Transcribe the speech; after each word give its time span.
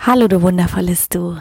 Hallo, 0.00 0.28
du 0.28 0.42
wundervolles 0.42 1.08
Du. 1.08 1.36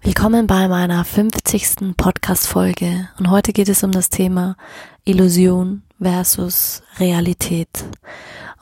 Willkommen 0.00 0.46
bei 0.46 0.68
meiner 0.68 1.04
50. 1.04 1.94
Podcast-Folge. 1.96 3.10
Und 3.18 3.30
heute 3.30 3.52
geht 3.52 3.68
es 3.68 3.84
um 3.84 3.92
das 3.92 4.08
Thema 4.08 4.56
Illusion 5.04 5.82
versus 6.00 6.82
Realität. 6.98 7.68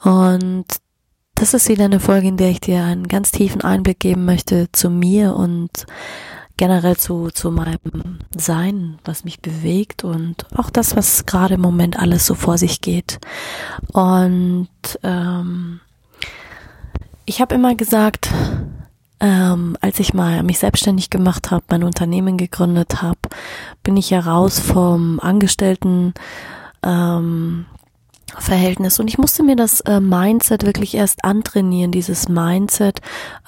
Und 0.03 0.65
das 1.35 1.53
ist 1.53 1.69
wieder 1.69 1.85
eine 1.85 2.01
Folge, 2.01 2.27
in 2.27 2.37
der 2.37 2.49
ich 2.49 2.59
dir 2.59 2.83
einen 2.83 3.07
ganz 3.07 3.31
tiefen 3.31 3.61
Einblick 3.61 4.01
geben 4.01 4.25
möchte 4.25 4.69
zu 4.73 4.89
mir 4.89 5.35
und 5.35 5.87
generell 6.57 6.97
zu, 6.97 7.29
zu 7.31 7.49
meinem 7.49 8.19
Sein, 8.35 8.99
was 9.05 9.23
mich 9.23 9.39
bewegt 9.41 10.03
und 10.03 10.45
auch 10.55 10.69
das, 10.69 10.97
was 10.97 11.25
gerade 11.25 11.55
im 11.55 11.61
Moment 11.61 11.97
alles 11.97 12.25
so 12.25 12.35
vor 12.35 12.57
sich 12.57 12.81
geht. 12.81 13.19
Und 13.93 14.69
ähm, 15.01 15.79
ich 17.25 17.39
habe 17.39 17.55
immer 17.55 17.73
gesagt, 17.73 18.29
ähm, 19.19 19.77
als 19.81 19.99
ich 19.99 20.13
mal 20.13 20.43
mich 20.43 20.59
selbstständig 20.59 21.09
gemacht 21.09 21.51
habe, 21.51 21.63
mein 21.69 21.83
Unternehmen 21.83 22.37
gegründet 22.37 23.01
habe, 23.01 23.19
bin 23.83 23.97
ich 23.97 24.09
ja 24.09 24.19
raus 24.19 24.59
vom 24.59 25.19
Angestellten 25.19 26.13
ähm, 26.83 27.65
Verhältnis. 28.39 28.99
Und 28.99 29.07
ich 29.07 29.17
musste 29.17 29.43
mir 29.43 29.55
das 29.55 29.81
äh, 29.81 29.99
Mindset 29.99 30.65
wirklich 30.65 30.95
erst 30.95 31.23
antrainieren, 31.23 31.91
dieses 31.91 32.29
Mindset 32.29 32.99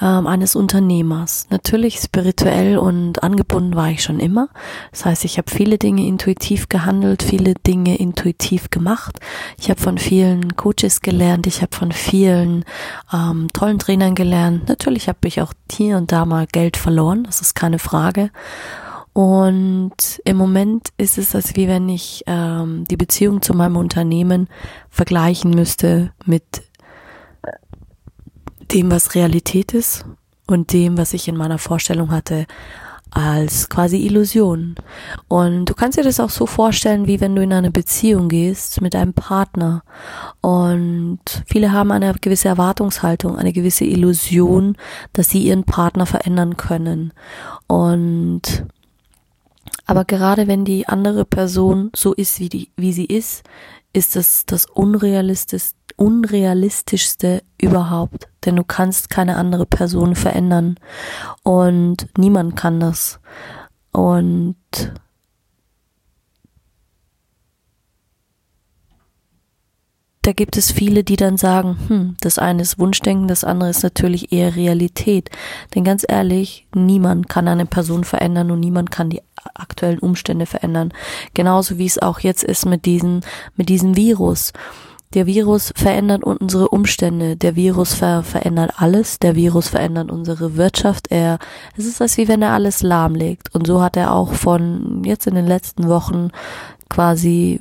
ähm, 0.01 0.27
eines 0.27 0.55
Unternehmers. 0.55 1.47
Natürlich 1.49 1.97
spirituell 1.97 2.77
und 2.77 3.23
angebunden 3.23 3.75
war 3.75 3.89
ich 3.89 4.03
schon 4.03 4.19
immer. 4.19 4.49
Das 4.91 5.05
heißt, 5.05 5.25
ich 5.25 5.37
habe 5.37 5.49
viele 5.49 5.77
Dinge 5.77 6.05
intuitiv 6.05 6.69
gehandelt, 6.69 7.23
viele 7.23 7.55
Dinge 7.55 7.97
intuitiv 7.97 8.69
gemacht. 8.69 9.19
Ich 9.59 9.69
habe 9.69 9.81
von 9.81 9.97
vielen 9.97 10.55
Coaches 10.55 11.01
gelernt, 11.01 11.47
ich 11.47 11.61
habe 11.61 11.75
von 11.75 11.91
vielen 11.91 12.63
ähm, 13.13 13.47
tollen 13.53 13.79
Trainern 13.79 14.15
gelernt. 14.15 14.67
Natürlich 14.69 15.07
habe 15.07 15.27
ich 15.27 15.41
auch 15.41 15.53
hier 15.71 15.97
und 15.97 16.11
da 16.11 16.25
mal 16.25 16.47
Geld 16.47 16.77
verloren, 16.77 17.23
das 17.23 17.41
ist 17.41 17.55
keine 17.55 17.79
Frage. 17.79 18.29
Und 19.15 20.21
im 20.25 20.35
Moment 20.35 20.89
ist 20.97 21.17
es, 21.17 21.35
als 21.35 21.55
wie 21.55 21.69
wenn 21.69 21.87
ich 21.87 22.25
ähm, 22.27 22.83
die 22.83 22.97
Beziehung 22.97 23.41
zu 23.41 23.53
meinem 23.53 23.77
Unternehmen 23.77 24.49
vergleichen 24.89 25.51
müsste 25.51 26.11
mit 26.25 26.43
dem, 28.73 28.91
was 28.91 29.15
Realität 29.15 29.73
ist 29.73 30.03
und 30.47 30.73
dem, 30.73 30.97
was 30.97 31.13
ich 31.13 31.29
in 31.29 31.37
meiner 31.37 31.59
Vorstellung 31.59 32.11
hatte 32.11 32.45
als 33.09 33.69
quasi 33.69 34.05
Illusion. 34.05 34.75
Und 35.29 35.69
du 35.69 35.75
kannst 35.75 35.97
dir 35.97 36.03
das 36.03 36.19
auch 36.19 36.29
so 36.29 36.45
vorstellen, 36.45 37.07
wie 37.07 37.21
wenn 37.21 37.37
du 37.37 37.41
in 37.41 37.53
eine 37.53 37.71
Beziehung 37.71 38.27
gehst 38.27 38.81
mit 38.81 38.97
einem 38.97 39.13
Partner. 39.13 39.83
Und 40.41 41.21
viele 41.45 41.71
haben 41.71 41.93
eine 41.93 42.13
gewisse 42.15 42.49
Erwartungshaltung, 42.49 43.37
eine 43.37 43.53
gewisse 43.53 43.85
Illusion, 43.85 44.75
dass 45.13 45.29
sie 45.29 45.43
ihren 45.43 45.63
Partner 45.63 46.05
verändern 46.05 46.57
können. 46.57 47.13
Und 47.67 48.65
aber 49.85 50.05
gerade 50.05 50.47
wenn 50.47 50.65
die 50.65 50.87
andere 50.87 51.25
Person 51.25 51.91
so 51.95 52.13
ist, 52.13 52.39
wie, 52.39 52.49
die, 52.49 52.71
wie 52.75 52.93
sie 52.93 53.05
ist, 53.05 53.43
ist 53.93 54.15
es 54.15 54.45
das 54.45 54.65
unrealistisch, 54.65 55.71
unrealistischste 55.95 57.43
überhaupt. 57.61 58.27
Denn 58.45 58.55
du 58.55 58.63
kannst 58.63 59.09
keine 59.09 59.37
andere 59.37 59.65
Person 59.65 60.15
verändern. 60.15 60.75
Und 61.43 62.07
niemand 62.17 62.55
kann 62.55 62.79
das. 62.79 63.19
Und 63.91 64.57
da 70.25 70.33
gibt 70.33 70.57
es 70.57 70.71
viele, 70.71 71.03
die 71.03 71.17
dann 71.17 71.37
sagen, 71.37 71.77
hm, 71.87 72.15
das 72.19 72.39
eine 72.39 72.63
ist 72.63 72.79
Wunschdenken, 72.79 73.27
das 73.27 73.43
andere 73.43 73.69
ist 73.69 73.83
natürlich 73.83 74.31
eher 74.31 74.55
Realität. 74.55 75.29
Denn 75.75 75.83
ganz 75.83 76.03
ehrlich, 76.07 76.65
niemand 76.73 77.29
kann 77.29 77.47
eine 77.47 77.67
Person 77.67 78.03
verändern 78.03 78.49
und 78.49 78.59
niemand 78.59 78.89
kann 78.89 79.11
die 79.11 79.21
aktuellen 79.53 79.99
Umstände 79.99 80.47
verändern. 80.47 80.91
Genauso 81.35 81.77
wie 81.77 81.85
es 81.85 82.01
auch 82.01 82.19
jetzt 82.21 82.43
ist 82.43 82.65
mit 82.65 82.85
diesem, 82.85 83.21
mit 83.55 83.69
diesem 83.69 83.95
Virus. 83.95 84.51
Der 85.13 85.27
Virus 85.27 85.71
verändert 85.75 86.23
unsere 86.23 86.69
Umstände. 86.69 87.35
Der 87.37 87.55
Virus 87.55 87.93
ver 87.93 88.23
verändert 88.23 88.73
alles. 88.77 89.19
Der 89.19 89.35
Virus 89.35 89.69
verändert 89.69 90.11
unsere 90.11 90.57
Wirtschaft. 90.57 91.11
Er, 91.11 91.37
es 91.77 91.85
ist 91.85 92.01
als 92.01 92.17
wie 92.17 92.27
wenn 92.27 92.41
er 92.41 92.53
alles 92.53 92.81
lahmlegt. 92.81 93.53
Und 93.53 93.67
so 93.67 93.79
hat 93.79 93.95
er 93.95 94.11
auch 94.11 94.33
von 94.33 95.03
jetzt 95.05 95.27
in 95.27 95.35
den 95.35 95.45
letzten 95.45 95.87
Wochen 95.87 96.31
quasi 96.89 97.59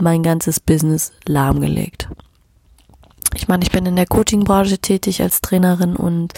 mein 0.00 0.22
ganzes 0.22 0.60
Business 0.60 1.12
lahmgelegt. 1.26 2.08
Ich 3.34 3.46
meine, 3.48 3.62
ich 3.62 3.70
bin 3.70 3.86
in 3.86 3.96
der 3.96 4.06
Coaching-Branche 4.06 4.78
tätig 4.78 5.22
als 5.22 5.40
Trainerin 5.40 5.94
und 5.94 6.34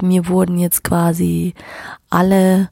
mir 0.00 0.26
wurden 0.26 0.58
jetzt 0.58 0.82
quasi 0.82 1.54
alle 2.10 2.68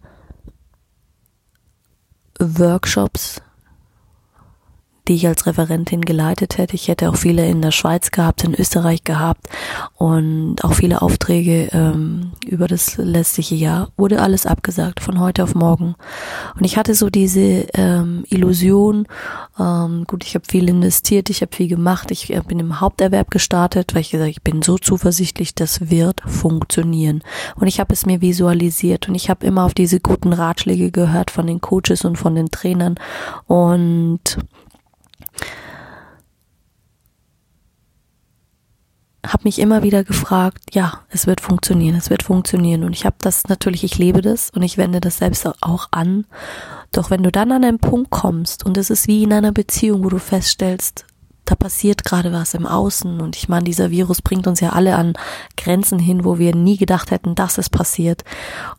Workshops 2.38 3.42
die 5.10 5.16
ich 5.16 5.26
als 5.26 5.44
Referentin 5.44 6.02
geleitet 6.02 6.56
hätte. 6.56 6.76
Ich 6.76 6.86
hätte 6.86 7.10
auch 7.10 7.16
viele 7.16 7.44
in 7.44 7.60
der 7.62 7.72
Schweiz 7.72 8.12
gehabt, 8.12 8.44
in 8.44 8.54
Österreich 8.54 9.02
gehabt 9.02 9.48
und 9.96 10.62
auch 10.62 10.74
viele 10.74 11.02
Aufträge 11.02 11.68
ähm, 11.72 12.30
über 12.46 12.68
das 12.68 12.96
letzte 12.96 13.42
Jahr. 13.42 13.88
Wurde 13.96 14.22
alles 14.22 14.46
abgesagt 14.46 15.00
von 15.00 15.18
heute 15.18 15.42
auf 15.42 15.56
morgen. 15.56 15.96
Und 16.54 16.64
ich 16.64 16.76
hatte 16.76 16.94
so 16.94 17.10
diese 17.10 17.66
ähm, 17.74 18.22
Illusion, 18.28 19.08
ähm, 19.58 20.04
gut, 20.06 20.22
ich 20.22 20.36
habe 20.36 20.44
viel 20.48 20.68
investiert, 20.68 21.28
ich 21.28 21.40
habe 21.40 21.56
viel 21.56 21.66
gemacht, 21.66 22.12
ich 22.12 22.32
äh, 22.32 22.40
bin 22.46 22.60
im 22.60 22.80
Haupterwerb 22.80 23.32
gestartet, 23.32 23.96
weil 23.96 24.02
ich 24.02 24.12
gesagt 24.12 24.30
ich 24.30 24.42
bin 24.42 24.62
so 24.62 24.78
zuversichtlich, 24.78 25.56
das 25.56 25.90
wird 25.90 26.20
funktionieren. 26.24 27.24
Und 27.56 27.66
ich 27.66 27.80
habe 27.80 27.92
es 27.92 28.06
mir 28.06 28.20
visualisiert 28.20 29.08
und 29.08 29.16
ich 29.16 29.28
habe 29.28 29.44
immer 29.44 29.64
auf 29.64 29.74
diese 29.74 29.98
guten 29.98 30.32
Ratschläge 30.32 30.92
gehört 30.92 31.32
von 31.32 31.48
den 31.48 31.60
Coaches 31.60 32.04
und 32.04 32.16
von 32.16 32.36
den 32.36 32.52
Trainern 32.52 32.94
und 33.48 34.38
habe 39.26 39.44
mich 39.44 39.58
immer 39.58 39.82
wieder 39.82 40.04
gefragt, 40.04 40.74
ja, 40.74 41.00
es 41.10 41.26
wird 41.26 41.40
funktionieren, 41.40 41.96
es 41.96 42.10
wird 42.10 42.22
funktionieren. 42.22 42.84
Und 42.84 42.94
ich 42.94 43.04
habe 43.04 43.16
das 43.20 43.48
natürlich, 43.48 43.84
ich 43.84 43.98
lebe 43.98 44.22
das 44.22 44.50
und 44.50 44.62
ich 44.62 44.78
wende 44.78 45.00
das 45.00 45.18
selbst 45.18 45.46
auch 45.60 45.88
an. 45.90 46.26
Doch 46.92 47.10
wenn 47.10 47.22
du 47.22 47.30
dann 47.30 47.52
an 47.52 47.64
einen 47.64 47.78
Punkt 47.78 48.10
kommst 48.10 48.64
und 48.64 48.76
es 48.76 48.90
ist 48.90 49.08
wie 49.08 49.22
in 49.22 49.32
einer 49.32 49.52
Beziehung, 49.52 50.04
wo 50.04 50.08
du 50.08 50.18
feststellst, 50.18 51.04
da 51.44 51.56
passiert 51.56 52.04
gerade 52.04 52.32
was 52.32 52.54
im 52.54 52.64
Außen 52.64 53.20
und 53.20 53.34
ich 53.36 53.48
meine, 53.48 53.64
dieser 53.64 53.90
Virus 53.90 54.22
bringt 54.22 54.46
uns 54.46 54.60
ja 54.60 54.70
alle 54.70 54.94
an 54.94 55.14
Grenzen 55.56 55.98
hin, 55.98 56.24
wo 56.24 56.38
wir 56.38 56.54
nie 56.54 56.76
gedacht 56.76 57.10
hätten, 57.10 57.34
dass 57.34 57.58
es 57.58 57.68
passiert. 57.68 58.22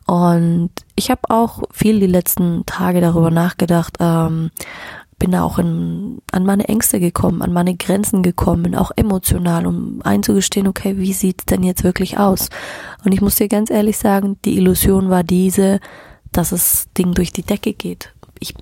Und 0.06 0.70
ich 0.94 1.10
habe 1.10 1.20
auch 1.28 1.62
viel 1.70 2.00
die 2.00 2.06
letzten 2.06 2.64
Tage 2.64 3.02
darüber 3.02 3.30
nachgedacht, 3.30 3.98
ähm, 4.00 4.50
bin 5.22 5.36
auch 5.36 5.60
in, 5.60 6.20
an 6.32 6.44
meine 6.44 6.68
Ängste 6.68 6.98
gekommen, 6.98 7.42
an 7.42 7.52
meine 7.52 7.76
Grenzen 7.76 8.24
gekommen, 8.24 8.74
auch 8.74 8.90
emotional, 8.96 9.68
um 9.68 10.00
einzugestehen, 10.02 10.66
okay, 10.66 10.98
wie 10.98 11.12
sieht's 11.12 11.46
denn 11.46 11.62
jetzt 11.62 11.84
wirklich 11.84 12.18
aus? 12.18 12.48
Und 13.04 13.12
ich 13.12 13.20
muss 13.20 13.36
dir 13.36 13.46
ganz 13.46 13.70
ehrlich 13.70 13.98
sagen, 13.98 14.36
die 14.44 14.56
Illusion 14.56 15.10
war 15.10 15.22
diese, 15.22 15.78
dass 16.32 16.50
das 16.50 16.88
Ding 16.98 17.14
durch 17.14 17.32
die 17.32 17.44
Decke 17.44 17.72
geht. 17.72 18.12
Ich, 18.40 18.52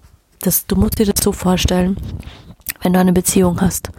das, 0.41 0.67
du 0.67 0.77
musst 0.77 0.99
dir 0.99 1.07
das 1.07 1.25
so 1.25 1.33
vorstellen, 1.33 1.97
wenn 2.83 2.93
du 2.93 3.01
eine 3.01 3.15
Beziehung 3.15 3.63
hast. 3.63 3.91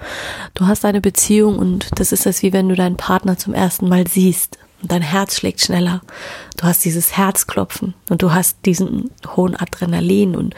Du 0.54 0.68
hast 0.68 0.86
eine 0.86 1.02
Beziehung 1.02 1.58
und 1.58 1.90
das 1.96 2.12
ist 2.12 2.28
es 2.28 2.44
wie 2.44 2.54
wenn 2.54 2.70
du 2.70 2.76
deinen 2.76 2.96
Partner 2.96 3.40
zum 3.40 3.56
ersten 3.56 3.90
Mal 3.90 4.06
siehst 4.06 4.60
und 4.84 4.92
dein 4.92 5.02
Herz 5.02 5.36
schlägt 5.36 5.62
schneller. 5.62 6.02
Du 6.58 6.66
hast 6.66 6.86
dieses 6.86 7.18
Herzklopfen 7.18 7.96
und 8.10 8.22
du 8.22 8.34
hast 8.34 8.58
diesen 8.68 9.10
hohen 9.36 9.56
Adrenalin 9.56 10.36
und 10.36 10.54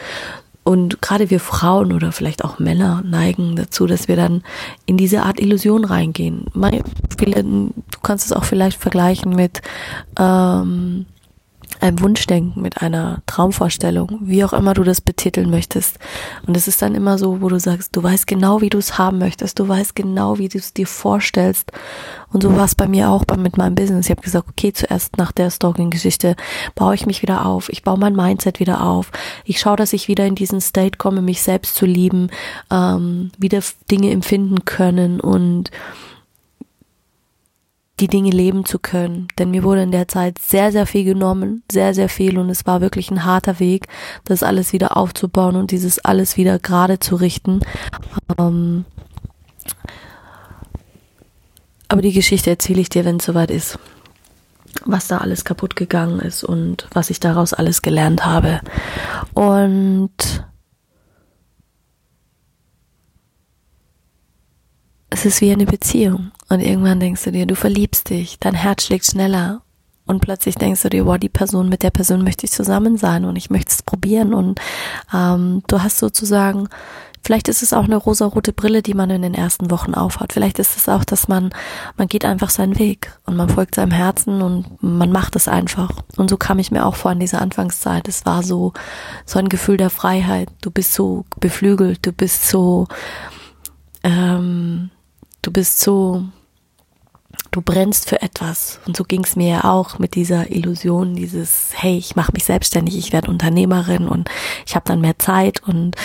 und 0.64 1.02
gerade 1.02 1.30
wir 1.30 1.40
Frauen 1.40 1.92
oder 1.92 2.12
vielleicht 2.12 2.44
auch 2.44 2.60
Männer 2.60 3.04
neigen 3.06 3.56
dazu, 3.56 3.86
dass 3.86 4.08
wir 4.08 4.16
dann 4.16 4.44
in 4.86 4.98
diese 4.98 5.24
Art 5.24 5.40
Illusion 5.40 5.84
reingehen. 5.84 6.46
Du 6.54 7.74
kannst 8.02 8.26
es 8.26 8.32
auch 8.32 8.46
vielleicht 8.46 8.80
vergleichen 8.80 9.36
mit 9.36 9.62
ähm, 10.18 11.06
einem 11.84 12.02
Wunschdenken, 12.02 12.62
mit 12.62 12.82
einer 12.82 13.22
Traumvorstellung, 13.26 14.20
wie 14.22 14.44
auch 14.44 14.54
immer 14.54 14.74
du 14.74 14.84
das 14.84 15.02
betiteln 15.02 15.50
möchtest. 15.50 16.00
Und 16.48 16.56
es 16.56 16.68
ist 16.68 16.82
dann 16.82 16.96
immer 16.96 17.18
so, 17.18 17.42
wo 17.42 17.50
du 17.50 17.60
sagst, 17.60 17.96
du 17.96 18.02
weißt 18.02 18.26
genau, 18.26 18.62
wie 18.62 18.70
du 18.70 18.78
es 18.78 18.98
haben 18.98 19.20
möchtest, 19.20 19.60
du 19.60 19.68
weißt 19.68 19.96
genau, 19.96 20.38
wie 20.38 20.48
du 20.48 20.58
es 20.58 20.74
dir 20.74 20.88
vorstellst. 20.88 21.72
Und 22.32 22.42
so 22.42 22.56
war 22.56 22.66
es 22.66 22.74
bei 22.74 22.88
mir 22.88 23.10
auch 23.10 23.26
mit 23.38 23.58
meinem 23.58 23.76
Business. 23.76 24.06
Ich 24.06 24.12
habe 24.12 24.22
gesagt, 24.22 24.48
okay, 24.50 24.72
zuerst 24.72 25.18
nach 25.18 25.34
der 25.34 25.52
Stalking-Geschichte 25.52 26.36
baue 26.74 26.96
ich 26.96 27.06
mich 27.06 27.22
wieder 27.22 27.46
auf, 27.46 27.70
ich 27.70 27.84
baue 27.84 28.00
mein 28.00 28.16
Mindset 28.16 28.60
wieder 28.60 28.82
auf, 28.82 29.12
ich 29.44 29.60
schaue, 29.60 29.76
dass 29.76 29.94
ich 29.94 30.08
wieder 30.08 30.26
in 30.26 30.36
diesen 30.36 30.62
State 30.62 30.98
komme, 30.98 31.22
mich 31.22 31.42
selbst 31.42 31.76
zu 31.76 31.86
lieben, 31.86 32.30
ähm, 32.72 33.32
wieder 33.38 33.62
Dinge 33.92 34.12
empfinden 34.12 34.64
können 34.64 35.20
und 35.20 35.70
die 38.00 38.08
Dinge 38.08 38.32
leben 38.32 38.66
zu 38.66 38.80
können. 38.80 39.28
Denn 39.38 39.52
mir 39.52 39.64
wurde 39.64 39.84
in 39.84 39.92
der 39.92 40.08
Zeit 40.08 40.40
sehr, 40.40 40.72
sehr 40.72 40.88
viel 40.88 41.04
genommen, 41.04 41.64
sehr, 41.72 41.94
sehr 41.94 42.10
viel 42.10 42.38
und 42.38 42.50
es 42.50 42.66
war 42.66 42.82
wirklich 42.82 43.12
ein 43.12 43.24
harter 43.24 43.60
Weg, 43.60 43.88
das 44.26 44.44
alles 44.44 44.74
wieder 44.74 44.98
aufzubauen 44.98 45.56
und 45.56 45.72
dieses 45.72 46.00
alles 46.00 46.38
wieder 46.38 46.60
gerade 46.60 47.00
zu 47.00 47.16
richten. 47.16 47.62
Ähm 48.38 48.86
aber 51.88 52.02
die 52.02 52.14
Geschichte 52.14 52.50
erzähle 52.50 52.82
ich 52.82 52.90
dir, 52.90 53.06
wenn 53.06 53.18
es 53.18 53.26
soweit 53.26 53.52
ist. 53.52 53.78
Was 54.86 55.08
da 55.08 55.20
alles 55.20 55.46
kaputt 55.46 55.76
gegangen 55.76 56.20
ist 56.20 56.44
und 56.44 56.88
was 56.92 57.12
ich 57.12 57.20
daraus 57.20 57.54
alles 57.54 57.84
gelernt 57.84 58.26
habe. 58.26 58.60
Und 59.36 60.44
es 65.12 65.26
ist 65.26 65.42
wie 65.42 65.52
eine 65.52 65.68
Beziehung. 65.68 66.32
Und 66.50 66.60
irgendwann 66.60 67.00
denkst 67.00 67.24
du 67.24 67.32
dir, 67.32 67.46
du 67.46 67.56
verliebst 67.56 68.10
dich, 68.10 68.40
dein 68.40 68.54
Herz 68.54 68.84
schlägt 68.84 69.06
schneller. 69.06 69.62
Und 70.06 70.20
plötzlich 70.20 70.56
denkst 70.56 70.82
du 70.82 70.90
dir, 70.90 71.06
wow, 71.06 71.18
die 71.18 71.30
Person, 71.30 71.70
mit 71.70 71.82
der 71.82 71.92
Person 71.92 72.24
möchte 72.24 72.46
ich 72.46 72.52
zusammen 72.52 72.98
sein 72.98 73.24
und 73.24 73.38
ich 73.38 73.50
möchte 73.50 73.72
es 73.72 73.84
probieren. 73.84 74.34
Und 74.34 74.60
ähm, 75.14 75.64
du 75.68 75.82
hast 75.82 75.98
sozusagen, 75.98 76.68
vielleicht 77.24 77.48
ist 77.48 77.64
es 77.64 77.72
auch 77.72 77.86
eine 77.86 77.96
rosarote 77.96 78.52
Brille, 78.52 78.82
die 78.82 78.96
man 78.96 79.10
in 79.10 79.22
den 79.22 79.34
ersten 79.34 79.72
Wochen 79.72 79.94
aufhat. 79.94 80.34
Vielleicht 80.34 80.60
ist 80.60 80.76
es 80.76 80.90
auch, 80.90 81.06
dass 81.06 81.30
man, 81.30 81.52
man 81.96 82.10
geht 82.10 82.26
einfach 82.26 82.50
seinen 82.50 82.78
Weg 82.78 83.18
und 83.26 83.38
man 83.38 83.48
folgt 83.48 83.76
seinem 83.76 83.92
Herzen 83.92 84.42
und 84.42 84.84
man 84.84 85.12
macht 85.14 85.38
es 85.38 85.48
einfach. 85.48 85.92
Und 86.18 86.30
so 86.30 86.36
kam 86.36 86.60
ich 86.60 86.70
mir 86.70 86.86
auch 86.86 86.96
vor 86.96 87.14
in 87.14 87.20
dieser 87.20 87.42
Anfangszeit. 87.42 88.10
Es 88.10 88.26
war 88.26 88.44
so, 88.44 88.74
so 89.26 89.40
ein 89.40 89.48
Gefühl 89.48 89.78
der 89.78 89.90
Freiheit. 89.90 90.50
Du 90.62 90.70
bist 90.70 90.94
so 90.94 91.24
beflügelt, 91.40 92.06
du 92.06 92.12
bist 92.12 92.50
so, 92.50 92.88
ähm, 94.04 94.90
du 95.44 95.52
bist 95.52 95.80
so, 95.80 96.24
du 97.52 97.62
brennst 97.62 98.10
für 98.10 98.22
etwas. 98.22 98.80
Und 98.88 98.98
so 98.98 99.04
ging 99.04 99.24
es 99.24 99.36
mir 99.36 99.48
ja 99.48 99.64
auch 99.66 100.00
mit 100.00 100.16
dieser 100.16 100.50
Illusion, 100.52 101.16
dieses, 101.16 101.70
hey, 101.76 101.98
ich 101.98 102.16
mache 102.16 102.32
mich 102.34 102.46
selbstständig, 102.46 102.98
ich 102.98 103.14
werde 103.14 103.30
Unternehmerin 103.30 104.08
und 104.08 104.30
ich 104.66 104.76
habe 104.76 104.86
dann 104.88 105.02
mehr 105.02 105.20
Zeit 105.20 105.62
und 105.62 105.96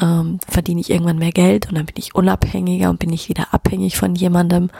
ähm, 0.00 0.40
verdiene 0.48 0.80
ich 0.80 0.90
irgendwann 0.90 1.18
mehr 1.18 1.32
Geld 1.32 1.68
und 1.68 1.76
dann 1.76 1.86
bin 1.86 1.96
ich 1.98 2.14
unabhängiger 2.14 2.90
und 2.90 2.98
bin 2.98 3.12
ich 3.12 3.28
wieder 3.28 3.54
abhängig 3.54 3.96
von 3.96 4.16
jemandem. 4.16 4.70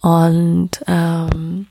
Und 0.00 0.70
ähm, 0.86 1.66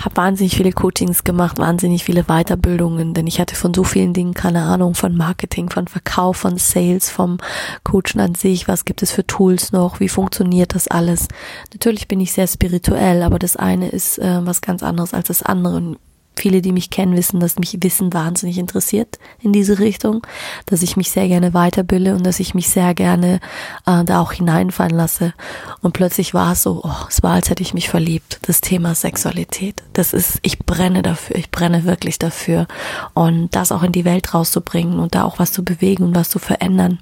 habe 0.00 0.16
wahnsinnig 0.16 0.56
viele 0.56 0.72
Coachings 0.72 1.24
gemacht, 1.24 1.58
wahnsinnig 1.58 2.04
viele 2.04 2.24
Weiterbildungen, 2.24 3.14
denn 3.14 3.26
ich 3.26 3.40
hatte 3.40 3.56
von 3.56 3.74
so 3.74 3.82
vielen 3.82 4.14
Dingen 4.14 4.34
keine 4.34 4.62
Ahnung, 4.62 4.94
von 4.94 5.16
Marketing, 5.16 5.70
von 5.70 5.88
Verkauf, 5.88 6.36
von 6.36 6.56
Sales, 6.56 7.10
vom 7.10 7.38
Coachen 7.84 8.20
an 8.20 8.34
sich, 8.34 8.68
was 8.68 8.84
gibt 8.84 9.02
es 9.02 9.10
für 9.10 9.26
Tools 9.26 9.72
noch, 9.72 10.00
wie 10.00 10.08
funktioniert 10.08 10.74
das 10.74 10.88
alles. 10.88 11.26
Natürlich 11.72 12.06
bin 12.06 12.20
ich 12.20 12.32
sehr 12.32 12.46
spirituell, 12.46 13.22
aber 13.22 13.38
das 13.38 13.56
eine 13.56 13.88
ist 13.88 14.18
äh, 14.18 14.46
was 14.46 14.60
ganz 14.60 14.82
anderes 14.82 15.14
als 15.14 15.28
das 15.28 15.42
andere 15.42 15.96
viele, 16.38 16.62
die 16.62 16.72
mich 16.72 16.90
kennen, 16.90 17.16
wissen, 17.16 17.40
dass 17.40 17.58
mich 17.58 17.76
Wissen 17.82 18.12
wahnsinnig 18.12 18.58
interessiert 18.58 19.18
in 19.40 19.52
diese 19.52 19.78
Richtung, 19.78 20.26
dass 20.66 20.82
ich 20.82 20.96
mich 20.96 21.10
sehr 21.10 21.28
gerne 21.28 21.54
weiterbilde 21.54 22.14
und 22.14 22.24
dass 22.24 22.40
ich 22.40 22.54
mich 22.54 22.68
sehr 22.68 22.94
gerne 22.94 23.40
äh, 23.86 24.04
da 24.04 24.20
auch 24.20 24.32
hineinfallen 24.32 24.96
lasse. 24.96 25.34
Und 25.80 25.92
plötzlich 25.92 26.34
war 26.34 26.52
es 26.52 26.62
so, 26.62 26.80
oh, 26.84 27.06
es 27.08 27.22
war, 27.22 27.32
als 27.32 27.50
hätte 27.50 27.62
ich 27.62 27.74
mich 27.74 27.88
verliebt. 27.88 28.40
Das 28.42 28.60
Thema 28.60 28.94
Sexualität. 28.94 29.82
Das 29.92 30.12
ist, 30.12 30.38
ich 30.42 30.58
brenne 30.58 31.02
dafür, 31.02 31.36
ich 31.36 31.50
brenne 31.50 31.84
wirklich 31.84 32.18
dafür. 32.18 32.66
Und 33.14 33.54
das 33.54 33.72
auch 33.72 33.82
in 33.82 33.92
die 33.92 34.04
Welt 34.04 34.34
rauszubringen 34.34 34.98
und 34.98 35.14
da 35.14 35.24
auch 35.24 35.38
was 35.38 35.52
zu 35.52 35.64
bewegen 35.64 36.04
und 36.04 36.14
was 36.14 36.30
zu 36.30 36.38
verändern. 36.38 36.98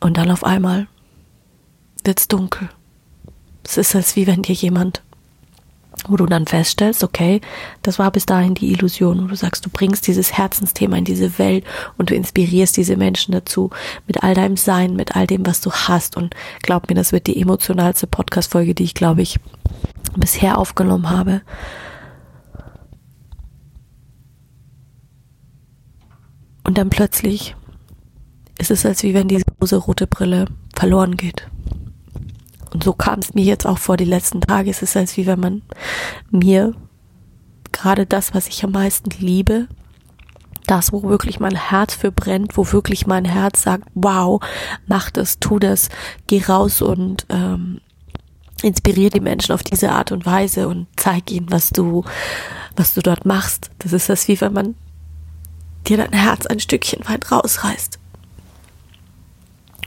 Und 0.00 0.16
dann 0.16 0.30
auf 0.30 0.44
einmal 0.44 0.88
wird's 2.04 2.26
dunkel. 2.26 2.68
Es 3.64 3.76
ist, 3.76 3.94
als 3.94 4.16
wie 4.16 4.26
wenn 4.26 4.42
dir 4.42 4.54
jemand 4.54 5.01
wo 6.08 6.16
du 6.16 6.26
dann 6.26 6.46
feststellst, 6.46 7.04
okay, 7.04 7.40
das 7.82 7.98
war 7.98 8.10
bis 8.10 8.26
dahin 8.26 8.54
die 8.54 8.72
Illusion, 8.72 9.22
wo 9.22 9.28
du 9.28 9.36
sagst, 9.36 9.64
du 9.64 9.70
bringst 9.70 10.06
dieses 10.06 10.36
Herzensthema 10.36 10.96
in 10.96 11.04
diese 11.04 11.38
Welt 11.38 11.64
und 11.96 12.10
du 12.10 12.14
inspirierst 12.14 12.76
diese 12.76 12.96
Menschen 12.96 13.32
dazu 13.32 13.70
mit 14.06 14.22
all 14.22 14.34
deinem 14.34 14.56
Sein, 14.56 14.96
mit 14.96 15.16
all 15.16 15.26
dem, 15.26 15.46
was 15.46 15.60
du 15.60 15.70
hast 15.70 16.16
und 16.16 16.34
glaub 16.62 16.88
mir, 16.88 16.94
das 16.94 17.12
wird 17.12 17.26
die 17.26 17.40
emotionalste 17.40 18.06
Podcast-Folge, 18.06 18.74
die 18.74 18.84
ich, 18.84 18.94
glaube 18.94 19.22
ich, 19.22 19.38
bisher 20.16 20.58
aufgenommen 20.58 21.10
habe. 21.10 21.42
Und 26.64 26.78
dann 26.78 26.90
plötzlich 26.90 27.54
ist 28.58 28.70
es, 28.70 28.86
als 28.86 29.02
wie 29.02 29.14
wenn 29.14 29.28
diese 29.28 29.44
große 29.58 29.76
rote 29.76 30.06
Brille 30.06 30.46
verloren 30.74 31.16
geht. 31.16 31.48
Und 32.72 32.84
so 32.84 32.92
kam 32.92 33.18
es 33.18 33.34
mir 33.34 33.44
jetzt 33.44 33.66
auch 33.66 33.78
vor 33.78 33.96
die 33.96 34.04
letzten 34.04 34.40
Tage. 34.40 34.70
Es 34.70 34.82
ist, 34.82 34.96
als 34.96 35.16
wie 35.16 35.26
wenn 35.26 35.40
man 35.40 35.62
mir 36.30 36.74
gerade 37.70 38.06
das, 38.06 38.34
was 38.34 38.48
ich 38.48 38.64
am 38.64 38.72
meisten 38.72 39.10
liebe, 39.18 39.68
das, 40.66 40.92
wo 40.92 41.02
wirklich 41.02 41.40
mein 41.40 41.56
Herz 41.56 41.94
für 41.94 42.12
brennt, 42.12 42.56
wo 42.56 42.70
wirklich 42.72 43.06
mein 43.06 43.24
Herz 43.24 43.62
sagt, 43.62 43.88
wow, 43.94 44.40
mach 44.86 45.10
das, 45.10 45.38
tu 45.38 45.58
das, 45.58 45.88
geh 46.26 46.42
raus 46.44 46.80
und 46.80 47.26
ähm, 47.28 47.80
inspiriere 48.62 49.10
die 49.10 49.20
Menschen 49.20 49.52
auf 49.52 49.62
diese 49.62 49.90
Art 49.90 50.12
und 50.12 50.24
Weise 50.24 50.68
und 50.68 50.86
zeig 50.96 51.30
ihnen, 51.30 51.50
was 51.50 51.70
du, 51.70 52.04
was 52.76 52.94
du 52.94 53.02
dort 53.02 53.26
machst. 53.26 53.70
Das 53.78 53.92
ist 53.92 54.08
das, 54.08 54.28
wie 54.28 54.40
wenn 54.40 54.52
man 54.52 54.74
dir 55.86 55.96
dein 55.96 56.12
Herz 56.12 56.46
ein 56.46 56.60
Stückchen 56.60 57.06
weit 57.08 57.30
rausreißt. 57.32 57.98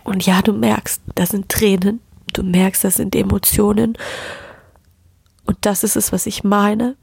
Und 0.04 0.26
ja, 0.26 0.42
du 0.42 0.54
merkst, 0.54 1.02
da 1.16 1.26
sind 1.26 1.50
Tränen, 1.50 2.00
Du 2.36 2.44
merkst, 2.44 2.84
das 2.84 2.96
sind 2.96 3.16
Emotionen. 3.16 3.98
Und 5.46 5.58
das 5.62 5.84
ist 5.84 5.96
es, 5.96 6.12
was 6.12 6.26
ich 6.26 6.44
meine 6.44 6.96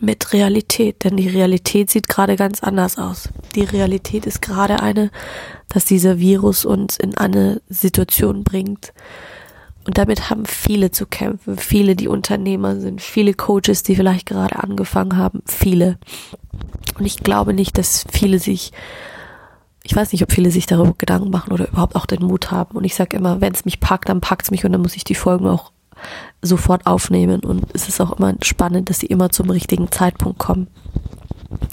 mit 0.00 0.32
Realität. 0.32 1.04
Denn 1.04 1.16
die 1.16 1.28
Realität 1.28 1.90
sieht 1.90 2.08
gerade 2.08 2.36
ganz 2.36 2.62
anders 2.62 2.98
aus. 2.98 3.30
Die 3.54 3.64
Realität 3.64 4.26
ist 4.26 4.42
gerade 4.42 4.80
eine, 4.80 5.10
dass 5.68 5.86
dieser 5.86 6.18
Virus 6.18 6.64
uns 6.64 6.98
in 6.98 7.16
eine 7.16 7.62
Situation 7.68 8.44
bringt. 8.44 8.92
Und 9.86 9.96
damit 9.96 10.28
haben 10.28 10.44
viele 10.44 10.90
zu 10.90 11.06
kämpfen. 11.06 11.56
Viele, 11.56 11.96
die 11.96 12.08
Unternehmer 12.08 12.78
sind. 12.78 13.00
Viele 13.00 13.32
Coaches, 13.32 13.82
die 13.82 13.96
vielleicht 13.96 14.26
gerade 14.26 14.62
angefangen 14.62 15.16
haben. 15.16 15.42
Viele. 15.46 15.98
Und 16.98 17.06
ich 17.06 17.18
glaube 17.18 17.54
nicht, 17.54 17.78
dass 17.78 18.04
viele 18.10 18.38
sich 18.38 18.72
ich 19.82 19.94
weiß 19.94 20.12
nicht, 20.12 20.22
ob 20.22 20.32
viele 20.32 20.50
sich 20.50 20.66
darüber 20.66 20.94
Gedanken 20.98 21.30
machen 21.30 21.52
oder 21.52 21.68
überhaupt 21.68 21.96
auch 21.96 22.06
den 22.06 22.22
Mut 22.22 22.50
haben. 22.50 22.76
Und 22.76 22.84
ich 22.84 22.94
sage 22.94 23.16
immer, 23.16 23.40
wenn 23.40 23.54
es 23.54 23.64
mich 23.64 23.80
packt, 23.80 24.08
dann 24.08 24.20
packt 24.20 24.44
es 24.44 24.50
mich 24.50 24.64
und 24.64 24.72
dann 24.72 24.82
muss 24.82 24.96
ich 24.96 25.04
die 25.04 25.14
Folgen 25.14 25.46
auch 25.46 25.72
sofort 26.42 26.86
aufnehmen. 26.86 27.40
Und 27.40 27.66
es 27.74 27.88
ist 27.88 28.00
auch 28.00 28.18
immer 28.18 28.34
spannend, 28.42 28.90
dass 28.90 29.00
sie 29.00 29.06
immer 29.06 29.30
zum 29.30 29.50
richtigen 29.50 29.90
Zeitpunkt 29.90 30.38
kommen. 30.38 30.68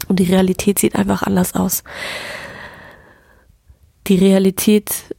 Und 0.07 0.19
die 0.19 0.31
Realität 0.31 0.79
sieht 0.79 0.95
einfach 0.95 1.23
anders 1.23 1.55
aus. 1.55 1.83
Die 4.07 4.15
Realität 4.15 5.15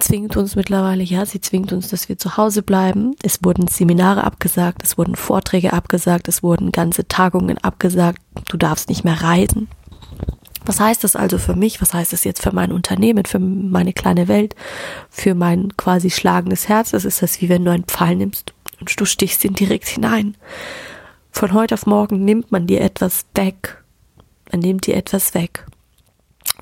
zwingt 0.00 0.36
uns 0.36 0.56
mittlerweile, 0.56 1.02
ja, 1.02 1.26
sie 1.26 1.40
zwingt 1.40 1.72
uns, 1.72 1.88
dass 1.88 2.08
wir 2.08 2.16
zu 2.16 2.36
Hause 2.36 2.62
bleiben. 2.62 3.14
Es 3.22 3.44
wurden 3.44 3.68
Seminare 3.68 4.24
abgesagt, 4.24 4.82
es 4.82 4.96
wurden 4.96 5.16
Vorträge 5.16 5.72
abgesagt, 5.72 6.28
es 6.28 6.42
wurden 6.42 6.72
ganze 6.72 7.06
Tagungen 7.08 7.58
abgesagt. 7.58 8.22
Du 8.48 8.56
darfst 8.56 8.88
nicht 8.88 9.04
mehr 9.04 9.20
reisen. 9.22 9.68
Was 10.64 10.80
heißt 10.80 11.04
das 11.04 11.16
also 11.16 11.38
für 11.38 11.54
mich? 11.56 11.80
Was 11.80 11.94
heißt 11.94 12.12
das 12.12 12.24
jetzt 12.24 12.42
für 12.42 12.54
mein 12.54 12.72
Unternehmen, 12.72 13.24
für 13.24 13.38
meine 13.38 13.92
kleine 13.92 14.28
Welt, 14.28 14.54
für 15.10 15.34
mein 15.34 15.76
quasi 15.76 16.10
schlagendes 16.10 16.68
Herz? 16.68 16.90
Das 16.90 17.04
ist 17.04 17.22
das 17.22 17.40
wie 17.40 17.48
wenn 17.48 17.64
du 17.64 17.70
einen 17.70 17.84
Pfeil 17.84 18.16
nimmst 18.16 18.54
und 18.80 19.00
du 19.00 19.04
stichst 19.04 19.44
ihn 19.44 19.54
direkt 19.54 19.88
hinein. 19.88 20.36
Von 21.30 21.52
heute 21.52 21.74
auf 21.74 21.86
morgen 21.86 22.24
nimmt 22.24 22.52
man 22.52 22.66
dir 22.66 22.80
etwas 22.82 23.24
weg. 23.34 23.82
Man 24.50 24.60
nimmt 24.60 24.86
dir 24.86 24.96
etwas 24.96 25.34
weg. 25.34 25.66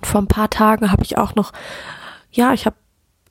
vor 0.02 0.20
ein 0.20 0.28
paar 0.28 0.48
Tagen 0.48 0.92
habe 0.92 1.02
ich 1.02 1.18
auch 1.18 1.34
noch, 1.34 1.52
ja, 2.30 2.52
ich 2.52 2.66
habe 2.66 2.76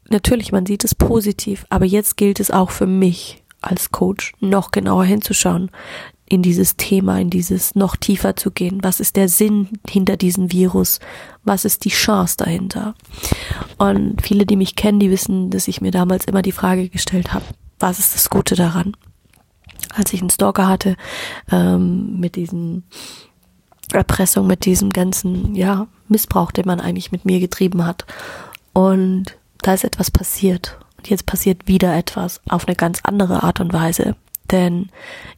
natürlich, 0.09 0.51
man 0.51 0.65
sieht 0.65 0.83
es 0.83 0.93
positiv, 0.93 1.65
aber 1.69 1.85
jetzt 1.85 2.17
gilt 2.17 2.39
es 2.39 2.51
auch 2.51 2.71
für 2.71 2.85
mich 2.85 3.43
als 3.61 3.91
Coach 3.91 4.33
noch 4.39 4.71
genauer 4.71 5.05
hinzuschauen, 5.05 5.71
in 6.29 6.41
dieses 6.41 6.77
Thema, 6.77 7.19
in 7.19 7.29
dieses 7.29 7.75
noch 7.75 7.95
tiefer 7.95 8.35
zu 8.35 8.51
gehen. 8.51 8.79
Was 8.83 8.99
ist 8.99 9.15
der 9.15 9.27
Sinn 9.27 9.67
hinter 9.87 10.15
diesem 10.15 10.51
Virus? 10.51 10.99
Was 11.43 11.65
ist 11.65 11.85
die 11.85 11.89
Chance 11.89 12.37
dahinter? 12.37 12.93
Und 13.77 14.21
viele, 14.21 14.45
die 14.45 14.55
mich 14.55 14.75
kennen, 14.75 14.99
die 14.99 15.11
wissen, 15.11 15.49
dass 15.49 15.67
ich 15.67 15.81
mir 15.81 15.91
damals 15.91 16.25
immer 16.25 16.41
die 16.41 16.51
Frage 16.51 16.89
gestellt 16.89 17.33
habe, 17.33 17.45
was 17.79 17.99
ist 17.99 18.15
das 18.15 18.29
Gute 18.29 18.55
daran? 18.55 18.95
als 19.95 20.13
ich 20.13 20.21
einen 20.21 20.29
Stalker 20.29 20.67
hatte, 20.67 20.95
ähm, 21.51 22.19
mit 22.19 22.35
diesen 22.35 22.83
Erpressung, 23.91 24.47
mit 24.47 24.65
diesem 24.65 24.91
ganzen, 24.91 25.55
ja, 25.55 25.87
Missbrauch, 26.07 26.51
den 26.51 26.65
man 26.65 26.79
eigentlich 26.79 27.11
mit 27.11 27.25
mir 27.25 27.39
getrieben 27.39 27.85
hat. 27.85 28.05
Und 28.73 29.37
da 29.61 29.73
ist 29.73 29.83
etwas 29.83 30.11
passiert. 30.11 30.77
Und 30.97 31.09
jetzt 31.09 31.25
passiert 31.25 31.67
wieder 31.67 31.95
etwas 31.95 32.41
auf 32.49 32.67
eine 32.67 32.75
ganz 32.75 32.99
andere 33.03 33.43
Art 33.43 33.59
und 33.59 33.73
Weise. 33.73 34.15
Denn 34.51 34.89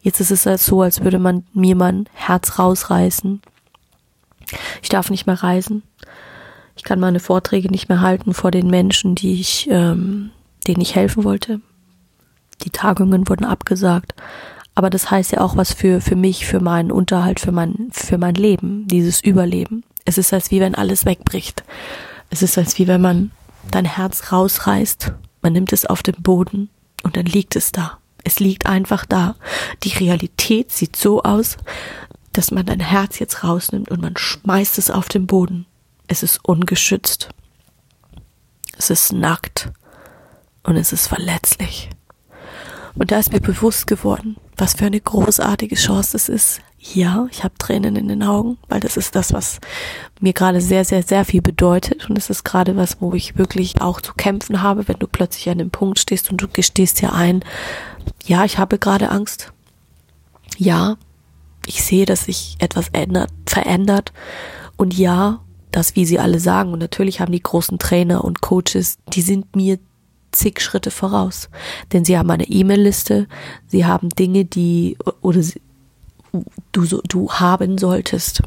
jetzt 0.01 0.19
ist 0.19 0.31
es 0.31 0.45
halt 0.45 0.59
so, 0.59 0.81
als 0.81 1.03
würde 1.03 1.19
man 1.19 1.45
mir 1.53 1.75
mein 1.75 2.07
Herz 2.13 2.59
rausreißen. 2.59 3.41
Ich 4.81 4.89
darf 4.89 5.09
nicht 5.09 5.27
mehr 5.27 5.43
reisen. 5.43 5.83
Ich 6.75 6.83
kann 6.83 6.99
meine 6.99 7.19
Vorträge 7.19 7.69
nicht 7.69 7.89
mehr 7.89 8.01
halten 8.01 8.33
vor 8.33 8.51
den 8.51 8.69
Menschen, 8.69 9.15
die 9.15 9.39
ich, 9.39 9.69
ähm, 9.69 10.31
denen 10.67 10.81
ich 10.81 10.95
helfen 10.95 11.23
wollte. 11.23 11.61
Die 12.63 12.69
Tagungen 12.69 13.27
wurden 13.27 13.45
abgesagt. 13.45 14.15
Aber 14.73 14.89
das 14.89 15.11
heißt 15.11 15.33
ja 15.33 15.41
auch 15.41 15.57
was 15.57 15.73
für, 15.73 15.99
für 15.99 16.15
mich, 16.15 16.45
für 16.45 16.61
meinen 16.61 16.91
Unterhalt, 16.91 17.39
für 17.39 17.51
mein, 17.51 17.89
für 17.91 18.17
mein 18.17 18.35
Leben, 18.35 18.87
dieses 18.87 19.21
Überleben. 19.21 19.83
Es 20.05 20.17
ist 20.17 20.33
als 20.33 20.49
wie 20.49 20.61
wenn 20.61 20.75
alles 20.75 21.05
wegbricht. 21.05 21.63
Es 22.29 22.41
ist 22.41 22.57
als 22.57 22.77
wie 22.79 22.87
wenn 22.87 23.01
man 23.01 23.31
dein 23.69 23.85
Herz 23.85 24.31
rausreißt, 24.31 25.13
man 25.41 25.53
nimmt 25.53 25.73
es 25.73 25.85
auf 25.85 26.03
den 26.03 26.15
Boden 26.21 26.69
und 27.03 27.17
dann 27.17 27.25
liegt 27.25 27.55
es 27.55 27.71
da. 27.71 28.00
Es 28.23 28.39
liegt 28.39 28.65
einfach 28.65 29.05
da. 29.05 29.35
Die 29.83 29.89
Realität 29.89 30.71
sieht 30.71 30.95
so 30.95 31.23
aus, 31.23 31.57
dass 32.33 32.51
man 32.51 32.65
dein 32.65 32.79
Herz 32.79 33.19
jetzt 33.19 33.43
rausnimmt 33.43 33.89
und 33.89 34.01
man 34.01 34.15
schmeißt 34.15 34.77
es 34.77 34.91
auf 34.91 35.09
den 35.09 35.27
Boden. 35.27 35.65
Es 36.07 36.23
ist 36.23 36.43
ungeschützt. 36.43 37.29
Es 38.77 38.89
ist 38.89 39.13
nackt 39.13 39.71
und 40.63 40.75
es 40.75 40.93
ist 40.93 41.07
verletzlich. 41.07 41.89
Und 42.95 43.11
da 43.11 43.19
ist 43.19 43.31
mir 43.31 43.39
bewusst 43.39 43.87
geworden, 43.87 44.37
was 44.57 44.73
für 44.73 44.85
eine 44.85 44.99
großartige 44.99 45.75
Chance 45.75 46.17
es 46.17 46.29
ist. 46.29 46.61
Ja, 46.77 47.27
ich 47.31 47.43
habe 47.43 47.53
Tränen 47.57 47.95
in 47.95 48.07
den 48.07 48.23
Augen, 48.23 48.57
weil 48.67 48.79
das 48.79 48.97
ist 48.97 49.15
das, 49.15 49.33
was 49.33 49.59
mir 50.19 50.33
gerade 50.33 50.61
sehr, 50.61 50.83
sehr, 50.83 51.03
sehr 51.03 51.25
viel 51.25 51.41
bedeutet. 51.41 52.09
Und 52.09 52.17
es 52.17 52.29
ist 52.29 52.43
gerade 52.43 52.75
was, 52.75 52.99
wo 52.99 53.13
ich 53.13 53.37
wirklich 53.37 53.81
auch 53.81 54.01
zu 54.01 54.13
kämpfen 54.15 54.61
habe, 54.61 54.87
wenn 54.87 54.97
du 54.97 55.07
plötzlich 55.07 55.49
an 55.49 55.59
dem 55.59 55.69
Punkt 55.69 55.99
stehst 55.99 56.31
und 56.31 56.41
du 56.41 56.47
gestehst 56.47 57.01
dir 57.01 57.13
ein, 57.13 57.45
ja, 58.25 58.45
ich 58.45 58.57
habe 58.57 58.79
gerade 58.79 59.09
Angst. 59.09 59.51
Ja, 60.57 60.97
ich 61.65 61.83
sehe, 61.83 62.05
dass 62.05 62.25
sich 62.25 62.55
etwas 62.59 62.89
ändert, 62.93 63.31
verändert. 63.45 64.11
Und 64.77 64.97
ja, 64.97 65.41
das, 65.71 65.95
wie 65.95 66.05
sie 66.05 66.19
alle 66.19 66.39
sagen, 66.39 66.73
und 66.73 66.79
natürlich 66.79 67.21
haben 67.21 67.31
die 67.31 67.43
großen 67.43 67.79
Trainer 67.79 68.23
und 68.23 68.41
Coaches, 68.41 68.97
die 69.13 69.21
sind 69.21 69.55
mir 69.55 69.79
zig 70.31 70.61
Schritte 70.61 70.91
voraus. 70.91 71.49
Denn 71.93 72.05
sie 72.05 72.17
haben 72.17 72.29
eine 72.29 72.47
E-Mail-Liste, 72.47 73.27
sie 73.67 73.85
haben 73.85 74.09
Dinge, 74.09 74.45
die 74.45 74.97
oder 75.21 75.41
du, 76.71 77.01
du 77.07 77.31
haben 77.31 77.77
solltest, 77.77 78.41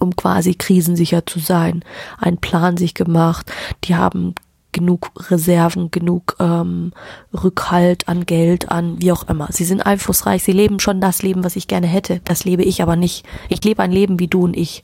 um 0.00 0.14
quasi 0.14 0.54
krisensicher 0.54 1.26
zu 1.26 1.38
sein, 1.40 1.84
einen 2.18 2.38
Plan 2.38 2.76
sich 2.76 2.94
gemacht, 2.94 3.52
die 3.84 3.96
haben 3.96 4.34
genug 4.74 5.10
Reserven, 5.30 5.90
genug 5.90 6.36
ähm, 6.38 6.92
Rückhalt 7.32 8.06
an 8.08 8.26
Geld, 8.26 8.70
an 8.70 9.00
wie 9.00 9.12
auch 9.12 9.26
immer. 9.28 9.48
Sie 9.50 9.64
sind 9.64 9.80
einflussreich, 9.86 10.42
sie 10.42 10.52
leben 10.52 10.80
schon 10.80 11.00
das 11.00 11.22
Leben, 11.22 11.42
was 11.44 11.56
ich 11.56 11.66
gerne 11.66 11.86
hätte. 11.86 12.20
Das 12.24 12.44
lebe 12.44 12.62
ich 12.62 12.82
aber 12.82 12.96
nicht. 12.96 13.24
Ich 13.48 13.64
lebe 13.64 13.82
ein 13.82 13.92
Leben 13.92 14.20
wie 14.20 14.28
du 14.28 14.44
und 14.44 14.54
ich. 14.54 14.82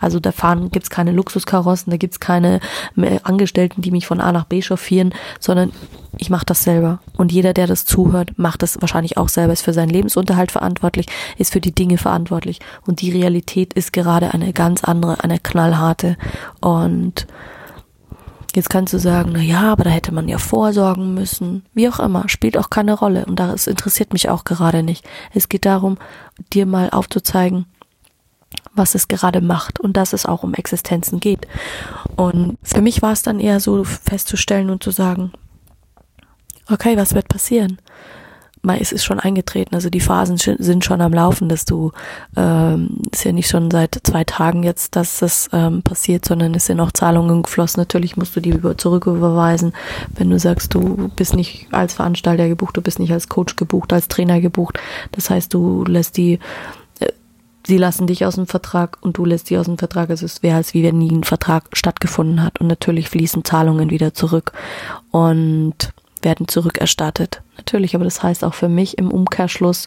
Also 0.00 0.18
da 0.18 0.32
fahren 0.32 0.70
gibt's 0.70 0.90
keine 0.90 1.12
Luxuskarossen, 1.12 1.90
da 1.90 1.96
gibt's 1.96 2.18
keine 2.18 2.60
Angestellten, 3.22 3.80
die 3.80 3.92
mich 3.92 4.06
von 4.06 4.20
A 4.20 4.32
nach 4.32 4.44
B 4.44 4.60
chauffieren, 4.60 5.14
sondern 5.38 5.72
ich 6.18 6.30
mache 6.30 6.46
das 6.46 6.64
selber. 6.64 7.00
Und 7.16 7.32
jeder, 7.32 7.52
der 7.54 7.66
das 7.66 7.84
zuhört, 7.84 8.32
macht 8.36 8.62
das 8.62 8.80
wahrscheinlich 8.80 9.16
auch 9.16 9.28
selber, 9.28 9.52
ist 9.52 9.62
für 9.62 9.72
seinen 9.72 9.90
Lebensunterhalt 9.90 10.50
verantwortlich, 10.50 11.06
ist 11.38 11.52
für 11.52 11.60
die 11.60 11.74
Dinge 11.74 11.98
verantwortlich. 11.98 12.60
Und 12.86 13.00
die 13.02 13.12
Realität 13.12 13.72
ist 13.72 13.92
gerade 13.92 14.34
eine 14.34 14.52
ganz 14.52 14.82
andere, 14.82 15.22
eine 15.22 15.38
knallharte. 15.38 16.16
Und 16.60 17.26
Jetzt 18.54 18.70
kannst 18.70 18.92
du 18.92 18.98
sagen, 18.98 19.30
na 19.32 19.40
ja, 19.40 19.72
aber 19.72 19.84
da 19.84 19.90
hätte 19.90 20.14
man 20.14 20.28
ja 20.28 20.38
vorsorgen 20.38 21.12
müssen. 21.12 21.64
Wie 21.74 21.88
auch 21.88 21.98
immer, 21.98 22.28
spielt 22.28 22.56
auch 22.56 22.70
keine 22.70 22.94
Rolle. 22.94 23.26
Und 23.26 23.40
das 23.40 23.66
interessiert 23.66 24.12
mich 24.12 24.28
auch 24.28 24.44
gerade 24.44 24.84
nicht. 24.84 25.04
Es 25.32 25.48
geht 25.48 25.64
darum, 25.66 25.98
dir 26.52 26.64
mal 26.64 26.90
aufzuzeigen, 26.90 27.66
was 28.72 28.94
es 28.94 29.08
gerade 29.08 29.40
macht 29.40 29.80
und 29.80 29.96
dass 29.96 30.12
es 30.12 30.24
auch 30.24 30.44
um 30.44 30.54
Existenzen 30.54 31.18
geht. 31.18 31.48
Und 32.14 32.56
für 32.62 32.80
mich 32.80 33.02
war 33.02 33.12
es 33.12 33.22
dann 33.22 33.40
eher 33.40 33.58
so 33.58 33.82
festzustellen 33.82 34.70
und 34.70 34.84
zu 34.84 34.92
sagen, 34.92 35.32
okay, 36.70 36.96
was 36.96 37.14
wird 37.14 37.28
passieren? 37.28 37.78
Mal 38.64 38.78
ist 38.78 38.92
es 38.92 39.04
schon 39.04 39.20
eingetreten, 39.20 39.74
also 39.74 39.90
die 39.90 40.00
Phasen 40.00 40.36
sind 40.36 40.84
schon 40.84 41.00
am 41.00 41.12
Laufen, 41.12 41.48
dass 41.48 41.64
du, 41.64 41.92
ähm, 42.36 42.98
ist 43.12 43.24
ja 43.24 43.32
nicht 43.32 43.48
schon 43.48 43.70
seit 43.70 44.00
zwei 44.02 44.24
Tagen 44.24 44.62
jetzt, 44.62 44.96
dass 44.96 45.18
das 45.18 45.48
ähm, 45.52 45.82
passiert, 45.82 46.24
sondern 46.24 46.54
es 46.54 46.66
sind 46.66 46.80
auch 46.80 46.92
Zahlungen 46.92 47.42
geflossen. 47.42 47.80
Natürlich 47.80 48.16
musst 48.16 48.34
du 48.36 48.40
die 48.40 48.50
über, 48.50 48.76
zurücküberweisen, 48.78 49.72
wenn 50.14 50.30
du 50.30 50.38
sagst, 50.38 50.74
du 50.74 51.10
bist 51.16 51.34
nicht 51.34 51.68
als 51.72 51.94
Veranstalter 51.94 52.48
gebucht, 52.48 52.76
du 52.76 52.82
bist 52.82 52.98
nicht 52.98 53.12
als 53.12 53.28
Coach 53.28 53.56
gebucht, 53.56 53.92
als 53.92 54.08
Trainer 54.08 54.40
gebucht. 54.40 54.78
Das 55.12 55.30
heißt, 55.30 55.52
du 55.52 55.84
lässt 55.84 56.16
die 56.16 56.38
sie 57.66 57.78
lassen 57.78 58.06
dich 58.06 58.24
aus 58.24 58.34
dem 58.34 58.46
Vertrag 58.46 58.98
und 59.00 59.16
du 59.16 59.24
lässt 59.24 59.46
sie 59.46 59.58
aus 59.58 59.66
dem 59.66 59.78
Vertrag. 59.78 60.10
Also 60.10 60.26
es 60.26 60.42
wäre, 60.42 60.56
als 60.56 60.74
wie 60.74 60.82
wenn 60.82 60.98
nie 60.98 61.10
ein 61.10 61.24
Vertrag 61.24 61.64
stattgefunden 61.72 62.42
hat. 62.42 62.60
Und 62.60 62.66
natürlich 62.66 63.08
fließen 63.08 63.44
Zahlungen 63.44 63.90
wieder 63.90 64.14
zurück 64.14 64.52
und 65.10 65.92
werden 66.24 66.48
zurückerstattet. 66.48 67.42
Natürlich, 67.56 67.94
aber 67.94 68.04
das 68.04 68.22
heißt 68.22 68.44
auch 68.44 68.54
für 68.54 68.68
mich 68.68 68.98
im 68.98 69.10
Umkehrschluss, 69.10 69.86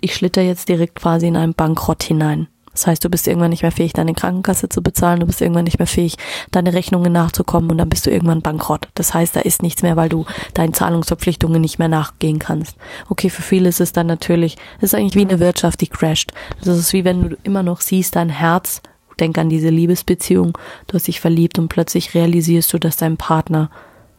ich 0.00 0.14
schlitter 0.14 0.42
jetzt 0.42 0.68
direkt 0.68 0.96
quasi 0.96 1.26
in 1.26 1.36
einen 1.36 1.54
Bankrott 1.54 2.02
hinein. 2.02 2.48
Das 2.78 2.86
heißt, 2.86 3.04
du 3.04 3.10
bist 3.10 3.26
irgendwann 3.26 3.50
nicht 3.50 3.62
mehr 3.62 3.72
fähig, 3.72 3.92
deine 3.92 4.14
Krankenkasse 4.14 4.68
zu 4.68 4.82
bezahlen, 4.82 5.18
du 5.18 5.26
bist 5.26 5.40
irgendwann 5.40 5.64
nicht 5.64 5.80
mehr 5.80 5.88
fähig, 5.88 6.14
deine 6.52 6.74
Rechnungen 6.74 7.12
nachzukommen 7.12 7.72
und 7.72 7.78
dann 7.78 7.88
bist 7.88 8.06
du 8.06 8.10
irgendwann 8.10 8.40
bankrott. 8.40 8.86
Das 8.94 9.14
heißt, 9.14 9.34
da 9.34 9.40
ist 9.40 9.64
nichts 9.64 9.82
mehr, 9.82 9.96
weil 9.96 10.08
du 10.08 10.26
deinen 10.54 10.74
Zahlungsverpflichtungen 10.74 11.60
nicht 11.60 11.80
mehr 11.80 11.88
nachgehen 11.88 12.38
kannst. 12.38 12.76
Okay, 13.08 13.30
für 13.30 13.42
viele 13.42 13.68
ist 13.68 13.80
es 13.80 13.92
dann 13.92 14.06
natürlich, 14.06 14.58
es 14.76 14.92
ist 14.92 14.94
eigentlich 14.94 15.16
wie 15.16 15.28
eine 15.28 15.40
Wirtschaft, 15.40 15.80
die 15.80 15.88
crasht. 15.88 16.32
Das 16.62 16.78
ist 16.78 16.92
wie 16.92 17.04
wenn 17.04 17.30
du 17.30 17.36
immer 17.42 17.64
noch 17.64 17.80
siehst, 17.80 18.14
dein 18.14 18.30
Herz, 18.30 18.80
denk 19.18 19.38
an 19.38 19.48
diese 19.48 19.70
Liebesbeziehung, 19.70 20.56
du 20.86 20.94
hast 20.94 21.08
dich 21.08 21.20
verliebt 21.20 21.58
und 21.58 21.66
plötzlich 21.66 22.14
realisierst 22.14 22.72
du, 22.72 22.78
dass 22.78 22.96
dein 22.96 23.16
Partner 23.16 23.70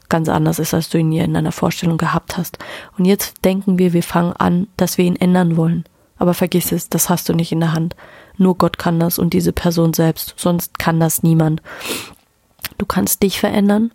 ganz 0.09 0.27
anders 0.29 0.59
ist, 0.59 0.73
als 0.73 0.89
du 0.89 0.97
ihn 0.97 1.11
hier 1.11 1.23
in 1.23 1.33
deiner 1.33 1.51
Vorstellung 1.51 1.97
gehabt 1.97 2.37
hast. 2.37 2.57
Und 2.97 3.05
jetzt 3.05 3.45
denken 3.45 3.77
wir, 3.77 3.93
wir 3.93 4.03
fangen 4.03 4.33
an, 4.33 4.67
dass 4.77 4.97
wir 4.97 5.05
ihn 5.05 5.15
ändern 5.15 5.55
wollen. 5.55 5.85
Aber 6.17 6.33
vergiss 6.33 6.71
es, 6.71 6.89
das 6.89 7.09
hast 7.09 7.29
du 7.29 7.33
nicht 7.33 7.51
in 7.51 7.61
der 7.61 7.73
Hand. 7.73 7.95
Nur 8.37 8.57
Gott 8.57 8.77
kann 8.77 8.99
das 8.99 9.19
und 9.19 9.33
diese 9.33 9.53
Person 9.53 9.93
selbst. 9.93 10.33
Sonst 10.37 10.77
kann 10.79 10.99
das 10.99 11.23
niemand. 11.23 11.61
Du 12.77 12.85
kannst 12.85 13.23
dich 13.23 13.39
verändern. 13.39 13.91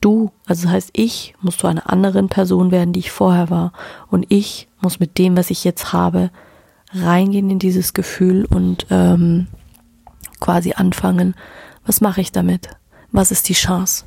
Du, 0.00 0.30
also 0.46 0.64
das 0.64 0.72
heißt, 0.72 0.90
ich 0.94 1.34
muss 1.40 1.58
zu 1.58 1.66
einer 1.66 1.90
anderen 1.90 2.28
Person 2.28 2.70
werden, 2.70 2.92
die 2.92 3.00
ich 3.00 3.10
vorher 3.10 3.50
war. 3.50 3.72
Und 4.08 4.26
ich 4.28 4.68
muss 4.80 5.00
mit 5.00 5.18
dem, 5.18 5.36
was 5.36 5.50
ich 5.50 5.64
jetzt 5.64 5.92
habe, 5.92 6.30
reingehen 6.92 7.50
in 7.50 7.58
dieses 7.58 7.92
Gefühl 7.92 8.44
und 8.46 8.86
ähm, 8.90 9.46
quasi 10.40 10.72
anfangen, 10.72 11.34
was 11.86 12.00
mache 12.00 12.20
ich 12.20 12.32
damit? 12.32 12.70
Was 13.12 13.30
ist 13.30 13.48
die 13.48 13.54
Chance? 13.54 14.04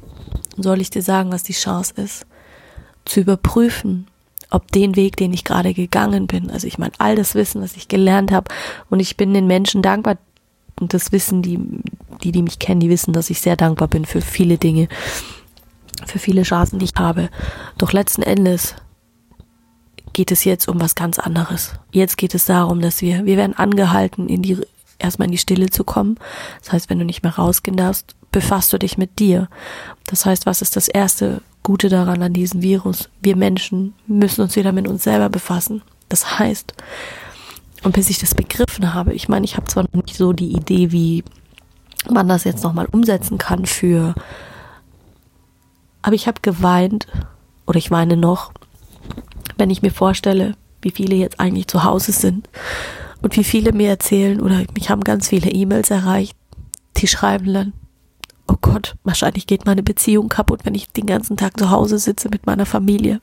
Soll 0.57 0.81
ich 0.81 0.89
dir 0.89 1.01
sagen, 1.01 1.31
was 1.31 1.43
die 1.43 1.53
Chance 1.53 1.93
ist? 1.97 2.25
Zu 3.05 3.21
überprüfen, 3.21 4.07
ob 4.49 4.71
den 4.71 4.95
Weg, 4.95 5.17
den 5.17 5.33
ich 5.33 5.43
gerade 5.43 5.73
gegangen 5.73 6.27
bin, 6.27 6.51
also 6.51 6.67
ich 6.67 6.77
meine, 6.77 6.93
all 6.99 7.15
das 7.15 7.35
Wissen, 7.35 7.61
was 7.61 7.75
ich 7.75 7.87
gelernt 7.87 8.31
habe, 8.31 8.53
und 8.89 8.99
ich 8.99 9.17
bin 9.17 9.33
den 9.33 9.47
Menschen 9.47 9.81
dankbar, 9.81 10.17
und 10.79 10.93
das 10.93 11.11
wissen 11.11 11.41
die, 11.41 11.59
die, 12.23 12.31
die 12.31 12.41
mich 12.41 12.59
kennen, 12.59 12.79
die 12.79 12.89
wissen, 12.89 13.13
dass 13.13 13.29
ich 13.29 13.41
sehr 13.41 13.55
dankbar 13.55 13.87
bin 13.87 14.05
für 14.05 14.21
viele 14.21 14.57
Dinge, 14.57 14.87
für 16.05 16.19
viele 16.19 16.43
Chancen, 16.43 16.79
die 16.79 16.85
ich 16.85 16.95
habe. 16.97 17.29
Doch 17.77 17.93
letzten 17.93 18.21
Endes 18.21 18.75
geht 20.13 20.31
es 20.31 20.43
jetzt 20.43 20.67
um 20.67 20.79
was 20.79 20.95
ganz 20.95 21.19
anderes. 21.19 21.73
Jetzt 21.91 22.17
geht 22.17 22.35
es 22.35 22.45
darum, 22.45 22.81
dass 22.81 23.01
wir, 23.01 23.25
wir 23.25 23.37
werden 23.37 23.55
angehalten, 23.55 24.29
in 24.29 24.41
die, 24.41 24.57
erstmal 24.99 25.27
in 25.27 25.31
die 25.31 25.37
Stille 25.37 25.69
zu 25.69 25.83
kommen. 25.83 26.17
Das 26.59 26.71
heißt, 26.71 26.89
wenn 26.89 26.99
du 26.99 27.05
nicht 27.05 27.23
mehr 27.23 27.35
rausgehen 27.35 27.77
darfst, 27.77 28.15
befasst 28.33 28.73
du 28.73 28.77
dich 28.77 28.97
mit 28.97 29.19
dir. 29.19 29.47
Das 30.07 30.25
heißt, 30.25 30.45
was 30.45 30.61
ist 30.61 30.75
das 30.75 30.89
erste 30.89 31.41
Gute 31.63 31.87
daran 31.87 32.21
an 32.21 32.33
diesem 32.33 32.61
Virus. 32.61 33.09
Wir 33.21 33.37
Menschen 33.37 33.93
müssen 34.05 34.41
uns 34.41 34.57
wieder 34.57 34.73
mit 34.73 34.85
uns 34.85 35.05
selber 35.05 35.29
befassen. 35.29 35.81
Das 36.09 36.37
heißt, 36.37 36.73
und 37.83 37.93
bis 37.93 38.09
ich 38.09 38.19
das 38.19 38.35
begriffen 38.35 38.93
habe, 38.93 39.13
ich 39.13 39.29
meine, 39.29 39.45
ich 39.45 39.55
habe 39.55 39.67
zwar 39.67 39.83
noch 39.83 40.03
nicht 40.03 40.17
so 40.17 40.33
die 40.33 40.51
Idee, 40.51 40.91
wie 40.91 41.23
man 42.09 42.27
das 42.27 42.43
jetzt 42.43 42.63
nochmal 42.63 42.87
umsetzen 42.91 43.37
kann 43.37 43.65
für, 43.65 44.13
aber 46.01 46.15
ich 46.15 46.27
habe 46.27 46.41
geweint 46.41 47.07
oder 47.65 47.77
ich 47.77 47.91
weine 47.91 48.17
noch, 48.17 48.51
wenn 49.57 49.69
ich 49.69 49.81
mir 49.81 49.91
vorstelle, 49.91 50.55
wie 50.81 50.91
viele 50.91 51.15
jetzt 51.15 51.39
eigentlich 51.39 51.67
zu 51.67 51.85
Hause 51.85 52.11
sind 52.11 52.49
und 53.21 53.37
wie 53.37 53.43
viele 53.45 53.71
mir 53.71 53.87
erzählen 53.87 54.41
oder 54.41 54.63
mich 54.75 54.89
haben 54.89 55.01
ganz 55.01 55.29
viele 55.29 55.49
E-Mails 55.49 55.91
erreicht, 55.91 56.35
die 56.97 57.07
schreiben 57.07 57.53
dann, 57.53 57.73
oh 58.47 58.55
Gott, 58.61 58.95
wahrscheinlich 59.03 59.47
geht 59.47 59.65
meine 59.65 59.83
Beziehung 59.83 60.29
kaputt, 60.29 60.61
wenn 60.63 60.75
ich 60.75 60.89
den 60.91 61.05
ganzen 61.05 61.37
Tag 61.37 61.57
zu 61.57 61.69
Hause 61.69 61.97
sitze 61.97 62.29
mit 62.29 62.45
meiner 62.45 62.65
Familie. 62.65 63.19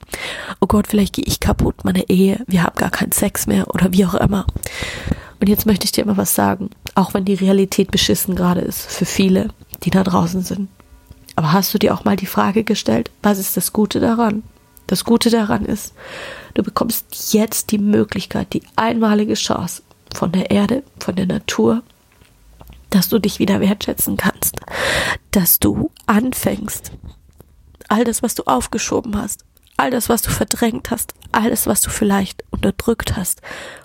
Oh 0.61 0.67
Gott, 0.67 0.87
vielleicht 0.87 1.15
gehe 1.15 1.25
ich 1.27 1.41
kaputt, 1.41 1.85
meine 1.85 2.09
Ehe, 2.09 2.43
wir 2.47 2.63
haben 2.63 2.77
gar 2.77 2.91
keinen 2.91 3.13
Sex 3.13 3.47
mehr 3.47 3.69
oder 3.75 3.93
wie 3.93 4.05
auch 4.07 4.15
immer. 4.15 4.47
Und 5.41 5.49
jetzt 5.49 5.67
möchte 5.67 5.85
ich 5.85 5.93
dir 5.93 6.05
mal 6.05 6.17
was 6.17 6.35
sagen, 6.35 6.71
auch 6.95 7.15
wenn 7.15 7.25
die 7.25 7.35
Realität 7.35 7.91
beschissen 7.91 8.35
gerade 8.35 8.61
ist 8.61 8.91
für 8.91 9.07
viele, 9.07 9.49
die 9.83 9.91
da 9.91 10.05
draußen 10.05 10.43
sind. 10.43 10.69
Aber 11.37 11.53
hast 11.53 11.73
du 11.73 11.79
dir 11.79 11.95
auch 11.95 12.05
mal 12.05 12.17
die 12.17 12.27
Frage 12.27 12.65
gestellt, 12.65 13.11
was 13.23 13.39
ist 13.39 13.57
das 13.57 13.73
Gute 13.73 14.01
daran? 14.01 14.43
Das 14.87 15.05
Gute 15.05 15.31
daran 15.31 15.65
ist, 15.65 15.95
du 16.55 16.63
bekommst 16.63 17.33
jetzt 17.33 17.71
die 17.71 17.79
Möglichkeit, 17.79 18.53
die 18.53 18.63
einmalige 18.77 19.35
Chance 19.35 19.83
von 20.15 20.33
der 20.33 20.51
Erde, 20.51 20.83
von 20.99 21.15
der 21.15 21.27
Natur, 21.27 21.83
dass 22.91 23.09
du 23.09 23.19
dich 23.19 23.39
wieder 23.39 23.61
wertschätzen 23.61 24.17
kannst, 24.17 24.61
dass 25.31 25.59
du 25.59 25.91
anfängst, 26.07 26.93
all 27.89 28.05
das, 28.05 28.23
was 28.23 28.35
du 28.35 28.45
aufgeschoben 28.45 29.17
hast, 29.17 29.45
all 29.77 29.91
das, 29.91 30.09
was 30.09 30.23
du 30.23 30.31
verdrängt 30.31 30.91
hast, 30.91 31.15
alles, 31.33 31.67
was 31.67 31.81
du 31.81 31.91
vielleicht 31.91 32.45
unterdrückt 32.51 33.17
hast, 33.17 33.41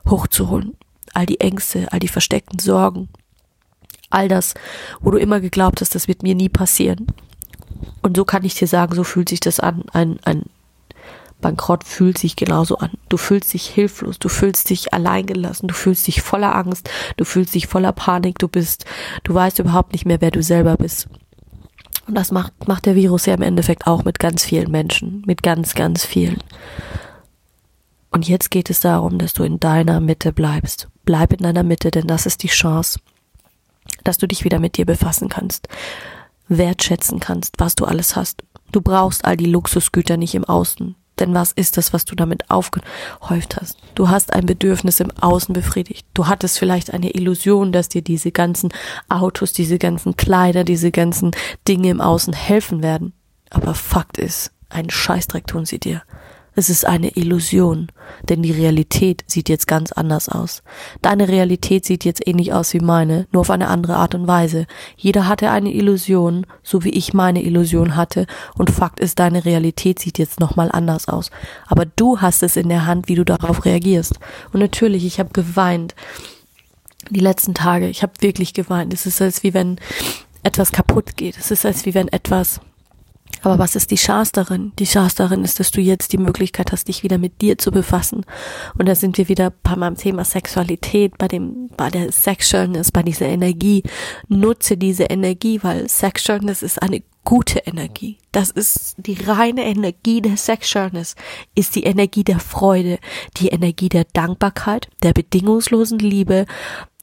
hochzuholen. 0.09 0.75
All 1.13 1.25
die 1.25 1.39
Ängste, 1.39 1.87
all 1.93 1.99
die 1.99 2.09
versteckten 2.09 2.59
Sorgen, 2.59 3.07
all 4.09 4.27
das, 4.27 4.53
wo 4.99 5.11
du 5.11 5.17
immer 5.17 5.39
geglaubt 5.39 5.79
hast, 5.79 5.95
das 5.95 6.09
wird 6.09 6.23
mir 6.23 6.35
nie 6.35 6.49
passieren. 6.49 7.07
Und 8.01 8.17
so 8.17 8.25
kann 8.25 8.43
ich 8.43 8.55
dir 8.55 8.67
sagen, 8.67 8.95
so 8.95 9.05
fühlt 9.05 9.29
sich 9.29 9.39
das 9.39 9.61
an, 9.61 9.83
ein, 9.93 10.19
ein 10.25 10.43
Bankrott 11.41 11.83
fühlt 11.83 12.17
sich 12.17 12.35
genauso 12.35 12.77
an. 12.77 12.91
Du 13.09 13.17
fühlst 13.17 13.53
dich 13.53 13.67
hilflos, 13.67 14.19
du 14.19 14.29
fühlst 14.29 14.69
dich 14.69 14.93
alleingelassen, 14.93 15.67
du 15.67 15.73
fühlst 15.73 16.07
dich 16.07 16.21
voller 16.21 16.55
Angst, 16.55 16.89
du 17.17 17.25
fühlst 17.25 17.53
dich 17.53 17.67
voller 17.67 17.91
Panik, 17.91 18.39
du 18.39 18.47
bist, 18.47 18.85
du 19.23 19.33
weißt 19.33 19.59
überhaupt 19.59 19.91
nicht 19.91 20.05
mehr, 20.05 20.21
wer 20.21 20.31
du 20.31 20.41
selber 20.41 20.75
bist. 20.77 21.07
Und 22.07 22.15
das 22.15 22.31
macht, 22.31 22.67
macht 22.67 22.85
der 22.85 22.95
Virus 22.95 23.25
ja 23.25 23.33
im 23.33 23.41
Endeffekt 23.41 23.87
auch 23.87 24.03
mit 24.03 24.19
ganz 24.19 24.43
vielen 24.43 24.71
Menschen, 24.71 25.23
mit 25.25 25.43
ganz, 25.43 25.73
ganz 25.73 26.05
vielen. 26.05 26.39
Und 28.11 28.27
jetzt 28.27 28.51
geht 28.51 28.69
es 28.69 28.79
darum, 28.79 29.17
dass 29.17 29.33
du 29.33 29.43
in 29.43 29.59
deiner 29.59 29.99
Mitte 29.99 30.31
bleibst. 30.31 30.87
Bleib 31.03 31.33
in 31.33 31.39
deiner 31.39 31.63
Mitte, 31.63 31.91
denn 31.91 32.07
das 32.07 32.25
ist 32.25 32.43
die 32.43 32.47
Chance, 32.47 32.99
dass 34.03 34.17
du 34.17 34.27
dich 34.27 34.43
wieder 34.43 34.59
mit 34.59 34.77
dir 34.77 34.85
befassen 34.85 35.29
kannst, 35.29 35.67
wertschätzen 36.47 37.19
kannst, 37.19 37.55
was 37.57 37.75
du 37.75 37.85
alles 37.85 38.15
hast. 38.15 38.43
Du 38.71 38.81
brauchst 38.81 39.25
all 39.25 39.35
die 39.35 39.45
Luxusgüter 39.45 40.17
nicht 40.17 40.35
im 40.35 40.45
Außen. 40.45 40.95
Denn 41.19 41.33
was 41.33 41.51
ist 41.51 41.77
das, 41.77 41.93
was 41.93 42.05
du 42.05 42.15
damit 42.15 42.49
aufgehäuft 42.49 43.57
hast? 43.57 43.77
Du 43.95 44.09
hast 44.09 44.33
ein 44.33 44.45
Bedürfnis 44.45 44.99
im 44.99 45.11
Außen 45.11 45.53
befriedigt. 45.53 46.05
Du 46.13 46.27
hattest 46.27 46.59
vielleicht 46.59 46.93
eine 46.93 47.11
Illusion, 47.11 47.71
dass 47.71 47.89
dir 47.89 48.01
diese 48.01 48.31
ganzen 48.31 48.69
Autos, 49.07 49.53
diese 49.53 49.77
ganzen 49.77 50.17
Kleider, 50.17 50.63
diese 50.63 50.91
ganzen 50.91 51.31
Dinge 51.67 51.89
im 51.89 52.01
Außen 52.01 52.33
helfen 52.33 52.83
werden. 52.83 53.13
Aber 53.49 53.73
Fakt 53.73 54.17
ist, 54.17 54.51
einen 54.69 54.89
Scheißdreck 54.89 55.47
tun 55.47 55.65
sie 55.65 55.79
dir. 55.79 56.01
Es 56.57 56.69
ist 56.69 56.85
eine 56.85 57.09
Illusion, 57.17 57.87
denn 58.29 58.41
die 58.41 58.53
Realität 58.53 59.25
sieht 59.27 59.49
jetzt 59.49 59.67
ganz 59.67 59.91
anders 59.91 60.29
aus. 60.29 60.63
Deine 61.01 61.27
Realität 61.27 61.83
sieht 61.83 62.05
jetzt 62.05 62.25
ähnlich 62.25 62.53
aus 62.53 62.73
wie 62.73 62.79
meine, 62.79 63.27
nur 63.33 63.41
auf 63.41 63.49
eine 63.49 63.67
andere 63.67 63.97
Art 63.97 64.15
und 64.15 64.25
Weise. 64.25 64.65
Jeder 64.95 65.27
hatte 65.27 65.51
eine 65.51 65.73
Illusion, 65.73 66.45
so 66.63 66.85
wie 66.85 66.91
ich 66.91 67.13
meine 67.13 67.43
Illusion 67.43 67.97
hatte, 67.97 68.25
und 68.57 68.71
Fakt 68.71 69.01
ist, 69.01 69.19
deine 69.19 69.43
Realität 69.43 69.99
sieht 69.99 70.17
jetzt 70.17 70.39
nochmal 70.39 70.69
anders 70.71 71.09
aus. 71.09 71.29
Aber 71.67 71.85
du 71.85 72.21
hast 72.21 72.41
es 72.41 72.55
in 72.55 72.69
der 72.69 72.85
Hand, 72.85 73.09
wie 73.09 73.15
du 73.15 73.25
darauf 73.25 73.65
reagierst. 73.65 74.17
Und 74.53 74.61
natürlich, 74.61 75.05
ich 75.05 75.19
habe 75.19 75.31
geweint. 75.33 75.93
Die 77.11 77.19
letzten 77.19 77.53
Tage, 77.53 77.87
ich 77.87 78.01
habe 78.01 78.13
wirklich 78.21 78.53
geweint. 78.53 78.93
Es 78.93 79.05
ist 79.05 79.21
als 79.21 79.43
wie 79.43 79.53
wenn 79.53 79.77
etwas 80.41 80.71
kaputt 80.71 81.17
geht. 81.17 81.37
Es 81.37 81.51
ist 81.51 81.65
als 81.65 81.85
wie 81.85 81.93
wenn 81.93 82.07
etwas 82.07 82.61
aber 83.41 83.59
was 83.59 83.75
ist 83.75 83.91
die 83.91 83.95
Chance 83.95 84.31
darin? 84.33 84.71
Die 84.79 84.85
Chance 84.85 85.15
darin 85.17 85.43
ist, 85.43 85.59
dass 85.59 85.71
du 85.71 85.81
jetzt 85.81 86.13
die 86.13 86.17
Möglichkeit 86.17 86.71
hast, 86.71 86.87
dich 86.87 87.03
wieder 87.03 87.17
mit 87.17 87.41
dir 87.41 87.57
zu 87.57 87.71
befassen. 87.71 88.25
Und 88.77 88.87
da 88.87 88.95
sind 88.95 89.17
wir 89.17 89.29
wieder 89.29 89.51
bei 89.63 89.75
meinem 89.75 89.95
Thema 89.95 90.25
Sexualität, 90.25 91.17
bei 91.17 91.27
dem, 91.27 91.69
bei 91.77 91.89
der 91.89 92.11
Sexualness, 92.11 92.91
bei 92.91 93.03
dieser 93.03 93.27
Energie. 93.27 93.83
Nutze 94.27 94.77
diese 94.77 95.05
Energie, 95.05 95.59
weil 95.61 95.87
Sexualness 95.87 96.63
ist 96.63 96.81
eine 96.81 97.03
gute 97.23 97.59
Energie. 97.59 98.17
Das 98.31 98.51
ist 98.51 98.95
die 98.97 99.17
reine 99.23 99.65
Energie 99.65 100.21
der 100.21 100.37
Sexualness, 100.37 101.15
ist 101.55 101.75
die 101.75 101.83
Energie 101.83 102.23
der 102.23 102.39
Freude, 102.39 102.99
die 103.37 103.49
Energie 103.49 103.89
der 103.89 104.05
Dankbarkeit, 104.05 104.89
der 105.03 105.13
bedingungslosen 105.13 105.99
Liebe, 105.99 106.45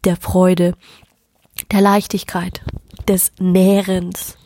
der 0.04 0.16
Freude, 0.16 0.74
der 1.70 1.80
Leichtigkeit, 1.80 2.62
des 3.08 3.32
Nährens, 3.38 4.38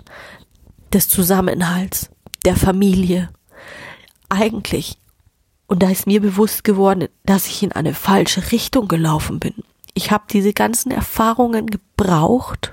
des 0.92 1.08
Zusammenhalts, 1.08 2.10
der 2.44 2.56
Familie. 2.56 3.30
Eigentlich, 4.28 4.98
und 5.66 5.82
da 5.82 5.90
ist 5.90 6.06
mir 6.06 6.20
bewusst 6.20 6.64
geworden, 6.64 7.08
dass 7.24 7.46
ich 7.46 7.62
in 7.62 7.72
eine 7.72 7.94
falsche 7.94 8.52
Richtung 8.52 8.88
gelaufen 8.88 9.40
bin. 9.40 9.54
Ich 9.94 10.10
habe 10.10 10.24
diese 10.30 10.52
ganzen 10.52 10.90
Erfahrungen 10.90 11.66
gebraucht, 11.66 12.72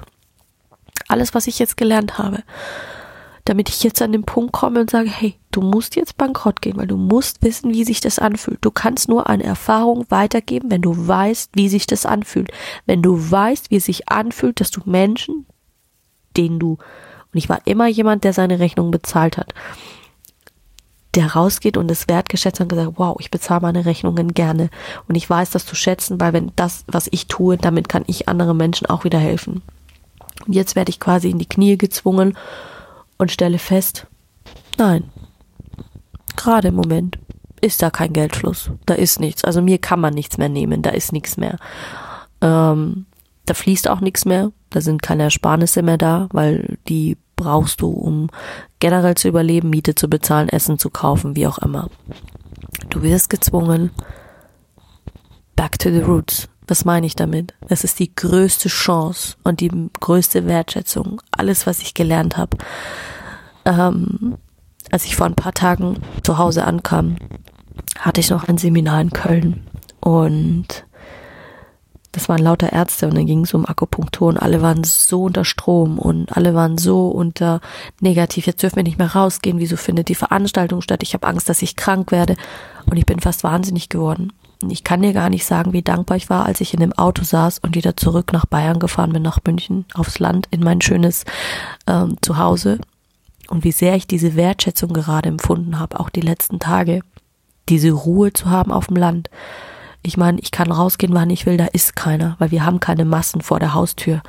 alles, 1.08 1.34
was 1.34 1.48
ich 1.48 1.60
jetzt 1.60 1.78
gelernt 1.78 2.18
habe, 2.18 2.44
damit 3.46 3.70
ich 3.70 3.84
jetzt 3.84 4.02
an 4.02 4.12
den 4.12 4.24
Punkt 4.24 4.54
komme 4.54 4.80
und 4.80 4.90
sage, 4.90 5.10
hey, 5.10 5.36
du 5.52 5.62
musst 5.62 5.96
jetzt 5.96 6.18
bankrott 6.18 6.62
gehen, 6.62 6.78
weil 6.78 6.88
du 6.88 6.98
musst 6.98 7.42
wissen, 7.44 7.74
wie 7.74 7.84
sich 7.84 8.00
das 8.00 8.20
anfühlt. 8.20 8.60
Du 8.62 8.72
kannst 8.72 9.10
nur 9.10 9.28
eine 9.28 9.44
Erfahrung 9.44 10.06
weitergeben, 10.10 10.72
wenn 10.72 10.82
du 10.82 10.96
weißt, 10.96 11.52
wie 11.54 11.68
sich 11.68 11.86
das 11.86 12.06
anfühlt. 12.06 12.52
Wenn 12.86 13.02
du 13.02 13.32
weißt, 13.32 13.70
wie 13.70 13.78
es 13.78 13.86
sich 13.86 14.10
anfühlt, 14.10 14.62
dass 14.62 14.72
du 14.72 14.82
Menschen, 14.86 15.46
denen 16.38 16.60
du 16.60 16.78
und 17.34 17.38
ich 17.38 17.50
war 17.50 17.62
immer 17.66 17.88
jemand, 17.88 18.24
der 18.24 18.34
seine 18.34 18.60
Rechnung 18.60 18.92
bezahlt 18.92 19.38
hat. 19.38 19.54
Der 21.16 21.34
rausgeht 21.34 21.78
und 21.78 21.90
es 21.92 22.08
wertgeschätzt 22.08 22.60
hat 22.60 22.66
und 22.66 22.70
gesagt, 22.70 22.94
wow, 22.98 23.16
ich 23.20 23.32
bezahle 23.32 23.62
meine 23.62 23.86
Rechnungen 23.86 24.34
gerne. 24.34 24.70
Und 25.08 25.16
ich 25.16 25.30
weiß 25.30 25.52
das 25.52 25.66
zu 25.66 25.76
schätzen, 25.76 26.20
weil 26.20 26.34
wenn 26.34 26.52
das, 26.56 26.86
was 26.88 27.08
ich 27.12 27.28
tue, 27.28 27.58
damit 27.58 27.90
kann 27.90 28.04
ich 28.08 28.28
anderen 28.28 28.58
Menschen 28.58 28.88
auch 28.88 29.04
wieder 29.04 29.20
helfen. 29.20 29.62
Und 30.46 30.54
jetzt 30.54 30.76
werde 30.76 30.90
ich 30.90 31.00
quasi 31.00 31.30
in 31.30 31.40
die 31.40 31.48
Knie 31.48 31.78
gezwungen 31.78 32.38
und 33.18 33.32
stelle 33.32 33.60
fest, 33.60 34.08
nein, 34.78 35.10
gerade 36.36 36.70
im 36.70 36.76
Moment 36.76 37.20
ist 37.62 37.82
da 37.82 37.90
kein 37.90 38.12
Geldfluss. 38.14 38.72
Da 38.86 38.94
ist 38.96 39.20
nichts. 39.20 39.44
Also 39.46 39.62
mir 39.62 39.78
kann 39.78 40.00
man 40.00 40.14
nichts 40.14 40.38
mehr 40.38 40.50
nehmen. 40.50 40.82
Da 40.82 40.90
ist 40.90 41.14
nichts 41.14 41.38
mehr. 41.38 41.58
Ähm, 42.42 43.06
da 43.46 43.54
fließt 43.54 43.90
auch 43.90 44.02
nichts 44.02 44.26
mehr. 44.26 44.52
Da 44.70 44.82
sind 44.82 45.02
keine 45.02 45.24
Ersparnisse 45.24 45.82
mehr 45.82 45.98
da, 45.98 46.28
weil 46.32 46.78
die 46.90 47.18
brauchst 47.36 47.82
du, 47.82 47.90
um 47.90 48.30
generell 48.80 49.16
zu 49.16 49.28
überleben, 49.28 49.70
Miete 49.70 49.96
zu 49.96 50.10
bezahlen, 50.10 50.50
Essen 50.50 50.80
zu 50.80 50.90
kaufen, 50.90 51.36
wie 51.36 51.48
auch 51.48 51.58
immer. 51.60 51.90
Du 52.90 53.02
wirst 53.02 53.30
gezwungen, 53.30 53.92
back 55.56 55.80
to 55.80 55.90
the 55.90 56.02
roots. 56.02 56.50
Was 56.68 56.86
meine 56.86 57.06
ich 57.06 57.16
damit? 57.16 57.54
Es 57.68 57.84
ist 57.84 58.00
die 58.00 58.16
größte 58.16 58.70
Chance 58.70 59.36
und 59.44 59.60
die 59.60 59.72
größte 60.00 60.46
Wertschätzung. 60.46 61.22
Alles, 61.32 61.68
was 61.68 61.82
ich 61.82 61.94
gelernt 61.94 62.38
habe. 62.38 62.58
Ähm, 63.66 64.38
als 64.92 65.06
ich 65.06 65.16
vor 65.16 65.26
ein 65.26 65.36
paar 65.36 65.54
Tagen 65.54 65.98
zu 66.24 66.38
Hause 66.38 66.66
ankam, 66.66 67.18
hatte 68.00 68.22
ich 68.22 68.30
noch 68.30 68.48
ein 68.48 68.58
Seminar 68.58 69.02
in 69.02 69.12
Köln 69.12 69.68
und 70.00 70.83
das 72.14 72.30
waren 72.30 72.42
lauter 72.42 72.72
Ärzte 72.72 73.08
und 73.08 73.16
dann 73.16 73.26
ging 73.26 73.44
es 73.44 73.56
um 73.56 73.66
Akupunktur 73.66 74.28
und 74.28 74.38
alle 74.38 74.62
waren 74.62 74.84
so 74.84 75.24
unter 75.24 75.44
Strom 75.44 75.98
und 75.98 76.32
alle 76.38 76.54
waren 76.54 76.78
so 76.78 77.08
unter 77.08 77.60
negativ. 78.02 78.46
Jetzt 78.46 78.62
dürfen 78.62 78.76
wir 78.78 78.84
nicht 78.84 79.00
mehr 79.00 79.16
rausgehen. 79.16 79.58
Wieso 79.58 79.78
findet 79.78 80.10
die 80.10 80.16
Veranstaltung 80.16 80.82
statt? 80.82 81.02
Ich 81.02 81.16
habe 81.16 81.28
Angst, 81.28 81.50
dass 81.50 81.64
ich 81.64 81.76
krank 81.76 82.12
werde 82.12 82.36
und 82.86 82.98
ich 82.98 83.08
bin 83.08 83.20
fast 83.20 83.44
wahnsinnig 83.44 83.90
geworden. 83.90 84.32
Und 84.62 84.70
ich 84.70 84.84
kann 84.84 85.02
dir 85.02 85.12
gar 85.12 85.30
nicht 85.30 85.44
sagen, 85.44 85.74
wie 85.74 85.82
dankbar 85.82 86.16
ich 86.16 86.30
war, 86.30 86.46
als 86.46 86.62
ich 86.62 86.76
in 86.76 86.80
dem 86.82 86.94
Auto 86.94 87.24
saß 87.24 87.58
und 87.60 87.76
wieder 87.76 87.98
zurück 87.98 88.32
nach 88.32 88.46
Bayern 88.46 88.78
gefahren 88.78 89.12
bin, 89.12 89.24
nach 89.24 89.40
München, 89.44 89.86
aufs 89.96 90.20
Land, 90.20 90.48
in 90.52 90.62
mein 90.62 90.82
schönes 90.82 91.26
ähm, 91.88 92.18
Zuhause. 92.22 92.78
Und 93.50 93.64
wie 93.64 93.72
sehr 93.72 93.96
ich 93.96 94.06
diese 94.06 94.36
Wertschätzung 94.36 94.94
gerade 94.94 95.30
empfunden 95.30 95.80
habe, 95.80 96.00
auch 96.00 96.12
die 96.12 96.22
letzten 96.22 96.60
Tage. 96.60 97.02
Diese 97.70 97.90
Ruhe 97.90 98.34
zu 98.34 98.52
haben 98.52 98.72
auf 98.72 98.88
dem 98.88 98.98
Land 98.98 99.32
ich 100.04 100.18
meine, 100.18 100.40
ich 100.40 100.52
kann 100.52 100.72
rausgehen, 100.72 101.14
wann 101.14 101.30
ich 101.30 101.46
will, 101.46 101.58
da 101.58 101.66
ist 101.66 101.96
keiner, 101.96 102.36
weil 102.38 102.52
wir 102.52 102.66
haben 102.66 102.80
keine 102.80 103.06
Massen 103.06 103.42
vor 103.42 103.60
der 103.60 103.74
Haustür. 103.74 104.22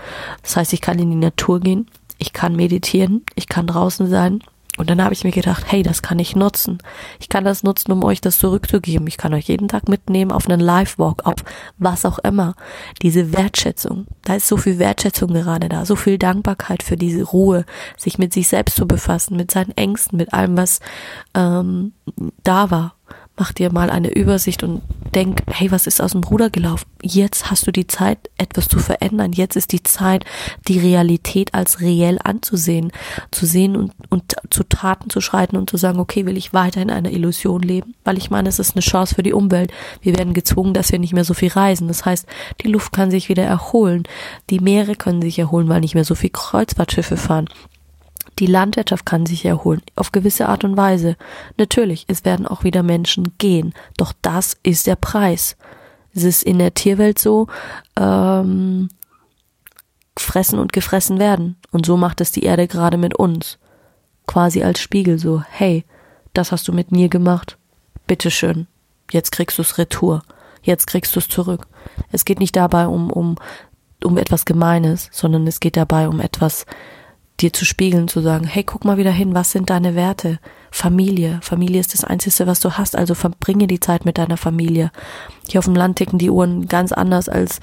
Das 0.42 0.56
heißt, 0.56 0.72
ich 0.72 0.80
kann 0.80 0.98
in 0.98 1.10
die 1.10 1.16
Natur 1.16 1.60
gehen, 1.60 1.88
ich 2.18 2.32
kann 2.32 2.56
meditieren, 2.56 3.24
ich 3.34 3.48
kann 3.48 3.66
draußen 3.66 4.08
sein. 4.08 4.40
Und 4.76 4.90
dann 4.90 5.02
habe 5.02 5.14
ich 5.14 5.22
mir 5.22 5.30
gedacht, 5.30 5.66
hey, 5.68 5.84
das 5.84 6.02
kann 6.02 6.18
ich 6.18 6.34
nutzen. 6.34 6.78
Ich 7.20 7.28
kann 7.28 7.44
das 7.44 7.62
nutzen, 7.62 7.92
um 7.92 8.02
euch 8.02 8.20
das 8.20 8.38
zurückzugeben. 8.38 9.06
Ich 9.06 9.16
kann 9.16 9.32
euch 9.32 9.46
jeden 9.46 9.68
Tag 9.68 9.88
mitnehmen 9.88 10.32
auf 10.32 10.48
einen 10.48 10.58
Live-Walk, 10.58 11.26
auf 11.26 11.36
was 11.78 12.04
auch 12.04 12.18
immer. 12.18 12.56
Diese 13.00 13.32
Wertschätzung. 13.32 14.06
Da 14.22 14.34
ist 14.34 14.48
so 14.48 14.56
viel 14.56 14.80
Wertschätzung 14.80 15.32
gerade 15.32 15.68
da, 15.68 15.86
so 15.86 15.94
viel 15.94 16.18
Dankbarkeit 16.18 16.82
für 16.82 16.96
diese 16.96 17.22
Ruhe, 17.22 17.64
sich 17.96 18.18
mit 18.18 18.32
sich 18.32 18.48
selbst 18.48 18.76
zu 18.76 18.86
befassen, 18.86 19.36
mit 19.36 19.52
seinen 19.52 19.76
Ängsten, 19.76 20.16
mit 20.16 20.32
allem, 20.32 20.56
was 20.56 20.80
ähm, 21.34 21.92
da 22.42 22.70
war. 22.72 22.96
Mach 23.36 23.52
dir 23.52 23.72
mal 23.72 23.90
eine 23.90 24.14
Übersicht 24.14 24.62
und 24.62 24.80
denk, 25.12 25.42
hey, 25.48 25.72
was 25.72 25.88
ist 25.88 26.00
aus 26.00 26.12
dem 26.12 26.22
Ruder 26.22 26.50
gelaufen? 26.50 26.86
Jetzt 27.02 27.50
hast 27.50 27.66
du 27.66 27.72
die 27.72 27.88
Zeit, 27.88 28.30
etwas 28.38 28.68
zu 28.68 28.78
verändern. 28.78 29.32
Jetzt 29.32 29.56
ist 29.56 29.72
die 29.72 29.82
Zeit, 29.82 30.24
die 30.68 30.78
Realität 30.78 31.52
als 31.52 31.80
reell 31.80 32.18
anzusehen, 32.22 32.92
zu 33.32 33.44
sehen 33.44 33.74
und, 33.74 33.92
und 34.08 34.36
zu 34.50 34.62
Taten 34.62 35.10
zu 35.10 35.20
schreiten 35.20 35.56
und 35.56 35.68
zu 35.68 35.76
sagen, 35.76 35.98
okay, 35.98 36.26
will 36.26 36.36
ich 36.36 36.52
weiter 36.52 36.80
in 36.80 36.90
einer 36.90 37.10
Illusion 37.10 37.62
leben? 37.62 37.94
Weil 38.04 38.18
ich 38.18 38.30
meine, 38.30 38.48
es 38.48 38.60
ist 38.60 38.76
eine 38.76 38.82
Chance 38.82 39.16
für 39.16 39.24
die 39.24 39.32
Umwelt. 39.32 39.72
Wir 40.00 40.16
werden 40.16 40.32
gezwungen, 40.32 40.72
dass 40.72 40.92
wir 40.92 41.00
nicht 41.00 41.12
mehr 41.12 41.24
so 41.24 41.34
viel 41.34 41.50
reisen. 41.50 41.88
Das 41.88 42.04
heißt, 42.04 42.26
die 42.62 42.68
Luft 42.68 42.92
kann 42.92 43.10
sich 43.10 43.28
wieder 43.28 43.44
erholen. 43.44 44.04
Die 44.48 44.60
Meere 44.60 44.94
können 44.94 45.22
sich 45.22 45.40
erholen, 45.40 45.68
weil 45.68 45.80
nicht 45.80 45.94
mehr 45.94 46.04
so 46.04 46.14
viel 46.14 46.30
Kreuzfahrtschiffe 46.30 47.16
fahren. 47.16 47.48
Die 48.38 48.46
Landwirtschaft 48.46 49.06
kann 49.06 49.26
sich 49.26 49.44
erholen, 49.44 49.82
auf 49.96 50.12
gewisse 50.12 50.48
Art 50.48 50.64
und 50.64 50.76
Weise. 50.76 51.16
Natürlich, 51.56 52.04
es 52.08 52.24
werden 52.24 52.46
auch 52.46 52.64
wieder 52.64 52.82
Menschen 52.82 53.34
gehen, 53.38 53.74
doch 53.96 54.12
das 54.22 54.56
ist 54.62 54.86
der 54.86 54.96
Preis. 54.96 55.56
Es 56.14 56.24
ist 56.24 56.42
in 56.42 56.58
der 56.58 56.74
Tierwelt 56.74 57.18
so, 57.18 57.48
ähm, 57.96 58.88
fressen 60.16 60.58
und 60.58 60.72
gefressen 60.72 61.18
werden. 61.18 61.56
Und 61.70 61.86
so 61.86 61.96
macht 61.96 62.20
es 62.20 62.32
die 62.32 62.44
Erde 62.44 62.68
gerade 62.68 62.96
mit 62.96 63.16
uns. 63.16 63.58
Quasi 64.26 64.62
als 64.62 64.80
Spiegel 64.80 65.18
so, 65.18 65.42
hey, 65.48 65.84
das 66.32 66.52
hast 66.52 66.66
du 66.68 66.72
mit 66.72 66.92
mir 66.92 67.08
gemacht. 67.08 67.58
Bitteschön. 68.06 68.66
Jetzt 69.10 69.32
kriegst 69.32 69.58
du's 69.58 69.78
retour. 69.78 70.22
Jetzt 70.62 70.86
kriegst 70.86 71.14
du's 71.14 71.28
zurück. 71.28 71.66
Es 72.10 72.24
geht 72.24 72.40
nicht 72.40 72.56
dabei 72.56 72.86
um, 72.86 73.10
um, 73.10 73.36
um 74.02 74.16
etwas 74.16 74.44
Gemeines, 74.44 75.08
sondern 75.12 75.46
es 75.46 75.60
geht 75.60 75.76
dabei 75.76 76.08
um 76.08 76.20
etwas, 76.20 76.64
dir 77.40 77.52
zu 77.52 77.64
spiegeln, 77.64 78.08
zu 78.08 78.20
sagen, 78.20 78.46
hey, 78.46 78.62
guck 78.62 78.84
mal 78.84 78.96
wieder 78.96 79.10
hin, 79.10 79.34
was 79.34 79.50
sind 79.50 79.70
deine 79.70 79.94
Werte? 79.94 80.38
Familie. 80.70 81.40
Familie 81.42 81.80
ist 81.80 81.94
das 81.94 82.04
Einzige, 82.04 82.46
was 82.46 82.60
du 82.60 82.72
hast, 82.72 82.96
also 82.96 83.14
verbringe 83.14 83.66
die 83.66 83.80
Zeit 83.80 84.04
mit 84.04 84.18
deiner 84.18 84.36
Familie. 84.36 84.90
Hier 85.48 85.58
auf 85.58 85.64
dem 85.64 85.74
Land 85.74 85.96
ticken 85.96 86.18
die 86.18 86.30
Uhren 86.30 86.68
ganz 86.68 86.92
anders 86.92 87.28
als 87.28 87.60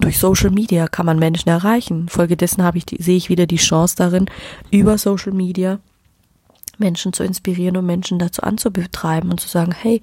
durch 0.00 0.18
Social 0.18 0.50
Media 0.50 0.88
kann 0.88 1.06
man 1.06 1.18
Menschen 1.18 1.48
erreichen. 1.48 2.08
Folgedessen 2.08 2.62
habe 2.62 2.78
ich 2.78 2.86
die, 2.86 3.02
sehe 3.02 3.16
ich 3.16 3.28
wieder 3.28 3.46
die 3.46 3.56
Chance 3.56 3.96
darin, 3.96 4.26
über 4.70 4.98
Social 4.98 5.32
Media 5.32 5.78
Menschen 6.78 7.12
zu 7.12 7.24
inspirieren 7.24 7.76
und 7.76 7.86
Menschen 7.86 8.18
dazu 8.18 8.42
anzubetreiben 8.42 9.30
und 9.30 9.40
zu 9.40 9.48
sagen, 9.48 9.72
hey, 9.72 10.02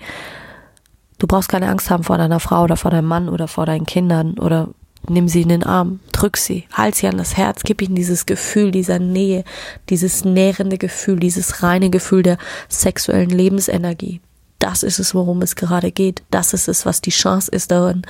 du 1.19 1.27
brauchst 1.27 1.49
keine 1.49 1.69
Angst 1.69 1.89
haben 1.89 2.03
vor 2.03 2.17
deiner 2.17 2.39
Frau 2.39 2.63
oder 2.63 2.77
vor 2.77 2.91
deinem 2.91 3.07
Mann 3.07 3.29
oder 3.29 3.47
vor 3.47 3.65
deinen 3.65 3.85
Kindern 3.85 4.39
oder 4.39 4.69
nimm 5.09 5.27
sie 5.27 5.41
in 5.41 5.49
den 5.49 5.63
Arm, 5.63 5.99
drück 6.11 6.37
sie, 6.37 6.65
halt 6.71 6.95
sie 6.95 7.07
an 7.07 7.17
das 7.17 7.37
Herz, 7.37 7.63
gib 7.63 7.81
ihnen 7.81 7.95
dieses 7.95 8.25
Gefühl 8.25 8.71
dieser 8.71 8.99
Nähe, 8.99 9.43
dieses 9.89 10.23
nährende 10.25 10.77
Gefühl, 10.77 11.19
dieses 11.19 11.63
reine 11.63 11.89
Gefühl 11.89 12.23
der 12.23 12.37
sexuellen 12.69 13.29
Lebensenergie. 13.29 14.21
Das 14.59 14.81
ist 14.81 14.99
es, 14.99 15.13
worum 15.13 15.41
es 15.41 15.55
gerade 15.55 15.91
geht. 15.91 16.23
Das 16.31 16.53
ist 16.53 16.69
es, 16.69 16.85
was 16.85 17.01
die 17.01 17.09
Chance 17.09 17.51
ist 17.51 17.71
darin, 17.71 18.03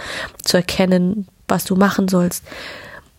zu 0.43 0.57
erkennen, 0.57 1.27
was 1.47 1.65
du 1.65 1.75
machen 1.75 2.07
sollst. 2.07 2.43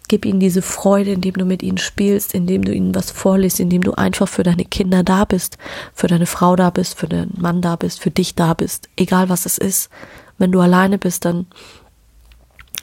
Gib 0.07 0.25
ihnen 0.25 0.39
diese 0.39 0.63
Freude, 0.63 1.13
indem 1.13 1.33
du 1.33 1.45
mit 1.45 1.63
ihnen 1.63 1.79
spielst, 1.79 2.35
indem 2.35 2.63
du 2.63 2.73
ihnen 2.73 2.95
was 2.95 3.11
vorliest, 3.11 3.59
indem 3.59 3.83
du 3.83 3.93
einfach 3.95 4.29
für 4.29 4.45
deine 4.45 4.65
Kinder 4.65 5.03
da 5.03 5.25
bist, 5.25 5.59
für 5.95 6.07
deine 6.07 6.27
Frau 6.27 6.55
da 6.55 6.71
bist, 6.71 6.97
für 6.97 7.09
deinen 7.09 7.35
Mann 7.37 7.61
da 7.61 7.75
bist, 7.75 8.01
für 8.01 8.11
dich 8.11 8.37
da 8.37 8.55
bist, 8.55 8.89
egal 8.97 9.29
was 9.29 9.47
es 9.47 9.59
ist. 9.59 9.91
Wenn 10.39 10.53
du 10.53 10.61
alleine 10.61 10.99
bist, 10.99 11.25
dann 11.25 11.47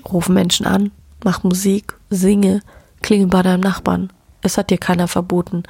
Ruf 0.06 0.30
Menschen 0.30 0.66
an, 0.66 0.92
mach 1.24 1.44
Musik, 1.44 1.94
singe, 2.10 2.62
klinge 3.02 3.28
bei 3.28 3.42
deinem 3.42 3.62
Nachbarn. 3.62 4.12
Es 4.42 4.58
hat 4.58 4.70
dir 4.70 4.78
keiner 4.78 5.08
verboten, 5.08 5.64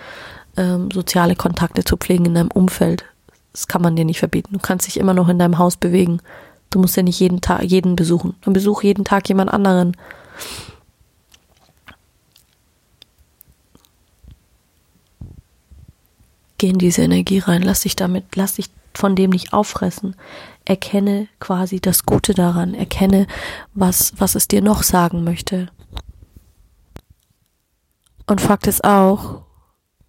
ähm, 0.58 0.90
soziale 0.92 1.36
Kontakte 1.36 1.84
zu 1.84 1.98
pflegen 1.98 2.26
in 2.26 2.36
deinem 2.36 2.52
Umfeld. 2.52 3.06
Das 3.54 3.68
kann 3.68 3.82
man 3.82 3.96
dir 3.96 4.06
nicht 4.06 4.20
verbieten. 4.20 4.54
Du 4.54 4.60
kannst 4.60 4.88
dich 4.88 4.98
immer 4.98 5.14
noch 5.14 5.28
in 5.28 5.40
deinem 5.40 5.58
Haus 5.58 5.76
bewegen. 5.76 6.22
Du 6.70 6.80
musst 6.80 6.96
ja 6.96 7.04
nicht 7.04 7.20
jeden 7.20 7.42
Tag 7.42 7.64
jeden 7.64 7.96
besuchen. 7.96 8.36
Dann 8.42 8.54
besuch 8.54 8.84
jeden 8.84 9.04
Tag 9.04 9.28
jemand 9.28 9.52
anderen. 9.52 9.98
Geh 16.58 16.70
in 16.70 16.78
diese 16.78 17.02
Energie 17.02 17.40
rein, 17.40 17.64
lass 17.64 17.82
dich 17.82 17.96
damit, 17.96 18.36
lass 18.36 18.56
dich 18.56 18.70
von 18.98 19.16
dem 19.16 19.32
nicht 19.32 19.54
auffressen. 19.54 20.16
Erkenne 20.66 21.28
quasi 21.40 21.80
das 21.80 22.06
Gute 22.06 22.34
daran. 22.34 22.74
Erkenne, 22.74 23.28
was, 23.74 24.14
was 24.18 24.36
es 24.36 24.48
dir 24.48 24.62
noch 24.62 24.84
sagen 24.84 25.24
möchte. 25.24 25.70
Und 28.28 28.42
Fakt 28.42 28.68
ist 28.68 28.84
auch, 28.84 29.42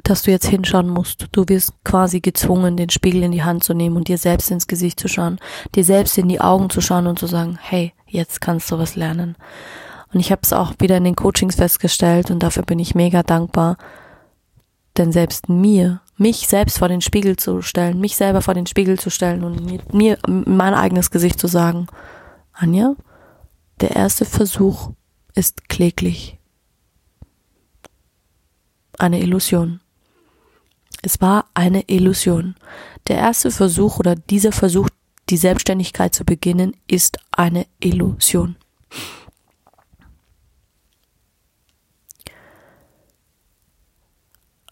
dass 0.02 0.22
du 0.22 0.30
jetzt 0.30 0.46
hinschauen 0.46 0.88
musst. 0.88 1.28
Du 1.32 1.44
wirst 1.48 1.72
quasi 1.84 2.20
gezwungen, 2.20 2.76
den 2.76 2.90
Spiegel 2.90 3.22
in 3.22 3.32
die 3.32 3.42
Hand 3.42 3.64
zu 3.64 3.74
nehmen 3.74 3.96
und 3.96 4.08
dir 4.08 4.18
selbst 4.18 4.50
ins 4.50 4.66
Gesicht 4.66 4.98
zu 4.98 5.08
schauen, 5.08 5.38
dir 5.74 5.84
selbst 5.84 6.18
in 6.18 6.28
die 6.28 6.40
Augen 6.40 6.70
zu 6.70 6.80
schauen 6.80 7.06
und 7.06 7.18
zu 7.18 7.26
sagen, 7.26 7.58
hey, 7.60 7.92
jetzt 8.06 8.40
kannst 8.40 8.70
du 8.70 8.78
was 8.78 8.96
lernen. 8.96 9.36
Und 10.12 10.20
ich 10.20 10.30
habe 10.30 10.42
es 10.42 10.52
auch 10.52 10.74
wieder 10.78 10.96
in 10.96 11.04
den 11.04 11.16
Coachings 11.16 11.56
festgestellt 11.56 12.30
und 12.30 12.42
dafür 12.42 12.64
bin 12.64 12.78
ich 12.78 12.94
mega 12.94 13.22
dankbar, 13.22 13.76
denn 14.96 15.12
selbst 15.12 15.48
mir 15.48 16.00
mich 16.22 16.46
selbst 16.48 16.78
vor 16.78 16.88
den 16.88 17.00
Spiegel 17.00 17.36
zu 17.36 17.62
stellen, 17.62 18.00
mich 18.00 18.16
selber 18.16 18.40
vor 18.40 18.54
den 18.54 18.66
Spiegel 18.66 18.98
zu 18.98 19.10
stellen 19.10 19.42
und 19.42 19.64
mir, 19.64 19.80
mir 19.92 20.18
mein 20.26 20.72
eigenes 20.72 21.10
Gesicht 21.10 21.38
zu 21.38 21.48
sagen, 21.48 21.88
Anja, 22.52 22.94
der 23.80 23.96
erste 23.96 24.24
Versuch 24.24 24.92
ist 25.34 25.68
kläglich. 25.68 26.38
Eine 28.98 29.20
Illusion. 29.20 29.80
Es 31.02 31.20
war 31.20 31.46
eine 31.54 31.88
Illusion. 31.88 32.54
Der 33.08 33.16
erste 33.16 33.50
Versuch 33.50 33.98
oder 33.98 34.14
dieser 34.14 34.52
Versuch, 34.52 34.88
die 35.28 35.36
Selbstständigkeit 35.36 36.14
zu 36.14 36.24
beginnen, 36.24 36.76
ist 36.86 37.18
eine 37.32 37.66
Illusion. 37.80 38.54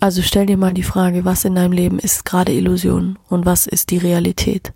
Also 0.01 0.23
stell 0.23 0.47
dir 0.47 0.57
mal 0.57 0.73
die 0.73 0.83
Frage, 0.83 1.27
was 1.27 1.45
in 1.45 1.55
deinem 1.55 1.73
Leben 1.73 1.99
ist 1.99 2.25
gerade 2.25 2.53
Illusion 2.53 3.19
und 3.29 3.45
was 3.45 3.67
ist 3.67 3.91
die 3.91 3.99
Realität? 3.99 4.73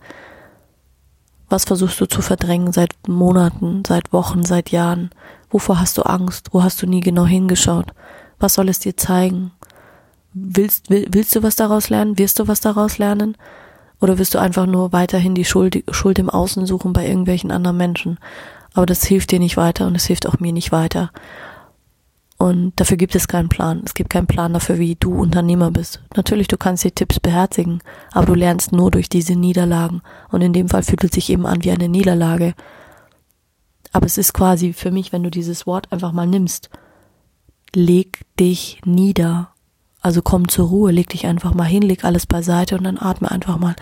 Was 1.49 1.65
versuchst 1.65 1.99
du 1.99 2.07
zu 2.07 2.21
verdrängen 2.21 2.73
seit 2.73 2.93
Monaten, 3.09 3.83
seit 3.87 4.13
Wochen, 4.13 4.45
seit 4.45 4.71
Jahren? 4.71 5.11
Wovor 5.49 5.81
hast 5.81 5.97
du 5.97 6.03
Angst? 6.03 6.49
Wo 6.53 6.63
hast 6.63 6.83
du 6.83 6.87
nie 6.87 7.01
genau 7.01 7.25
hingeschaut? 7.25 7.95
Was 8.39 8.55
soll 8.55 8.69
es 8.69 8.81
dir 8.81 8.99
zeigen? 8.99 9.53
Willst, 10.35 10.91
will, 10.91 11.07
willst 11.11 11.35
du 11.35 11.43
was 11.43 11.57
daraus 11.57 11.89
lernen? 11.89 12.19
Wirst 12.19 12.39
du 12.39 12.49
was 12.49 12.61
daraus 12.61 12.99
lernen? 12.99 13.37
Oder 14.01 14.19
wirst 14.19 14.35
du 14.35 14.39
einfach 14.39 14.67
nur 14.67 14.93
weiterhin 14.93 15.35
die 15.35 15.47
Schuld, 15.47 15.85
Schuld 15.91 16.19
im 16.19 16.29
Außen 16.29 16.67
suchen 16.67 16.93
bei 16.93 17.07
irgendwelchen 17.07 17.51
anderen 17.51 17.79
Menschen? 17.79 18.19
Aber 18.75 18.85
das 18.85 19.05
hilft 19.05 19.31
dir 19.31 19.39
nicht 19.39 19.57
weiter 19.57 19.87
und 19.87 19.95
es 19.95 20.05
hilft 20.05 20.27
auch 20.27 20.41
mir 20.41 20.53
nicht 20.53 20.73
weiter. 20.73 21.13
Und 22.45 22.79
dafür 22.79 22.99
gibt 22.99 23.15
es 23.15 23.27
keinen 23.27 23.49
Plan. 23.49 23.81
Es 23.87 23.95
gibt 23.95 24.11
keinen 24.11 24.27
Plan 24.27 24.53
dafür, 24.53 24.79
wie 24.79 24.97
du 24.97 25.15
Unternehmer 25.15 25.71
bist. 25.71 26.03
Natürlich, 26.15 26.47
du 26.47 26.59
kannst 26.59 26.85
die 26.85 26.91
Tipps 26.91 27.19
beherzigen, 27.19 27.81
aber 28.13 28.27
du 28.27 28.35
lernst 28.35 28.71
nur 28.71 28.91
durch 28.91 29.09
diese 29.09 29.35
Niederlagen. 29.35 30.03
Und 30.31 30.43
in 30.43 30.53
dem 30.53 30.69
Fall 30.69 30.83
fühlt 30.83 31.03
es 31.05 31.13
sich 31.13 31.31
eben 31.31 31.47
an 31.47 31.65
wie 31.65 31.71
eine 31.71 31.89
Niederlage. 31.89 32.53
Aber 33.93 34.05
es 34.05 34.19
ist 34.19 34.35
quasi 34.35 34.75
für 34.75 34.91
mich, 34.91 35.11
wenn 35.11 35.23
du 35.23 35.31
dieses 35.31 35.67
Wort 35.67 35.91
einfach 35.91 36.13
mal 36.13 36.27
nimmst, 36.27 36.69
leg 37.75 38.27
dich 38.39 38.79
nieder. 38.85 39.49
Also 40.03 40.21
komm 40.21 40.49
zur 40.49 40.69
Ruhe, 40.69 40.93
leg 40.93 41.09
dich 41.09 41.25
einfach 41.25 41.55
mal 41.55 41.65
hin, 41.65 41.81
leg 41.81 42.05
alles 42.05 42.27
beiseite 42.27 42.77
und 42.77 42.85
dann 42.85 42.99
atme 42.99 43.31
einfach 43.31 43.57
mal. 43.57 43.75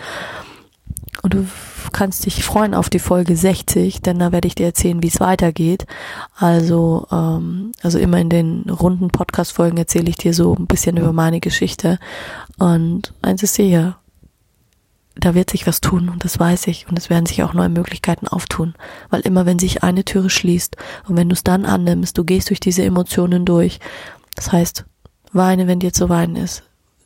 Und 1.21 1.33
du 1.33 1.45
kannst 1.91 2.25
dich 2.25 2.43
freuen 2.43 2.73
auf 2.73 2.89
die 2.89 2.99
Folge 2.99 3.35
60, 3.35 4.01
denn 4.01 4.19
da 4.19 4.31
werde 4.31 4.47
ich 4.47 4.55
dir 4.55 4.65
erzählen, 4.65 5.01
wie 5.03 5.07
es 5.07 5.19
weitergeht. 5.19 5.85
Also, 6.35 7.07
ähm, 7.11 7.71
also 7.81 7.99
immer 7.99 8.19
in 8.19 8.29
den 8.29 8.69
runden 8.69 9.09
Podcast-Folgen 9.09 9.77
erzähle 9.77 10.09
ich 10.09 10.17
dir 10.17 10.33
so 10.33 10.55
ein 10.55 10.67
bisschen 10.67 10.97
über 10.97 11.13
meine 11.13 11.39
Geschichte. 11.39 11.99
Und 12.57 13.13
eins 13.21 13.43
ist 13.43 13.55
sicher, 13.55 13.97
da 15.15 15.35
wird 15.35 15.51
sich 15.51 15.67
was 15.67 15.81
tun 15.81 16.09
und 16.09 16.23
das 16.23 16.39
weiß 16.39 16.67
ich 16.67 16.87
und 16.87 16.97
es 16.97 17.09
werden 17.09 17.25
sich 17.25 17.43
auch 17.43 17.53
neue 17.53 17.69
Möglichkeiten 17.69 18.27
auftun, 18.27 18.73
weil 19.09 19.21
immer 19.21 19.45
wenn 19.45 19.59
sich 19.59 19.83
eine 19.83 20.03
Türe 20.03 20.29
schließt 20.29 20.75
und 21.07 21.15
wenn 21.15 21.29
du 21.29 21.33
es 21.33 21.43
dann 21.43 21.65
annimmst, 21.65 22.17
du 22.17 22.23
gehst 22.23 22.49
durch 22.49 22.59
diese 22.59 22.83
Emotionen 22.83 23.45
durch. 23.45 23.79
Das 24.35 24.51
heißt, 24.51 24.85
weine, 25.31 25.67
wenn 25.67 25.79
dir 25.79 25.93
zu 25.93 26.09
weinen 26.09 26.35
ist, 26.35 26.63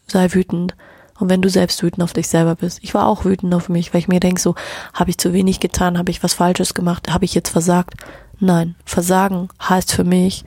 sei 0.08 0.34
wütend, 0.34 0.76
und 1.20 1.30
wenn 1.30 1.42
du 1.42 1.50
selbst 1.50 1.82
wütend 1.84 2.04
auf 2.04 2.14
dich 2.14 2.28
selber 2.28 2.56
bist. 2.56 2.80
Ich 2.82 2.94
war 2.94 3.08
auch 3.08 3.26
wütend 3.26 3.54
auf 3.54 3.70
mich, 3.70 3.94
weil 3.94 4.00
ich 4.00 4.08
mir 4.08 4.20
denke, 4.20 4.42
so, 4.42 4.56
habe 4.94 5.10
ich 5.10 5.18
zu 5.18 5.34
wenig 5.34 5.60
getan, 5.60 5.98
habe 5.98 6.12
ich 6.12 6.24
was 6.24 6.34
Falsches 6.34 6.74
gemacht, 6.74 7.12
habe 7.12 7.26
ich 7.26 7.34
jetzt 7.34 7.50
versagt? 7.50 7.96
Nein, 8.40 8.76
Versagen 8.86 9.50
heißt 9.68 9.92
für 9.92 10.04
mich, 10.04 10.46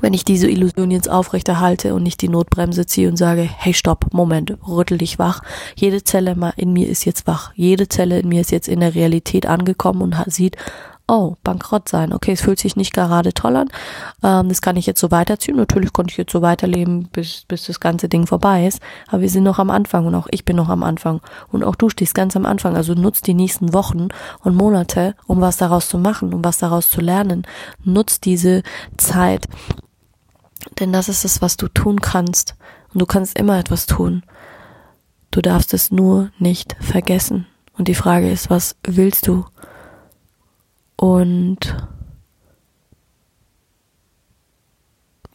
wenn 0.00 0.12
ich 0.12 0.24
diese 0.24 0.48
Illusion 0.48 0.90
jetzt 0.90 1.10
aufrechterhalte 1.10 1.94
und 1.94 2.02
nicht 2.02 2.20
die 2.20 2.28
Notbremse 2.28 2.86
ziehe 2.86 3.08
und 3.08 3.16
sage, 3.16 3.42
hey, 3.42 3.74
stopp, 3.74 4.12
Moment, 4.12 4.56
rüttel 4.66 4.98
dich 4.98 5.18
wach. 5.18 5.42
Jede 5.76 6.04
Zelle 6.04 6.36
in 6.56 6.72
mir 6.72 6.88
ist 6.88 7.04
jetzt 7.04 7.26
wach. 7.26 7.52
Jede 7.54 7.88
Zelle 7.88 8.20
in 8.20 8.28
mir 8.28 8.42
ist 8.42 8.52
jetzt 8.52 8.68
in 8.68 8.80
der 8.80 8.94
Realität 8.94 9.46
angekommen 9.46 10.02
und 10.02 10.16
sieht, 10.26 10.56
oh, 11.08 11.36
bankrott 11.42 11.88
sein. 11.88 12.12
Okay, 12.12 12.32
es 12.32 12.42
fühlt 12.42 12.58
sich 12.58 12.76
nicht 12.76 12.92
gerade 12.92 13.32
toll 13.32 13.56
an. 13.56 13.68
Ähm, 14.22 14.48
das 14.48 14.60
kann 14.60 14.76
ich 14.76 14.86
jetzt 14.86 15.00
so 15.00 15.10
weiterziehen. 15.10 15.56
Natürlich 15.56 15.92
konnte 15.92 16.12
ich 16.12 16.18
jetzt 16.18 16.32
so 16.32 16.42
weiterleben, 16.42 17.08
bis, 17.10 17.44
bis 17.48 17.64
das 17.64 17.80
ganze 17.80 18.08
Ding 18.08 18.26
vorbei 18.26 18.66
ist. 18.66 18.80
Aber 19.08 19.22
wir 19.22 19.30
sind 19.30 19.44
noch 19.44 19.58
am 19.58 19.70
Anfang 19.70 20.06
und 20.06 20.14
auch 20.14 20.28
ich 20.30 20.44
bin 20.44 20.56
noch 20.56 20.68
am 20.68 20.82
Anfang. 20.82 21.20
Und 21.50 21.64
auch 21.64 21.74
du 21.74 21.88
stehst 21.88 22.14
ganz 22.14 22.36
am 22.36 22.46
Anfang. 22.46 22.76
Also 22.76 22.94
nutzt 22.94 23.26
die 23.26 23.34
nächsten 23.34 23.72
Wochen 23.72 24.08
und 24.44 24.54
Monate, 24.54 25.14
um 25.26 25.40
was 25.40 25.56
daraus 25.56 25.88
zu 25.88 25.98
machen, 25.98 26.34
um 26.34 26.44
was 26.44 26.58
daraus 26.58 26.90
zu 26.90 27.00
lernen. 27.00 27.46
Nutzt 27.82 28.26
diese 28.26 28.62
Zeit. 28.98 29.46
Denn 30.78 30.92
das 30.92 31.08
ist 31.08 31.24
es, 31.24 31.40
was 31.40 31.56
du 31.56 31.68
tun 31.68 32.00
kannst. 32.00 32.54
Und 32.92 33.00
du 33.00 33.06
kannst 33.06 33.38
immer 33.38 33.58
etwas 33.58 33.86
tun. 33.86 34.22
Du 35.30 35.40
darfst 35.40 35.72
es 35.72 35.90
nur 35.90 36.30
nicht 36.38 36.76
vergessen. 36.80 37.46
Und 37.76 37.88
die 37.88 37.94
Frage 37.94 38.30
ist, 38.30 38.50
was 38.50 38.76
willst 38.82 39.26
du? 39.26 39.44
Und 41.00 41.76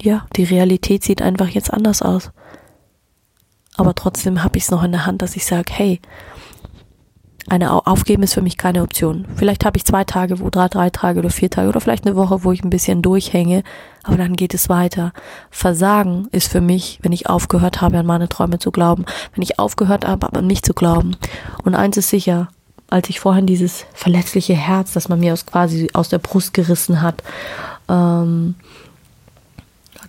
ja, 0.02 0.26
die 0.36 0.44
Realität 0.44 1.04
sieht 1.04 1.22
einfach 1.22 1.48
jetzt 1.48 1.74
anders 1.74 2.02
aus. 2.02 2.32
Aber 3.76 3.96
trotzdem 3.96 4.44
habe 4.44 4.58
ich 4.58 4.64
es 4.64 4.72
noch 4.72 4.84
in 4.84 4.92
der 4.92 5.06
Hand, 5.06 5.22
dass 5.22 5.36
ich 5.36 5.46
sage, 5.46 5.72
hey, 5.74 6.02
eine 7.50 7.88
Aufgeben 7.88 8.24
ist 8.24 8.34
für 8.34 8.42
mich 8.42 8.58
keine 8.58 8.82
Option. 8.82 9.26
Vielleicht 9.36 9.66
habe 9.66 9.78
ich 9.78 9.86
zwei 9.86 10.04
Tage, 10.04 10.40
wo 10.40 10.50
drei, 10.50 10.68
drei 10.68 10.90
Tage 10.90 11.20
oder 11.20 11.30
vier 11.30 11.50
Tage 11.50 11.70
oder 11.70 11.82
vielleicht 11.82 12.06
eine 12.06 12.16
Woche, 12.16 12.44
wo 12.44 12.52
ich 12.52 12.64
ein 12.64 12.70
bisschen 12.70 13.02
durchhänge, 13.02 13.64
aber 14.04 14.18
dann 14.18 14.36
geht 14.36 14.54
es 14.54 14.70
weiter. 14.70 15.14
Versagen 15.50 16.28
ist 16.32 16.52
für 16.52 16.62
mich, 16.62 17.00
wenn 17.02 17.12
ich 17.12 17.30
aufgehört 17.30 17.82
habe, 17.82 17.98
an 17.98 18.06
meine 18.06 18.30
Träume 18.30 18.60
zu 18.60 18.72
glauben, 18.72 19.06
wenn 19.34 19.44
ich 19.44 19.60
aufgehört 19.60 20.08
habe, 20.08 20.32
an 20.32 20.48
mich 20.48 20.64
zu 20.64 20.74
glauben. 20.74 21.18
Und 21.64 21.76
eins 21.76 21.98
ist 21.98 22.10
sicher, 22.10 22.50
als 22.94 23.10
ich 23.10 23.20
vorhin 23.20 23.48
dieses 23.48 23.86
verletzliche 23.96 24.54
Herz, 24.54 24.94
das 24.94 25.10
man 25.10 25.20
mir 25.20 25.34
aus 25.34 25.48
quasi 25.48 25.90
aus 25.94 26.10
der 26.10 26.20
Brust 26.20 26.54
gerissen 26.54 27.02
hat, 27.02 27.24
ähm, 27.90 28.54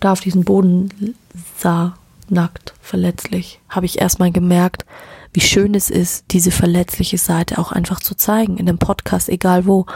da 0.00 0.12
auf 0.12 0.20
diesen 0.20 0.44
Boden 0.44 1.14
sah, 1.56 1.94
nackt, 2.28 2.74
verletzlich, 2.82 3.58
habe 3.70 3.86
ich 3.86 4.02
erstmal 4.02 4.32
gemerkt, 4.32 4.84
wie 5.32 5.40
schön 5.40 5.74
es 5.74 5.88
ist, 5.88 6.26
diese 6.30 6.50
verletzliche 6.50 7.16
Seite 7.16 7.56
auch 7.56 7.72
einfach 7.72 8.00
zu 8.00 8.14
zeigen, 8.16 8.58
in 8.58 8.66
dem 8.66 8.76
Podcast, 8.76 9.30
egal 9.30 9.64
wo. 9.64 9.86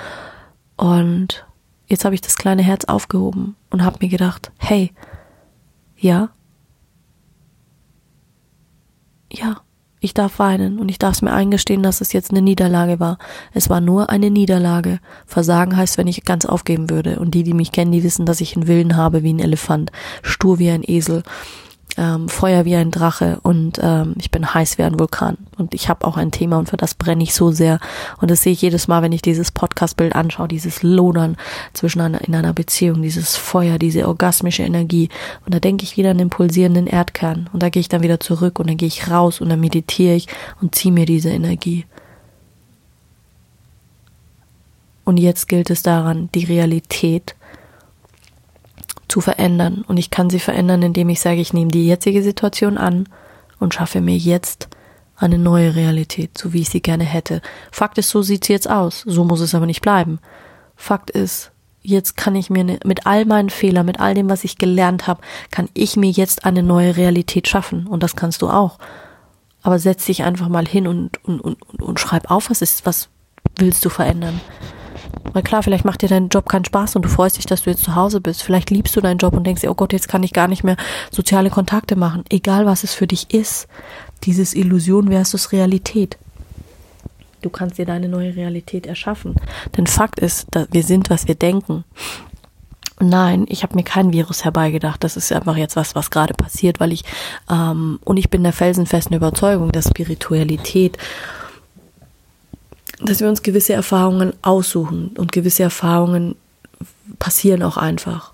Und 0.79 1.47
jetzt 1.89 2.07
habe 2.07 2.15
ich 2.15 2.23
das 2.23 2.37
kleine 2.37 2.63
Herz 2.63 2.87
aufgehoben 2.87 3.55
und 3.69 3.85
habe 3.85 3.99
mir 4.01 4.09
gedacht, 4.09 4.51
hey, 4.57 4.95
ja, 5.99 6.31
ja, 9.31 9.61
ich 10.01 10.15
darf 10.15 10.39
weinen 10.39 10.79
und 10.79 10.89
ich 10.89 10.99
darf 10.99 11.15
es 11.15 11.23
mir 11.23 11.33
eingestehen, 11.33 11.83
dass 11.83 12.01
es 12.01 12.13
jetzt 12.13 12.31
eine 12.31 12.43
Niederlage 12.43 13.01
war. 13.01 13.19
Es 13.53 13.69
war 13.69 13.81
nur 13.81 14.11
eine 14.11 14.31
Niederlage. 14.31 15.01
Versagen 15.27 15.77
heißt, 15.77 15.99
wenn 15.99 16.07
ich 16.07 16.25
ganz 16.25 16.45
aufgeben 16.45 16.91
würde. 16.91 17.19
Und 17.19 17.33
die, 17.35 17.43
die 17.43 17.55
mich 17.55 17.73
kennen, 17.73 17.93
die 17.93 18.05
wissen, 18.05 18.27
dass 18.27 18.41
ich 18.41 18.57
einen 18.57 18.69
Willen 18.69 18.97
habe 18.97 19.23
wie 19.23 19.33
ein 19.33 19.41
Elefant, 19.41 19.91
stur 20.23 20.59
wie 20.59 20.71
ein 20.71 20.83
Esel 20.85 21.23
ähm, 21.97 22.29
Feuer 22.29 22.65
wie 22.65 22.77
ein 22.77 22.91
Drache 22.91 23.39
und 23.43 23.79
ähm, 23.83 24.15
ich 24.19 24.31
bin 24.31 24.53
heiß 24.53 24.79
wie 24.79 24.83
ein 24.83 24.99
Vulkan. 24.99 25.39
Und 25.57 25.75
ich 25.75 25.89
habe 25.89 26.07
auch 26.07 26.17
ein 26.17 26.31
Thema 26.31 26.59
und 26.59 26.69
für 26.69 26.77
das 26.77 26.95
brenne 26.95 27.23
ich 27.23 27.35
so 27.35 27.51
sehr. 27.51 27.81
Und 28.21 28.31
das 28.31 28.43
sehe 28.43 28.53
ich 28.53 28.63
jedes 28.63 28.89
Mal, 28.89 29.03
wenn 29.03 29.13
ich 29.13 29.23
dieses 29.23 29.51
Podcast-Bild 29.51 30.15
anschaue, 30.15 30.49
dieses 30.49 30.83
Lodern 30.83 31.37
zwischen 31.73 32.01
einer, 32.01 32.21
in 32.27 32.35
einer 32.35 32.53
Beziehung, 32.53 33.03
dieses 33.03 33.37
Feuer, 33.37 33.79
diese 33.79 34.07
orgasmische 34.07 34.63
Energie. 34.63 35.09
Und 35.45 35.55
da 35.55 35.61
denke 35.61 35.85
ich 35.85 35.97
wieder 35.97 36.11
an 36.11 36.19
den 36.19 36.31
pulsierenden 36.31 36.87
Erdkern. 36.87 37.49
Und 37.53 37.63
da 37.63 37.69
gehe 37.69 37.81
ich 37.81 37.89
dann 37.89 38.03
wieder 38.03 38.21
zurück 38.21 38.59
und 38.59 38.69
dann 38.69 38.77
gehe 38.77 38.89
ich 38.89 39.11
raus 39.11 39.41
und 39.41 39.49
dann 39.49 39.61
meditiere 39.61 40.15
ich 40.15 40.29
und 40.61 40.75
ziehe 40.75 40.93
mir 40.93 41.07
diese 41.07 41.31
Energie. 41.31 41.87
Und 45.05 45.17
jetzt 45.17 45.49
gilt 45.49 45.71
es 45.71 45.83
daran, 45.83 46.29
die 46.35 46.45
Realität 46.45 47.35
zu 49.09 49.21
verändern. 49.21 49.85
Und 49.87 49.97
ich 49.97 50.11
kann 50.11 50.31
sie 50.31 50.39
verändern, 50.39 50.83
indem 50.83 51.09
ich 51.09 51.21
sage, 51.21 51.41
ich 51.41 51.53
nehme 51.53 51.71
die 51.71 51.87
jetzige 51.87 52.23
Situation 52.23 52.79
an 52.79 53.09
und 53.59 53.75
schaffe 53.75 54.01
mir 54.01 54.17
jetzt 54.17 54.69
eine 55.17 55.39
neue 55.39 55.75
Realität, 55.75 56.39
so 56.39 56.53
wie 56.53 56.61
ich 56.61 56.69
sie 56.69 56.81
gerne 56.81 57.05
hätte. 57.05 57.43
Fakt 57.73 57.99
ist, 57.99 58.11
so 58.11 58.23
sieht 58.23 58.45
sie 58.45 58.53
jetzt 58.53 58.71
aus. 58.71 59.03
So 59.07 59.25
muss 59.25 59.41
es 59.41 59.55
aber 59.55 59.67
nicht 59.67 59.83
bleiben. 59.83 60.21
Fakt 60.77 61.11
ist, 61.11 61.51
jetzt 61.83 62.17
kann 62.17 62.37
ich 62.37 62.51
mir 62.51 62.65
ne, 62.65 62.79
mit 62.85 63.07
all 63.07 63.25
meinen 63.25 63.51
Fehlern, 63.51 63.87
mit 63.87 63.99
all 63.99 64.15
dem, 64.15 64.29
was 64.29 64.45
ich 64.45 64.59
gelernt 64.59 65.07
habe, 65.07 65.23
kann 65.51 65.69
ich 65.75 65.97
mir 65.97 66.11
jetzt 66.11 66.45
eine 66.45 66.63
neue 66.63 66.97
Realität 66.97 67.49
schaffen. 67.49 67.87
Und 67.87 68.03
das 68.03 68.15
kannst 68.15 68.43
du 68.43 68.49
auch. 68.49 68.79
Aber 69.63 69.79
setz 69.79 70.07
dich 70.07 70.23
einfach 70.23 70.49
mal 70.49 70.67
hin 70.67 70.87
und, 70.87 71.23
und, 71.25 71.41
und, 71.41 71.83
und 71.83 71.99
schreib 71.99 72.31
auf, 72.31 72.51
was 72.51 72.63
ist, 72.63 72.87
was 72.87 73.09
willst 73.57 73.85
du 73.85 73.89
verändern? 73.89 74.41
Weil 75.33 75.43
klar, 75.43 75.63
vielleicht 75.63 75.85
macht 75.85 76.03
dir 76.03 76.09
dein 76.09 76.29
Job 76.29 76.49
keinen 76.49 76.65
Spaß 76.65 76.97
und 76.97 77.05
du 77.05 77.09
freust 77.09 77.37
dich, 77.39 77.47
dass 77.47 77.63
du 77.63 77.71
jetzt 77.71 77.85
zu 77.85 77.95
Hause 77.95 78.21
bist. 78.21 78.43
Vielleicht 78.43 78.71
liebst 78.71 78.97
du 78.97 79.01
deinen 79.01 79.19
Job 79.19 79.35
und 79.35 79.47
denkst 79.47 79.63
dir, 79.63 79.71
oh 79.71 79.75
Gott, 79.75 79.93
jetzt 79.93 80.09
kann 80.09 80.23
ich 80.23 80.33
gar 80.33 80.49
nicht 80.49 80.65
mehr 80.65 80.77
soziale 81.11 81.51
Kontakte 81.51 81.97
machen. 81.97 82.25
Egal 82.31 82.67
was 82.67 82.85
es 82.85 82.95
für 82.95 83.07
dich 83.07 83.33
ist, 83.33 83.69
dieses 84.25 84.55
Illusion 84.55 85.09
versus 85.09 85.53
Realität. 85.53 86.19
Du 87.43 87.51
kannst 87.51 87.79
dir 87.79 87.87
deine 87.87 88.09
neue 88.09 88.35
Realität 88.35 88.87
erschaffen. 88.87 89.37
Denn 89.77 89.87
Fakt 89.87 90.19
ist, 90.19 90.49
wir 90.71 90.83
sind, 90.83 91.09
was 91.09 91.29
wir 91.29 91.37
denken. 91.37 91.85
Nein, 93.01 93.47
ich 93.49 93.63
habe 93.63 93.77
mir 93.77 93.85
kein 93.85 94.13
Virus 94.13 94.45
herbeigedacht. 94.45 95.05
Das 95.05 95.17
ist 95.17 95.33
einfach 95.33 95.57
jetzt 95.57 95.77
was, 95.77 95.95
was 95.95 96.11
gerade 96.11 96.35
passiert, 96.35 96.81
weil 96.81 96.93
ich 96.93 97.05
ähm, 97.49 98.01
und 98.05 98.17
ich 98.17 98.29
bin 98.29 98.43
der 98.43 98.53
felsenfesten 98.53 99.15
Überzeugung, 99.15 99.71
dass 99.71 99.89
Spiritualität 99.89 100.99
dass 103.01 103.21
wir 103.21 103.29
uns 103.29 103.43
gewisse 103.43 103.73
Erfahrungen 103.73 104.33
aussuchen 104.43 105.11
und 105.17 105.33
gewisse 105.33 105.63
Erfahrungen 105.63 106.35
passieren 107.19 107.63
auch 107.63 107.77
einfach. 107.77 108.33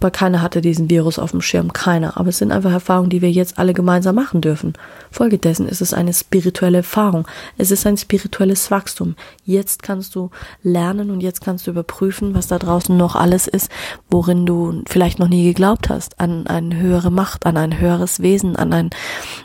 Weil 0.00 0.10
keiner 0.10 0.40
hatte 0.40 0.62
diesen 0.62 0.88
Virus 0.88 1.18
auf 1.18 1.32
dem 1.32 1.42
Schirm, 1.42 1.74
keiner. 1.74 2.16
Aber 2.16 2.30
es 2.30 2.38
sind 2.38 2.52
einfach 2.52 2.72
Erfahrungen, 2.72 3.10
die 3.10 3.20
wir 3.20 3.30
jetzt 3.30 3.58
alle 3.58 3.74
gemeinsam 3.74 4.14
machen 4.14 4.40
dürfen. 4.40 4.72
Folgedessen 5.10 5.68
ist 5.68 5.82
es 5.82 5.92
eine 5.92 6.14
spirituelle 6.14 6.78
Erfahrung. 6.78 7.28
Es 7.58 7.70
ist 7.70 7.86
ein 7.86 7.98
spirituelles 7.98 8.70
Wachstum. 8.70 9.14
Jetzt 9.44 9.82
kannst 9.82 10.14
du 10.14 10.30
lernen 10.62 11.10
und 11.10 11.20
jetzt 11.20 11.42
kannst 11.42 11.66
du 11.66 11.72
überprüfen, 11.72 12.34
was 12.34 12.46
da 12.46 12.58
draußen 12.58 12.96
noch 12.96 13.14
alles 13.14 13.46
ist, 13.46 13.70
worin 14.08 14.46
du 14.46 14.82
vielleicht 14.88 15.18
noch 15.18 15.28
nie 15.28 15.44
geglaubt 15.44 15.90
hast. 15.90 16.18
An 16.18 16.46
eine 16.46 16.76
höhere 16.76 17.10
Macht, 17.10 17.44
an 17.44 17.58
ein 17.58 17.78
höheres 17.78 18.22
Wesen, 18.22 18.56
an 18.56 18.72
ein, 18.72 18.90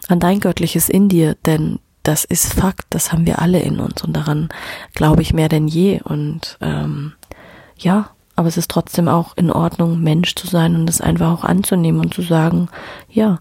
an 0.07 0.21
dein 0.21 0.39
göttliches 0.39 0.87
in 0.87 1.09
dir. 1.09 1.35
Denn 1.45 1.79
das 2.07 2.23
ist 2.23 2.53
Fakt, 2.53 2.85
das 2.91 3.11
haben 3.11 3.25
wir 3.25 3.39
alle 3.39 3.59
in 3.59 3.79
uns 3.79 4.03
und 4.03 4.13
daran 4.15 4.49
glaube 4.93 5.21
ich 5.21 5.33
mehr 5.33 5.49
denn 5.49 5.67
je. 5.67 6.01
Und 6.01 6.57
ähm, 6.61 7.13
ja, 7.77 8.11
aber 8.35 8.47
es 8.47 8.57
ist 8.57 8.69
trotzdem 8.69 9.07
auch 9.07 9.35
in 9.37 9.51
Ordnung, 9.51 10.01
Mensch 10.01 10.35
zu 10.35 10.47
sein 10.47 10.75
und 10.75 10.89
es 10.89 11.01
einfach 11.01 11.31
auch 11.31 11.43
anzunehmen 11.43 12.01
und 12.01 12.13
zu 12.13 12.21
sagen, 12.21 12.69
ja. 13.09 13.39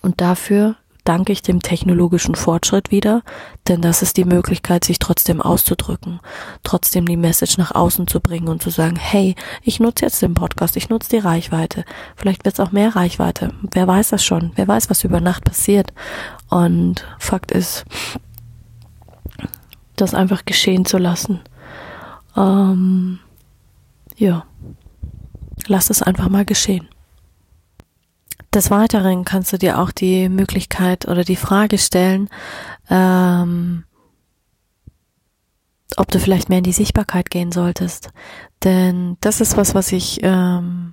Und 0.00 0.20
dafür 0.20 0.76
danke 1.04 1.32
ich 1.32 1.42
dem 1.42 1.60
technologischen 1.62 2.34
Fortschritt 2.34 2.90
wieder, 2.90 3.22
denn 3.68 3.80
das 3.80 4.02
ist 4.02 4.16
die 4.16 4.24
Möglichkeit, 4.24 4.84
sich 4.84 4.98
trotzdem 4.98 5.40
auszudrücken, 5.40 6.20
trotzdem 6.62 7.06
die 7.06 7.16
Message 7.16 7.58
nach 7.58 7.74
außen 7.74 8.06
zu 8.06 8.20
bringen 8.20 8.48
und 8.48 8.62
zu 8.62 8.70
sagen, 8.70 8.96
hey, 8.96 9.34
ich 9.62 9.80
nutze 9.80 10.04
jetzt 10.04 10.22
den 10.22 10.34
Podcast, 10.34 10.76
ich 10.76 10.88
nutze 10.88 11.10
die 11.10 11.18
Reichweite. 11.18 11.84
Vielleicht 12.16 12.44
wird 12.44 12.54
es 12.54 12.60
auch 12.60 12.72
mehr 12.72 12.94
Reichweite. 12.94 13.52
Wer 13.72 13.86
weiß 13.86 14.10
das 14.10 14.24
schon? 14.24 14.52
Wer 14.54 14.68
weiß, 14.68 14.90
was 14.90 15.04
über 15.04 15.20
Nacht 15.20 15.44
passiert? 15.44 15.92
Und 16.52 17.06
Fakt 17.18 17.50
ist, 17.50 17.86
das 19.96 20.12
einfach 20.12 20.44
geschehen 20.44 20.84
zu 20.84 20.98
lassen. 20.98 21.40
Ähm, 22.36 23.20
ja, 24.16 24.44
lass 25.66 25.88
es 25.88 26.02
einfach 26.02 26.28
mal 26.28 26.44
geschehen. 26.44 26.88
Des 28.52 28.70
Weiteren 28.70 29.24
kannst 29.24 29.54
du 29.54 29.56
dir 29.56 29.78
auch 29.78 29.92
die 29.92 30.28
Möglichkeit 30.28 31.08
oder 31.08 31.24
die 31.24 31.36
Frage 31.36 31.78
stellen, 31.78 32.28
ähm, 32.90 33.84
ob 35.96 36.10
du 36.10 36.20
vielleicht 36.20 36.50
mehr 36.50 36.58
in 36.58 36.64
die 36.64 36.72
Sichtbarkeit 36.72 37.30
gehen 37.30 37.50
solltest. 37.50 38.10
Denn 38.62 39.16
das 39.22 39.40
ist 39.40 39.56
was, 39.56 39.74
was 39.74 39.90
ich 39.90 40.20
ähm, 40.22 40.92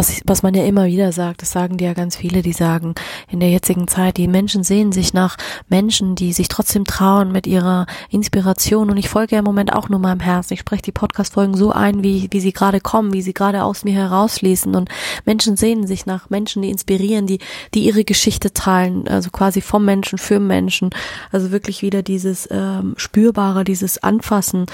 was, 0.00 0.22
was 0.24 0.42
man 0.42 0.54
ja 0.54 0.64
immer 0.64 0.86
wieder 0.86 1.12
sagt, 1.12 1.42
das 1.42 1.52
sagen 1.52 1.76
dir 1.76 1.88
ja 1.88 1.92
ganz 1.92 2.16
viele, 2.16 2.40
die 2.40 2.54
sagen, 2.54 2.94
in 3.28 3.38
der 3.38 3.50
jetzigen 3.50 3.86
Zeit, 3.86 4.16
die 4.16 4.28
Menschen 4.28 4.64
sehen 4.64 4.92
sich 4.92 5.12
nach 5.12 5.36
Menschen, 5.68 6.14
die 6.14 6.32
sich 6.32 6.48
trotzdem 6.48 6.86
trauen 6.86 7.32
mit 7.32 7.46
ihrer 7.46 7.84
Inspiration. 8.08 8.90
Und 8.90 8.96
ich 8.96 9.10
folge 9.10 9.34
ja 9.34 9.40
im 9.40 9.44
Moment 9.44 9.74
auch 9.74 9.90
nur 9.90 9.98
meinem 9.98 10.20
Herzen. 10.20 10.54
Ich 10.54 10.60
spreche 10.60 10.80
die 10.80 10.92
Podcast-Folgen 10.92 11.54
so 11.54 11.70
ein, 11.70 12.02
wie, 12.02 12.28
wie 12.30 12.40
sie 12.40 12.54
gerade 12.54 12.80
kommen, 12.80 13.12
wie 13.12 13.20
sie 13.20 13.34
gerade 13.34 13.62
aus 13.62 13.84
mir 13.84 13.92
herausfließen. 13.92 14.74
Und 14.74 14.88
Menschen 15.26 15.58
sehen 15.58 15.86
sich 15.86 16.06
nach 16.06 16.30
Menschen, 16.30 16.62
die 16.62 16.70
inspirieren, 16.70 17.26
die, 17.26 17.40
die 17.74 17.84
ihre 17.84 18.04
Geschichte 18.04 18.54
teilen, 18.54 19.06
also 19.06 19.28
quasi 19.28 19.60
vom 19.60 19.84
Menschen 19.84 20.16
für 20.16 20.40
Menschen, 20.40 20.88
also 21.30 21.50
wirklich 21.50 21.82
wieder 21.82 22.02
dieses 22.02 22.48
ähm, 22.50 22.94
Spürbare, 22.96 23.64
dieses 23.64 24.02
Anfassen, 24.02 24.64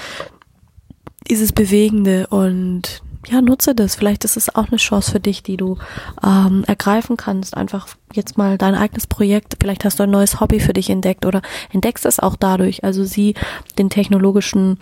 dieses 1.29 1.51
Bewegende 1.51 2.27
und 2.27 3.01
ja, 3.29 3.41
nutze 3.41 3.75
das. 3.75 3.95
Vielleicht 3.95 4.23
ist 4.25 4.37
es 4.37 4.53
auch 4.55 4.67
eine 4.67 4.77
Chance 4.77 5.11
für 5.11 5.19
dich, 5.19 5.43
die 5.43 5.57
du 5.57 5.77
ähm, 6.23 6.63
ergreifen 6.67 7.17
kannst. 7.17 7.55
Einfach 7.55 7.87
jetzt 8.13 8.37
mal 8.37 8.57
dein 8.57 8.75
eigenes 8.75 9.07
Projekt. 9.07 9.57
Vielleicht 9.59 9.85
hast 9.85 9.99
du 9.99 10.03
ein 10.03 10.11
neues 10.11 10.39
Hobby 10.39 10.59
für 10.59 10.73
dich 10.73 10.89
entdeckt 10.89 11.25
oder 11.25 11.41
entdeckst 11.71 12.05
es 12.05 12.19
auch 12.19 12.35
dadurch. 12.35 12.83
Also 12.83 13.03
sieh 13.03 13.35
den 13.77 13.89
technologischen 13.89 14.79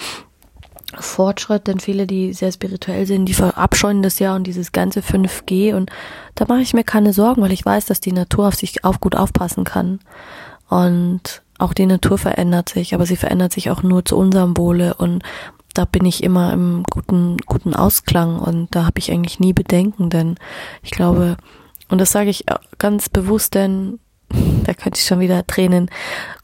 Fortschritt, 0.99 1.67
denn 1.67 1.79
viele, 1.79 2.07
die 2.07 2.33
sehr 2.33 2.51
spirituell 2.51 3.05
sind, 3.05 3.25
die 3.25 3.33
verabscheuen 3.33 4.01
das 4.01 4.19
ja 4.19 4.35
und 4.35 4.45
dieses 4.45 4.71
ganze 4.71 5.01
5G 5.01 5.73
und 5.73 5.89
da 6.35 6.45
mache 6.47 6.61
ich 6.61 6.73
mir 6.73 6.83
keine 6.83 7.11
Sorgen, 7.11 7.41
weil 7.41 7.51
ich 7.51 7.65
weiß, 7.65 7.85
dass 7.85 7.99
die 7.99 8.11
Natur 8.11 8.47
auf 8.47 8.55
sich 8.55 8.83
auf 8.85 8.99
gut 8.99 9.15
aufpassen 9.15 9.63
kann. 9.63 9.99
Und 10.69 11.41
auch 11.57 11.73
die 11.73 11.85
Natur 11.85 12.17
verändert 12.17 12.69
sich, 12.69 12.93
aber 12.93 13.05
sie 13.05 13.15
verändert 13.15 13.53
sich 13.53 13.69
auch 13.69 13.83
nur 13.83 14.05
zu 14.05 14.17
unserem 14.17 14.57
Wohle 14.57 14.93
und 14.95 15.23
da 15.75 15.85
bin 15.85 16.05
ich 16.05 16.23
immer 16.23 16.53
im 16.53 16.83
guten, 16.89 17.37
guten 17.45 17.75
Ausklang 17.75 18.39
und 18.39 18.73
da 18.73 18.85
habe 18.85 18.99
ich 18.99 19.11
eigentlich 19.11 19.39
nie 19.39 19.53
Bedenken, 19.53 20.09
denn 20.09 20.35
ich 20.81 20.91
glaube, 20.91 21.37
und 21.89 21.99
das 21.99 22.11
sage 22.11 22.29
ich 22.29 22.45
ganz 22.79 23.09
bewusst, 23.09 23.53
denn 23.53 23.99
da 24.63 24.73
könnte 24.73 24.99
ich 24.99 25.05
schon 25.05 25.19
wieder 25.19 25.45
Tränen 25.45 25.89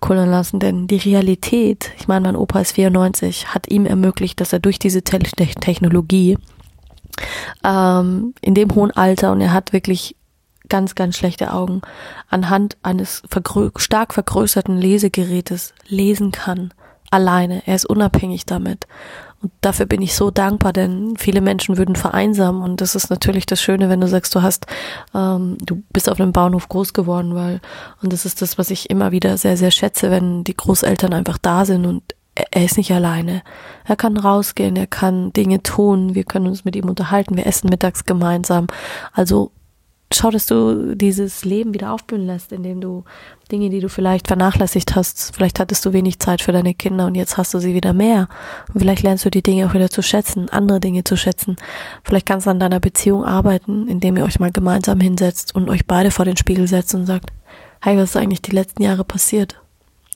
kullern 0.02 0.30
lassen, 0.30 0.60
denn 0.60 0.88
die 0.88 0.98
Realität, 0.98 1.92
ich 1.98 2.08
meine, 2.08 2.28
mein 2.28 2.36
Opa 2.36 2.60
ist 2.60 2.74
94, 2.74 3.54
hat 3.54 3.70
ihm 3.70 3.86
ermöglicht, 3.86 4.40
dass 4.40 4.54
er 4.54 4.60
durch 4.60 4.78
diese 4.78 5.02
Te 5.04 5.20
Technologie 5.20 6.38
ähm, 7.64 8.34
in 8.42 8.54
dem 8.54 8.76
hohen 8.76 8.92
Alter 8.92 9.32
und 9.32 9.42
er 9.42 9.54
hat 9.54 9.74
wirklich 9.74 10.16
ganz, 10.70 10.96
ganz 10.96 11.18
schlechte 11.18 11.54
Augen 11.54 11.82
anhand 12.30 12.78
eines 12.82 13.24
vergrö 13.30 13.72
stark 13.76 14.14
vergrößerten 14.14 14.78
Lesegerätes 14.78 15.74
lesen 15.88 16.32
kann. 16.32 16.74
Alleine. 17.12 17.62
Er 17.68 17.76
ist 17.76 17.86
unabhängig 17.86 18.46
damit. 18.46 18.88
Und 19.42 19.52
dafür 19.62 19.88
bin 19.88 20.02
ich 20.02 20.16
so 20.16 20.30
dankbar, 20.30 20.72
denn 20.72 21.16
viele 21.18 21.42
Menschen 21.42 21.78
würden 21.78 21.96
vereinsamen. 21.96 22.62
Und 22.62 22.80
das 22.80 22.96
ist 22.96 23.10
natürlich 23.10 23.46
das 23.46 23.62
Schöne, 23.62 23.90
wenn 23.90 24.02
du 24.02 24.08
sagst, 24.08 24.34
du 24.36 24.42
hast, 24.42 24.68
ähm, 25.16 25.58
du 25.64 25.84
bist 25.92 26.10
auf 26.10 26.20
einem 26.20 26.32
Bauernhof 26.32 26.70
groß 26.70 26.94
geworden, 26.94 27.34
weil, 27.36 27.60
und 28.02 28.14
das 28.14 28.26
ist 28.26 28.42
das, 28.42 28.58
was 28.58 28.70
ich 28.70 28.90
immer 28.90 29.12
wieder 29.12 29.38
sehr, 29.38 29.58
sehr 29.58 29.72
schätze, 29.72 30.12
wenn 30.12 30.44
die 30.44 30.56
Großeltern 30.56 31.14
einfach 31.14 31.38
da 31.40 31.66
sind 31.66 31.86
und 31.86 32.04
er 32.34 32.64
ist 32.64 32.78
nicht 32.78 32.92
alleine. 32.92 33.42
Er 33.86 33.96
kann 33.96 34.16
rausgehen, 34.16 34.76
er 34.76 34.88
kann 34.88 35.34
Dinge 35.34 35.64
tun, 35.64 36.16
wir 36.16 36.24
können 36.24 36.48
uns 36.48 36.64
mit 36.64 36.76
ihm 36.76 36.88
unterhalten, 36.88 37.36
wir 37.36 37.46
essen 37.46 37.70
mittags 37.70 38.06
gemeinsam. 38.06 38.68
Also 39.12 39.52
schau, 40.16 40.32
dass 40.32 40.46
du 40.46 40.96
dieses 40.96 41.46
Leben 41.46 41.74
wieder 41.74 41.92
aufblühen 41.92 42.26
lässt, 42.26 42.52
indem 42.52 42.82
du 42.82 43.04
Dinge, 43.52 43.70
die 43.70 43.80
du 43.80 43.90
vielleicht 43.90 44.28
vernachlässigt 44.28 44.96
hast, 44.96 45.36
vielleicht 45.36 45.60
hattest 45.60 45.86
du 45.86 45.94
wenig 45.94 46.20
Zeit 46.20 46.42
für 46.42 46.52
deine 46.52 46.74
Kinder 46.74 47.06
und 47.06 47.16
jetzt 47.16 47.38
hast 47.38 47.54
du 47.54 47.60
sie 47.60 47.74
wieder 47.74 47.94
mehr. 47.94 48.28
Und 48.74 48.80
vielleicht 48.80 49.04
lernst 49.04 49.26
du 49.26 49.30
die 49.30 49.44
Dinge 49.44 49.68
auch 49.68 49.74
wieder 49.74 49.90
zu 49.90 50.02
schätzen, 50.02 50.50
andere 50.50 50.80
Dinge 50.80 51.04
zu 51.04 51.18
schätzen. 51.18 51.56
Vielleicht 52.04 52.26
kannst 52.26 52.48
du 52.48 52.52
an 52.52 52.60
deiner 52.60 52.80
Beziehung 52.80 53.26
arbeiten, 53.26 53.88
indem 53.88 54.18
ihr 54.18 54.26
euch 54.26 54.40
mal 54.40 54.52
gemeinsam 54.52 55.00
hinsetzt 55.00 55.54
und 55.56 55.70
euch 55.70 55.86
beide 55.86 56.12
vor 56.12 56.26
den 56.26 56.38
Spiegel 56.38 56.68
setzt 56.68 56.96
und 56.96 57.06
sagt, 57.06 57.32
hey, 57.82 57.98
was 57.98 58.12
ist 58.12 58.18
eigentlich 58.18 58.42
die 58.42 58.52
letzten 58.52 58.84
Jahre 58.84 59.04
passiert? 59.04 59.60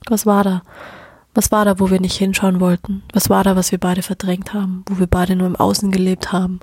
Was 0.08 0.26
war 0.26 0.44
da? 0.44 0.62
Was 1.34 1.52
war 1.52 1.64
da, 1.66 1.78
wo 1.78 1.90
wir 1.90 2.00
nicht 2.00 2.16
hinschauen 2.16 2.60
wollten? 2.60 3.02
Was 3.12 3.28
war 3.28 3.44
da, 3.44 3.56
was 3.56 3.70
wir 3.70 3.78
beide 3.78 4.02
verdrängt 4.02 4.54
haben, 4.54 4.84
wo 4.88 4.98
wir 4.98 5.06
beide 5.06 5.36
nur 5.36 5.46
im 5.46 5.56
Außen 5.56 5.90
gelebt 5.90 6.32
haben? 6.32 6.60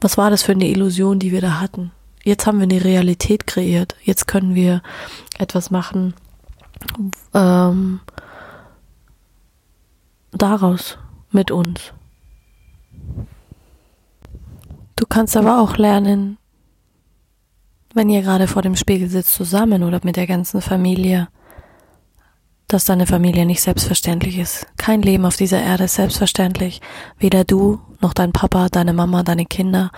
Was 0.00 0.16
war 0.16 0.30
das 0.30 0.42
für 0.42 0.52
eine 0.52 0.68
Illusion, 0.68 1.18
die 1.18 1.32
wir 1.32 1.42
da 1.42 1.60
hatten? 1.60 1.90
Jetzt 2.28 2.46
haben 2.46 2.58
wir 2.58 2.64
eine 2.64 2.84
Realität 2.84 3.46
kreiert. 3.46 3.96
Jetzt 4.02 4.26
können 4.26 4.54
wir 4.54 4.82
etwas 5.38 5.70
machen 5.70 6.14
ähm, 7.34 8.00
daraus 10.30 10.98
mit 11.30 11.50
uns. 11.50 11.92
Du 14.96 15.06
kannst 15.06 15.36
aber 15.36 15.60
auch 15.60 15.76
lernen, 15.76 16.38
wenn 17.94 18.10
ihr 18.10 18.22
gerade 18.22 18.46
vor 18.46 18.62
dem 18.62 18.76
Spiegel 18.76 19.08
sitzt 19.08 19.34
zusammen 19.34 19.82
oder 19.82 20.00
mit 20.02 20.16
der 20.16 20.26
ganzen 20.26 20.60
Familie, 20.60 21.28
dass 22.66 22.84
deine 22.84 23.06
Familie 23.06 23.46
nicht 23.46 23.62
selbstverständlich 23.62 24.38
ist. 24.38 24.66
Kein 24.76 25.00
Leben 25.00 25.24
auf 25.24 25.36
dieser 25.36 25.62
Erde 25.62 25.84
ist 25.84 25.94
selbstverständlich. 25.94 26.82
Weder 27.18 27.44
du 27.44 27.80
noch 28.00 28.12
dein 28.12 28.32
Papa, 28.32 28.68
deine 28.68 28.92
Mama, 28.92 29.22
deine 29.22 29.46
Kinder 29.46 29.90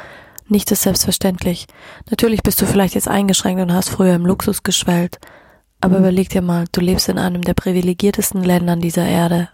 Nichts 0.51 0.73
ist 0.73 0.83
selbstverständlich. 0.83 1.67
Natürlich 2.11 2.43
bist 2.43 2.61
du 2.61 2.67
vielleicht 2.67 2.97
jetzt 2.97 3.09
eingeschränkt 3.09 3.63
und 3.63 3.73
hast 3.73 3.89
früher 3.89 4.15
im 4.15 4.27
Luxus 4.27 4.65
geschwellt. 4.65 5.19
Aber 5.81 5.95
mhm. 5.95 6.05
überleg 6.05 6.29
dir 6.29 6.43
mal, 6.43 6.65
du 6.73 6.81
lebst 6.81 7.09
in 7.09 7.19
einem 7.19 7.43
der 7.43 7.55
privilegiertesten 7.55 8.43
Länder 8.43 8.75
dieser 8.77 9.07
Erde. 9.07 9.49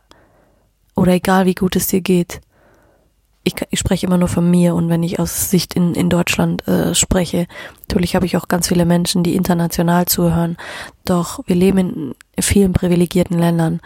Oder 0.95 1.13
egal 1.13 1.45
wie 1.45 1.55
gut 1.55 1.77
es 1.77 1.87
dir 1.87 2.01
geht. 2.01 2.41
Ich, 3.45 3.55
ich 3.71 3.79
spreche 3.79 4.07
immer 4.07 4.17
nur 4.17 4.29
von 4.29 4.51
mir 4.51 4.75
und 4.75 4.89
wenn 4.89 5.05
ich 5.05 5.21
aus 5.21 5.51
Sicht 5.51 5.75
in, 5.75 5.95
in 5.95 6.11
Deutschland 6.11 6.67
äh, 6.67 6.97
spreche, 6.97 7.47
natürlich 7.83 8.17
habe 8.17 8.27
ich 8.27 8.37
auch 8.37 8.49
ganz 8.49 8.67
viele 8.67 8.85
Menschen, 8.85 9.23
die 9.23 9.37
international 9.37 10.07
zuhören. 10.07 10.57
Doch 11.05 11.41
wir 11.47 11.55
leben 11.55 12.15
in 12.35 12.43
vielen 12.43 12.73
privilegierten 12.73 13.39
Ländern. 13.39 13.81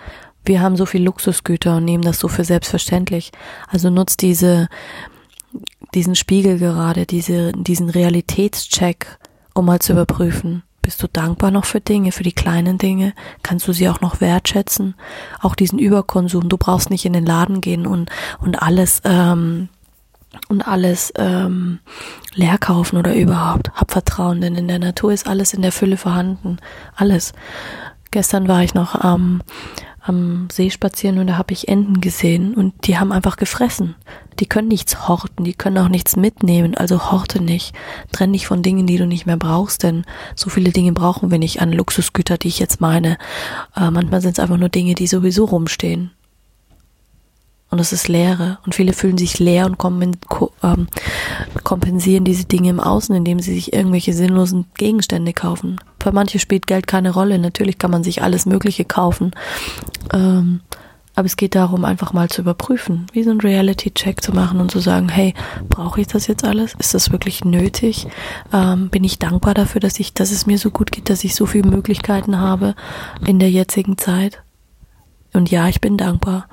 Wir 0.45 0.63
haben 0.63 0.77
so 0.77 0.87
viel 0.87 1.03
Luxusgüter 1.03 1.77
und 1.77 1.85
nehmen 1.85 2.05
das 2.05 2.19
so 2.19 2.29
für 2.29 2.45
selbstverständlich. 2.45 3.33
Also 3.69 3.91
nutzt 3.91 4.23
diese 4.23 4.69
diesen 5.95 6.15
Spiegel 6.15 6.59
gerade, 6.59 7.07
diese, 7.07 7.53
diesen 7.53 7.91
Realitätscheck, 7.91 9.19
um 9.55 9.67
mal 9.67 9.81
zu 9.81 9.93
überprüfen. 9.93 10.63
Bist 10.83 11.03
du 11.03 11.09
dankbar 11.09 11.51
noch 11.51 11.67
für 11.67 11.81
Dinge, 11.81 12.11
für 12.11 12.23
die 12.23 12.33
kleinen 12.33 12.79
Dinge? 12.79 13.13
Kannst 13.43 13.69
du 13.69 13.73
sie 13.73 13.89
auch 13.89 14.01
noch 14.01 14.21
wertschätzen? 14.21 14.95
Auch 15.41 15.55
diesen 15.55 15.79
Überkonsum. 15.79 16.49
Du 16.49 16.57
brauchst 16.57 16.91
nicht 16.91 17.05
in 17.05 17.13
den 17.13 17.27
Laden 17.27 17.61
gehen 17.61 17.87
und, 17.87 18.11
und 18.41 18.63
alles, 18.63 19.03
ähm, 19.05 19.69
und 20.49 20.67
alles 20.67 21.13
ähm, 21.17 21.81
leer 22.35 22.57
kaufen 22.57 22.97
oder 22.97 23.15
überhaupt. 23.15 23.71
Hab 23.75 23.91
Vertrauen, 23.91 24.41
denn 24.41 24.55
in 24.55 24.69
der 24.69 24.79
Natur 24.79 25.13
ist 25.13 25.29
alles 25.29 25.53
in 25.53 25.63
der 25.63 25.73
Fülle 25.73 25.99
vorhanden. 25.99 26.59
Alles. 26.97 27.35
Gestern 28.11 28.49
war 28.49 28.63
ich 28.63 28.75
noch 28.75 28.95
am 28.95 29.43
am 30.03 30.49
See 30.51 30.71
spazieren 30.71 31.19
und 31.19 31.27
da 31.27 31.37
habe 31.37 31.53
ich 31.53 31.69
Enten 31.69 32.01
gesehen 32.01 32.55
und 32.55 32.87
die 32.87 32.99
haben 32.99 33.13
einfach 33.13 33.37
gefressen. 33.37 33.97
Die 34.39 34.47
können 34.47 34.69
nichts 34.69 35.09
horten, 35.09 35.45
die 35.45 35.53
können 35.53 35.79
auch 35.79 35.89
nichts 35.89 36.17
mitnehmen, 36.17 36.75
also 36.75 37.11
horte 37.11 37.43
nicht. 37.43 37.75
Trenn 38.11 38.33
dich 38.33 38.47
von 38.47 38.63
Dingen, 38.63 38.87
die 38.87 38.97
du 38.97 39.07
nicht 39.07 39.27
mehr 39.27 39.37
brauchst, 39.37 39.83
denn 39.83 40.05
so 40.35 40.49
viele 40.49 40.71
Dinge 40.71 40.93
brauchen 40.93 41.31
wir 41.31 41.39
nicht 41.39 41.61
an 41.61 41.73
Luxusgüter, 41.73 42.39
die 42.39 42.49
ich 42.49 42.59
jetzt 42.59 42.81
meine. 42.81 43.19
Äh, 43.77 43.91
manchmal 43.91 44.21
sind 44.21 44.33
es 44.33 44.39
einfach 44.39 44.57
nur 44.57 44.71
Dinge, 44.71 44.95
die 44.95 45.07
sowieso 45.07 45.45
rumstehen. 45.45 46.13
Und 47.71 47.79
es 47.79 47.93
ist 47.93 48.09
Leere. 48.09 48.59
Und 48.65 48.75
viele 48.75 48.93
fühlen 48.93 49.17
sich 49.17 49.39
leer 49.39 49.67
und 49.67 49.79
ähm, 50.63 50.89
kompensieren 51.63 52.25
diese 52.25 52.45
Dinge 52.45 52.71
im 52.71 52.81
Außen, 52.81 53.15
indem 53.15 53.39
sie 53.39 53.55
sich 53.55 53.73
irgendwelche 53.73 54.13
sinnlosen 54.13 54.67
Gegenstände 54.77 55.33
kaufen. 55.33 55.81
Für 56.01 56.13
manche 56.13 56.41
spielt 56.41 56.67
Geld 56.67 56.89
keine 56.89 57.13
Rolle. 57.13 57.39
Natürlich 57.39 57.79
kann 57.79 57.93
man 57.93 58.03
sich 58.03 58.23
alles 58.23 58.45
Mögliche 58.45 58.85
kaufen. 58.85 59.31
Ähm, 60.13 60.61
aber 61.15 61.27
es 61.27 61.37
geht 61.37 61.55
darum, 61.55 61.85
einfach 61.85 62.13
mal 62.13 62.29
zu 62.29 62.41
überprüfen, 62.41 63.07
wie 63.13 63.23
so 63.23 63.31
ein 63.31 63.41
Reality-Check 63.41 64.23
zu 64.23 64.33
machen 64.33 64.61
und 64.61 64.71
zu 64.71 64.79
sagen, 64.79 65.09
hey, 65.09 65.35
brauche 65.69 66.01
ich 66.01 66.07
das 66.07 66.27
jetzt 66.27 66.45
alles? 66.45 66.75
Ist 66.79 66.95
das 66.95 67.13
wirklich 67.13 67.45
nötig? 67.45 68.07
Ähm, 68.53 68.89
bin 68.91 69.05
ich 69.05 69.19
dankbar 69.19 69.55
dafür, 69.55 69.81
dass 69.81 70.01
ich, 70.01 70.15
dass 70.15 70.31
es 70.31 70.47
mir 70.47 70.59
so 70.59 70.71
gut 70.71 70.93
geht, 70.93 71.11
dass 71.11 71.25
ich 71.25 71.35
so 71.35 71.47
viele 71.47 71.69
Möglichkeiten 71.69 72.39
habe 72.39 72.75
in 73.27 73.39
der 73.39 73.51
jetzigen 73.51 73.99
Zeit? 73.99 74.43
Und 75.33 75.51
ja, 75.51 75.69
ich 75.69 75.81
bin 75.81 75.97
dankbar. 75.97 76.49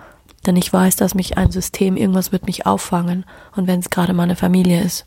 Denn 0.47 0.55
ich 0.55 0.71
weiß, 0.71 0.95
dass 0.95 1.13
mich 1.13 1.37
ein 1.37 1.51
System, 1.51 1.97
irgendwas 1.97 2.31
wird 2.31 2.47
mich 2.47 2.65
auffangen. 2.65 3.25
Und 3.55 3.67
wenn 3.67 3.81
es 3.81 3.89
gerade 3.89 4.13
meine 4.13 4.37
Familie 4.37 4.81
ist. 4.81 5.05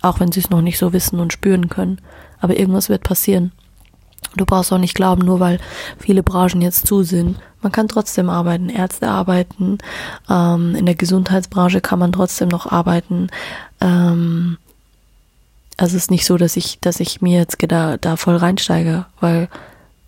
Auch 0.00 0.20
wenn 0.20 0.30
sie 0.30 0.40
es 0.40 0.48
noch 0.48 0.62
nicht 0.62 0.78
so 0.78 0.92
wissen 0.92 1.18
und 1.18 1.32
spüren 1.32 1.68
können. 1.68 2.00
Aber 2.40 2.56
irgendwas 2.56 2.88
wird 2.88 3.02
passieren. 3.02 3.50
Du 4.36 4.46
brauchst 4.46 4.72
auch 4.72 4.78
nicht 4.78 4.94
glauben, 4.94 5.24
nur 5.24 5.40
weil 5.40 5.58
viele 5.98 6.22
Branchen 6.22 6.60
jetzt 6.60 6.86
zu 6.86 7.02
sind. 7.02 7.36
Man 7.62 7.72
kann 7.72 7.88
trotzdem 7.88 8.30
arbeiten. 8.30 8.68
Ärzte 8.68 9.08
arbeiten. 9.08 9.78
Ähm, 10.30 10.76
in 10.76 10.86
der 10.86 10.94
Gesundheitsbranche 10.94 11.80
kann 11.80 11.98
man 11.98 12.12
trotzdem 12.12 12.48
noch 12.48 12.70
arbeiten. 12.70 13.26
Ähm, 13.80 14.56
also 15.76 15.96
es 15.96 16.04
ist 16.04 16.10
nicht 16.12 16.26
so, 16.26 16.36
dass 16.36 16.56
ich, 16.56 16.78
dass 16.80 17.00
ich 17.00 17.20
mir 17.20 17.38
jetzt 17.38 17.58
da, 17.66 17.96
da 17.96 18.16
voll 18.16 18.36
reinsteige, 18.36 19.06
weil, 19.20 19.48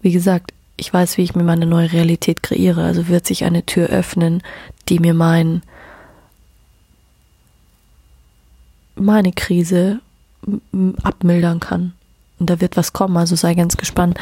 wie 0.00 0.12
gesagt, 0.12 0.52
ich 0.78 0.92
weiß, 0.92 1.18
wie 1.18 1.22
ich 1.22 1.34
mir 1.34 1.42
meine 1.42 1.66
neue 1.66 1.92
Realität 1.92 2.42
kreiere. 2.42 2.82
Also 2.84 3.08
wird 3.08 3.26
sich 3.26 3.44
eine 3.44 3.66
Tür 3.66 3.88
öffnen, 3.88 4.42
die 4.88 5.00
mir 5.00 5.12
mein, 5.12 5.62
meine 8.94 9.32
Krise 9.32 10.00
abmildern 11.02 11.60
kann. 11.60 11.92
Und 12.38 12.50
da 12.50 12.60
wird 12.60 12.76
was 12.76 12.92
kommen, 12.92 13.16
also 13.16 13.34
sei 13.34 13.54
ganz 13.54 13.76
gespannt. 13.76 14.16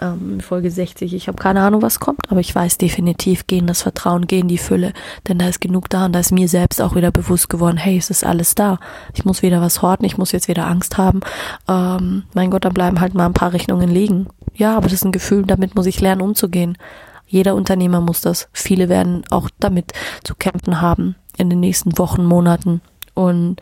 Ähm, 0.00 0.38
Folge 0.38 0.70
60, 0.70 1.14
ich 1.14 1.26
habe 1.26 1.36
keine 1.36 1.62
Ahnung, 1.62 1.82
was 1.82 1.98
kommt, 1.98 2.30
aber 2.30 2.38
ich 2.38 2.54
weiß 2.54 2.78
definitiv, 2.78 3.48
gehen 3.48 3.66
das 3.66 3.82
Vertrauen, 3.82 4.28
gehen 4.28 4.46
die 4.46 4.58
Fülle, 4.58 4.92
denn 5.26 5.38
da 5.38 5.48
ist 5.48 5.60
genug 5.60 5.90
da 5.90 6.06
und 6.06 6.12
da 6.12 6.20
ist 6.20 6.30
mir 6.30 6.48
selbst 6.48 6.80
auch 6.80 6.94
wieder 6.94 7.10
bewusst 7.10 7.48
geworden, 7.48 7.76
hey, 7.76 7.96
es 7.96 8.08
ist 8.08 8.24
alles 8.24 8.54
da. 8.54 8.78
Ich 9.14 9.24
muss 9.24 9.42
wieder 9.42 9.60
was 9.60 9.82
horten, 9.82 10.06
ich 10.06 10.16
muss 10.16 10.30
jetzt 10.30 10.46
wieder 10.46 10.68
Angst 10.68 10.96
haben. 10.96 11.20
Ähm, 11.66 12.22
mein 12.34 12.52
Gott, 12.52 12.64
dann 12.64 12.74
bleiben 12.74 13.00
halt 13.00 13.14
mal 13.14 13.26
ein 13.26 13.34
paar 13.34 13.52
Rechnungen 13.52 13.90
liegen. 13.90 14.28
Ja, 14.56 14.76
aber 14.76 14.84
das 14.84 14.94
ist 14.94 15.04
ein 15.04 15.12
Gefühl, 15.12 15.44
damit 15.44 15.74
muss 15.74 15.86
ich 15.86 16.00
lernen, 16.00 16.22
umzugehen. 16.22 16.78
Jeder 17.26 17.54
Unternehmer 17.54 18.00
muss 18.00 18.22
das. 18.22 18.48
Viele 18.52 18.88
werden 18.88 19.22
auch 19.30 19.50
damit 19.60 19.92
zu 20.24 20.34
kämpfen 20.34 20.80
haben 20.80 21.16
in 21.36 21.50
den 21.50 21.60
nächsten 21.60 21.98
Wochen, 21.98 22.24
Monaten 22.24 22.80
Und 23.14 23.60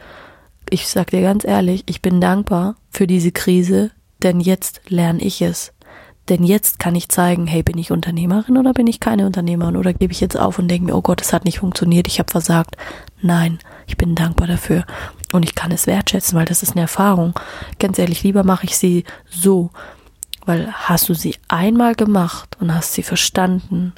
ich 0.70 0.86
sag 0.88 1.10
dir 1.10 1.22
ganz 1.22 1.44
ehrlich, 1.44 1.82
ich 1.86 2.00
bin 2.00 2.20
dankbar 2.20 2.76
für 2.90 3.06
diese 3.06 3.32
Krise, 3.32 3.90
denn 4.22 4.40
jetzt 4.40 4.82
lerne 4.88 5.20
ich 5.20 5.42
es. 5.42 5.72
Denn 6.28 6.42
jetzt 6.44 6.78
kann 6.78 6.94
ich 6.94 7.10
zeigen, 7.10 7.46
hey, 7.46 7.62
bin 7.62 7.76
ich 7.76 7.90
Unternehmerin 7.90 8.56
oder 8.56 8.72
bin 8.72 8.86
ich 8.86 8.98
keine 8.98 9.26
Unternehmerin? 9.26 9.76
Oder 9.76 9.92
gebe 9.92 10.12
ich 10.12 10.20
jetzt 10.20 10.38
auf 10.38 10.58
und 10.58 10.68
denke 10.68 10.86
mir, 10.86 10.96
oh 10.96 11.02
Gott, 11.02 11.20
es 11.20 11.34
hat 11.34 11.44
nicht 11.44 11.58
funktioniert, 11.58 12.06
ich 12.06 12.18
habe 12.18 12.30
versagt. 12.30 12.76
Nein, 13.20 13.58
ich 13.86 13.98
bin 13.98 14.14
dankbar 14.14 14.46
dafür. 14.46 14.86
Und 15.32 15.44
ich 15.44 15.54
kann 15.54 15.70
es 15.70 15.86
wertschätzen, 15.86 16.38
weil 16.38 16.46
das 16.46 16.62
ist 16.62 16.72
eine 16.72 16.82
Erfahrung. 16.82 17.34
Ganz 17.78 17.98
ehrlich, 17.98 18.22
lieber 18.22 18.42
mache 18.42 18.64
ich 18.64 18.78
sie 18.78 19.04
so. 19.28 19.70
Weil 20.46 20.72
hast 20.72 21.08
du 21.08 21.14
sie 21.14 21.36
einmal 21.48 21.94
gemacht 21.94 22.56
und 22.60 22.74
hast 22.74 22.92
sie 22.92 23.02
verstanden, 23.02 23.94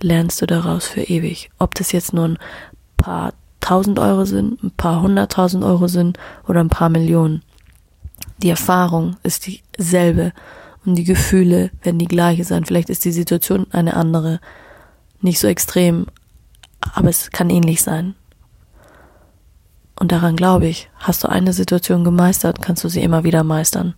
lernst 0.00 0.42
du 0.42 0.46
daraus 0.46 0.86
für 0.86 1.02
ewig. 1.02 1.50
Ob 1.58 1.74
das 1.74 1.92
jetzt 1.92 2.12
nur 2.12 2.26
ein 2.26 2.38
paar 2.96 3.32
tausend 3.60 3.98
Euro 3.98 4.24
sind, 4.24 4.62
ein 4.62 4.70
paar 4.72 5.02
hunderttausend 5.02 5.64
Euro 5.64 5.88
sind 5.88 6.18
oder 6.46 6.60
ein 6.60 6.68
paar 6.68 6.88
Millionen. 6.88 7.42
Die 8.42 8.50
Erfahrung 8.50 9.16
ist 9.22 9.46
dieselbe 9.46 10.32
und 10.84 10.94
die 10.94 11.04
Gefühle 11.04 11.70
werden 11.82 11.98
die 11.98 12.06
gleiche 12.06 12.44
sein. 12.44 12.64
Vielleicht 12.64 12.90
ist 12.90 13.04
die 13.04 13.12
Situation 13.12 13.66
eine 13.72 13.94
andere. 13.94 14.40
Nicht 15.20 15.40
so 15.40 15.48
extrem, 15.48 16.06
aber 16.94 17.08
es 17.08 17.30
kann 17.30 17.50
ähnlich 17.50 17.82
sein. 17.82 18.14
Und 19.98 20.12
daran 20.12 20.36
glaube 20.36 20.68
ich, 20.68 20.88
hast 20.96 21.24
du 21.24 21.28
eine 21.28 21.52
Situation 21.52 22.04
gemeistert, 22.04 22.62
kannst 22.62 22.84
du 22.84 22.88
sie 22.88 23.02
immer 23.02 23.24
wieder 23.24 23.42
meistern. 23.42 23.94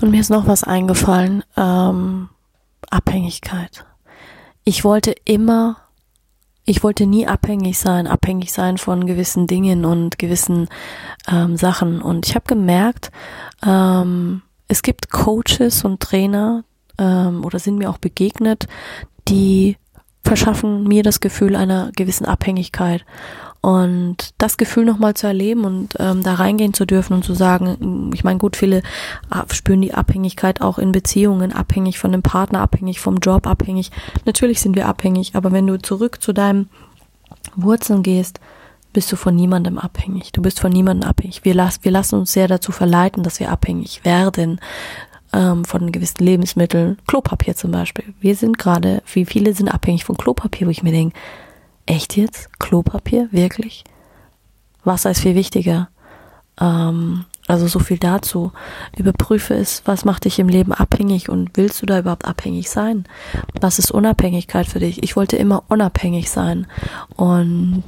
Und 0.00 0.10
mir 0.10 0.20
ist 0.20 0.30
noch 0.30 0.46
was 0.46 0.64
eingefallen, 0.64 1.42
ähm, 1.56 2.28
Abhängigkeit. 2.90 3.84
Ich 4.64 4.84
wollte 4.84 5.14
immer 5.24 5.88
ich 6.68 6.82
wollte 6.82 7.06
nie 7.06 7.26
abhängig 7.26 7.78
sein, 7.78 8.06
abhängig 8.06 8.52
sein 8.52 8.76
von 8.76 9.06
gewissen 9.06 9.46
Dingen 9.46 9.86
und 9.86 10.18
gewissen 10.18 10.68
ähm, 11.26 11.56
Sachen. 11.56 12.02
Und 12.02 12.28
ich 12.28 12.34
habe 12.34 12.44
gemerkt, 12.46 13.10
ähm, 13.66 14.42
es 14.68 14.82
gibt 14.82 15.08
Coaches 15.08 15.82
und 15.86 16.00
Trainer 16.00 16.64
ähm, 16.98 17.42
oder 17.42 17.58
sind 17.58 17.78
mir 17.78 17.88
auch 17.88 17.96
begegnet, 17.96 18.66
die 19.28 19.78
verschaffen 20.22 20.84
mir 20.84 21.02
das 21.02 21.20
Gefühl 21.20 21.56
einer 21.56 21.90
gewissen 21.96 22.26
Abhängigkeit. 22.26 23.06
Und 23.60 24.34
das 24.38 24.56
Gefühl 24.56 24.84
nochmal 24.84 25.14
zu 25.14 25.26
erleben 25.26 25.64
und 25.64 25.94
ähm, 25.98 26.22
da 26.22 26.34
reingehen 26.34 26.74
zu 26.74 26.86
dürfen 26.86 27.14
und 27.14 27.24
zu 27.24 27.34
sagen, 27.34 28.12
ich 28.14 28.22
meine, 28.22 28.38
gut, 28.38 28.56
viele 28.56 28.82
spüren 29.52 29.82
die 29.82 29.94
Abhängigkeit 29.94 30.60
auch 30.60 30.78
in 30.78 30.92
Beziehungen, 30.92 31.52
abhängig 31.52 31.98
von 31.98 32.12
dem 32.12 32.22
Partner, 32.22 32.60
abhängig 32.60 33.00
vom 33.00 33.16
Job, 33.16 33.48
abhängig. 33.48 33.90
Natürlich 34.24 34.60
sind 34.60 34.76
wir 34.76 34.86
abhängig, 34.86 35.34
aber 35.34 35.50
wenn 35.50 35.66
du 35.66 35.76
zurück 35.76 36.22
zu 36.22 36.32
deinem 36.32 36.68
Wurzeln 37.56 38.04
gehst, 38.04 38.38
bist 38.92 39.10
du 39.12 39.16
von 39.16 39.34
niemandem 39.34 39.78
abhängig. 39.78 40.32
Du 40.32 40.40
bist 40.40 40.60
von 40.60 40.72
niemandem 40.72 41.08
abhängig. 41.08 41.44
Wir, 41.44 41.54
las 41.54 41.84
wir 41.84 41.92
lassen 41.92 42.16
uns 42.16 42.32
sehr 42.32 42.48
dazu 42.48 42.72
verleiten, 42.72 43.22
dass 43.22 43.40
wir 43.40 43.50
abhängig 43.50 44.04
werden 44.04 44.60
ähm, 45.32 45.64
von 45.64 45.92
gewissen 45.92 46.24
Lebensmitteln. 46.24 46.98
Klopapier 47.06 47.54
zum 47.54 47.70
Beispiel. 47.70 48.14
Wir 48.20 48.34
sind 48.34 48.58
gerade, 48.58 49.02
wie 49.12 49.24
viele 49.24 49.52
sind 49.52 49.68
abhängig 49.68 50.04
von 50.04 50.16
Klopapier, 50.16 50.66
wo 50.66 50.70
ich 50.70 50.82
mir 50.82 50.92
denke, 50.92 51.18
Echt 51.88 52.18
jetzt? 52.18 52.50
Klopapier? 52.58 53.28
Wirklich? 53.30 53.82
Wasser 54.84 55.10
ist 55.10 55.20
viel 55.20 55.34
wichtiger. 55.34 55.88
Ähm, 56.60 57.24
also 57.46 57.66
so 57.66 57.78
viel 57.78 57.96
dazu. 57.96 58.52
Überprüfe 58.94 59.54
es, 59.54 59.80
was 59.86 60.04
macht 60.04 60.26
dich 60.26 60.38
im 60.38 60.50
Leben 60.50 60.74
abhängig 60.74 61.30
und 61.30 61.52
willst 61.54 61.80
du 61.80 61.86
da 61.86 62.00
überhaupt 62.00 62.26
abhängig 62.26 62.68
sein? 62.68 63.06
Was 63.58 63.78
ist 63.78 63.90
Unabhängigkeit 63.90 64.66
für 64.66 64.80
dich? 64.80 65.02
Ich 65.02 65.16
wollte 65.16 65.38
immer 65.38 65.64
unabhängig 65.68 66.28
sein. 66.28 66.66
Und 67.16 67.84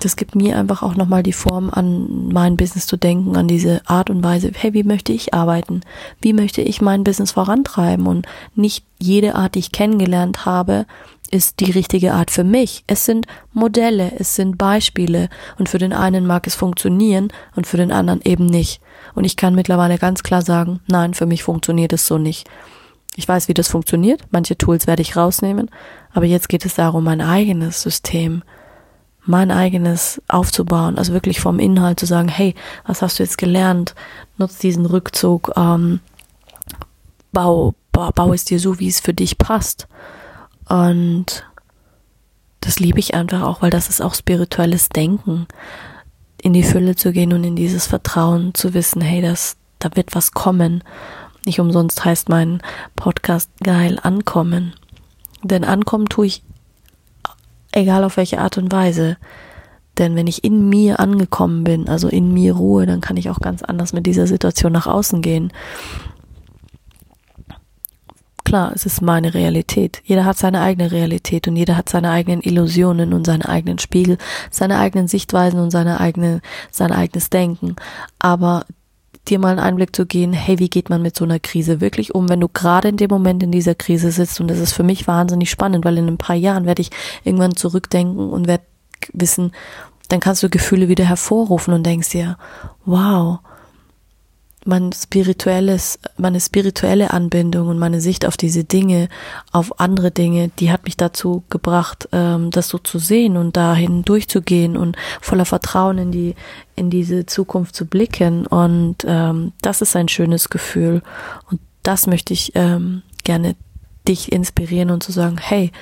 das 0.00 0.16
gibt 0.16 0.34
mir 0.34 0.58
einfach 0.58 0.82
auch 0.82 0.94
nochmal 0.94 1.22
die 1.22 1.32
Form, 1.32 1.70
an 1.70 2.28
mein 2.28 2.58
Business 2.58 2.86
zu 2.86 2.98
denken, 2.98 3.34
an 3.38 3.48
diese 3.48 3.80
Art 3.86 4.10
und 4.10 4.22
Weise, 4.22 4.50
hey, 4.54 4.74
wie 4.74 4.84
möchte 4.84 5.14
ich 5.14 5.32
arbeiten? 5.32 5.80
Wie 6.20 6.34
möchte 6.34 6.60
ich 6.60 6.82
mein 6.82 7.02
Business 7.02 7.32
vorantreiben? 7.32 8.06
Und 8.06 8.26
nicht 8.54 8.84
jede 8.98 9.36
Art, 9.36 9.54
die 9.54 9.60
ich 9.60 9.72
kennengelernt 9.72 10.44
habe, 10.44 10.84
ist 11.26 11.60
die 11.60 11.70
richtige 11.70 12.12
Art 12.12 12.30
für 12.30 12.44
mich. 12.44 12.84
Es 12.86 13.04
sind 13.04 13.26
Modelle, 13.52 14.12
es 14.18 14.34
sind 14.34 14.58
Beispiele 14.58 15.28
und 15.58 15.68
für 15.68 15.78
den 15.78 15.92
einen 15.92 16.26
mag 16.26 16.46
es 16.46 16.54
funktionieren 16.54 17.32
und 17.54 17.66
für 17.66 17.76
den 17.76 17.92
anderen 17.92 18.20
eben 18.22 18.46
nicht. 18.46 18.80
Und 19.14 19.24
ich 19.24 19.36
kann 19.36 19.54
mittlerweile 19.54 19.98
ganz 19.98 20.22
klar 20.22 20.42
sagen, 20.42 20.80
nein, 20.86 21.14
für 21.14 21.26
mich 21.26 21.42
funktioniert 21.42 21.92
es 21.92 22.06
so 22.06 22.18
nicht. 22.18 22.48
Ich 23.16 23.26
weiß, 23.26 23.48
wie 23.48 23.54
das 23.54 23.68
funktioniert, 23.68 24.22
manche 24.30 24.58
Tools 24.58 24.86
werde 24.86 25.02
ich 25.02 25.16
rausnehmen, 25.16 25.70
aber 26.12 26.26
jetzt 26.26 26.48
geht 26.48 26.66
es 26.66 26.74
darum, 26.74 27.04
mein 27.04 27.22
eigenes 27.22 27.80
System, 27.80 28.42
mein 29.24 29.50
eigenes 29.50 30.20
aufzubauen, 30.28 30.98
also 30.98 31.14
wirklich 31.14 31.40
vom 31.40 31.58
Inhalt 31.58 31.98
zu 31.98 32.06
sagen, 32.06 32.28
hey, 32.28 32.54
was 32.86 33.00
hast 33.00 33.18
du 33.18 33.22
jetzt 33.22 33.38
gelernt? 33.38 33.94
Nutz 34.36 34.58
diesen 34.58 34.84
Rückzug, 34.84 35.52
ähm, 35.56 36.00
bau, 37.32 37.74
bau, 37.90 38.10
bau 38.14 38.32
es 38.34 38.44
dir 38.44 38.60
so, 38.60 38.78
wie 38.78 38.88
es 38.88 39.00
für 39.00 39.14
dich 39.14 39.38
passt. 39.38 39.88
Und 40.68 41.44
das 42.60 42.80
liebe 42.80 42.98
ich 42.98 43.14
einfach 43.14 43.42
auch, 43.42 43.62
weil 43.62 43.70
das 43.70 43.88
ist 43.88 44.00
auch 44.00 44.14
spirituelles 44.14 44.88
Denken, 44.88 45.46
in 46.42 46.52
die 46.52 46.64
Fülle 46.64 46.96
zu 46.96 47.12
gehen 47.12 47.32
und 47.32 47.44
in 47.44 47.56
dieses 47.56 47.86
Vertrauen 47.86 48.54
zu 48.54 48.74
wissen, 48.74 49.00
hey, 49.00 49.22
das, 49.22 49.56
da 49.78 49.90
wird 49.94 50.14
was 50.14 50.32
kommen. 50.32 50.82
Nicht 51.44 51.60
umsonst 51.60 52.04
heißt 52.04 52.28
mein 52.28 52.60
Podcast 52.96 53.50
geil 53.62 53.98
ankommen. 54.02 54.74
Denn 55.42 55.64
ankommen 55.64 56.06
tue 56.06 56.26
ich, 56.26 56.42
egal 57.72 58.04
auf 58.04 58.16
welche 58.16 58.40
Art 58.40 58.58
und 58.58 58.72
Weise. 58.72 59.16
Denn 59.98 60.16
wenn 60.16 60.26
ich 60.26 60.44
in 60.44 60.68
mir 60.68 61.00
angekommen 61.00 61.64
bin, 61.64 61.88
also 61.88 62.08
in 62.08 62.34
mir 62.34 62.54
Ruhe, 62.54 62.84
dann 62.84 63.00
kann 63.00 63.16
ich 63.16 63.30
auch 63.30 63.40
ganz 63.40 63.62
anders 63.62 63.92
mit 63.92 64.06
dieser 64.06 64.26
Situation 64.26 64.72
nach 64.72 64.86
außen 64.86 65.22
gehen. 65.22 65.52
Klar, 68.46 68.70
es 68.76 68.86
ist 68.86 69.02
meine 69.02 69.34
Realität. 69.34 70.00
Jeder 70.04 70.24
hat 70.24 70.38
seine 70.38 70.60
eigene 70.60 70.92
Realität 70.92 71.48
und 71.48 71.56
jeder 71.56 71.76
hat 71.76 71.88
seine 71.88 72.12
eigenen 72.12 72.42
Illusionen 72.42 73.12
und 73.12 73.26
seine 73.26 73.48
eigenen 73.48 73.80
Spiegel, 73.80 74.18
seine 74.52 74.78
eigenen 74.78 75.08
Sichtweisen 75.08 75.58
und 75.58 75.72
seine 75.72 75.98
eigene, 75.98 76.40
sein 76.70 76.92
eigenes 76.92 77.28
Denken. 77.28 77.74
Aber 78.20 78.64
dir 79.26 79.40
mal 79.40 79.48
einen 79.48 79.58
Einblick 79.58 79.96
zu 79.96 80.06
gehen, 80.06 80.32
hey, 80.32 80.60
wie 80.60 80.70
geht 80.70 80.90
man 80.90 81.02
mit 81.02 81.16
so 81.16 81.24
einer 81.24 81.40
Krise 81.40 81.80
wirklich 81.80 82.14
um, 82.14 82.28
wenn 82.28 82.38
du 82.38 82.46
gerade 82.46 82.86
in 82.86 82.96
dem 82.96 83.10
Moment 83.10 83.42
in 83.42 83.50
dieser 83.50 83.74
Krise 83.74 84.12
sitzt 84.12 84.40
und 84.40 84.46
das 84.46 84.60
ist 84.60 84.74
für 84.74 84.84
mich 84.84 85.08
wahnsinnig 85.08 85.50
spannend, 85.50 85.84
weil 85.84 85.98
in 85.98 86.06
ein 86.06 86.16
paar 86.16 86.36
Jahren 86.36 86.66
werde 86.66 86.82
ich 86.82 86.90
irgendwann 87.24 87.56
zurückdenken 87.56 88.30
und 88.30 88.46
werde 88.46 88.62
wissen, 89.12 89.50
dann 90.08 90.20
kannst 90.20 90.44
du 90.44 90.48
Gefühle 90.48 90.86
wieder 90.86 91.04
hervorrufen 91.04 91.74
und 91.74 91.84
denkst 91.84 92.10
dir, 92.10 92.38
wow, 92.84 93.40
mein 94.66 94.92
spirituelles, 94.92 95.98
meine 96.16 96.40
spirituelle 96.40 97.12
Anbindung 97.12 97.68
und 97.68 97.78
meine 97.78 98.00
Sicht 98.00 98.26
auf 98.26 98.36
diese 98.36 98.64
Dinge, 98.64 99.08
auf 99.52 99.80
andere 99.80 100.10
Dinge, 100.10 100.50
die 100.58 100.70
hat 100.70 100.84
mich 100.84 100.96
dazu 100.96 101.44
gebracht, 101.50 102.08
ähm, 102.12 102.50
das 102.50 102.68
so 102.68 102.78
zu 102.78 102.98
sehen 102.98 103.36
und 103.36 103.56
dahin 103.56 104.04
durchzugehen 104.04 104.76
und 104.76 104.96
voller 105.20 105.44
Vertrauen 105.44 105.98
in 105.98 106.12
die, 106.12 106.34
in 106.74 106.90
diese 106.90 107.26
Zukunft 107.26 107.76
zu 107.76 107.86
blicken. 107.86 108.46
Und 108.46 108.98
ähm, 109.06 109.52
das 109.62 109.82
ist 109.82 109.96
ein 109.96 110.08
schönes 110.08 110.50
Gefühl. 110.50 111.02
Und 111.50 111.60
das 111.82 112.06
möchte 112.06 112.32
ich 112.32 112.52
ähm, 112.54 113.02
gerne 113.24 113.56
dich 114.08 114.32
inspirieren 114.32 114.90
und 114.90 115.02
zu 115.02 115.12
sagen, 115.12 115.38
hey, 115.38 115.72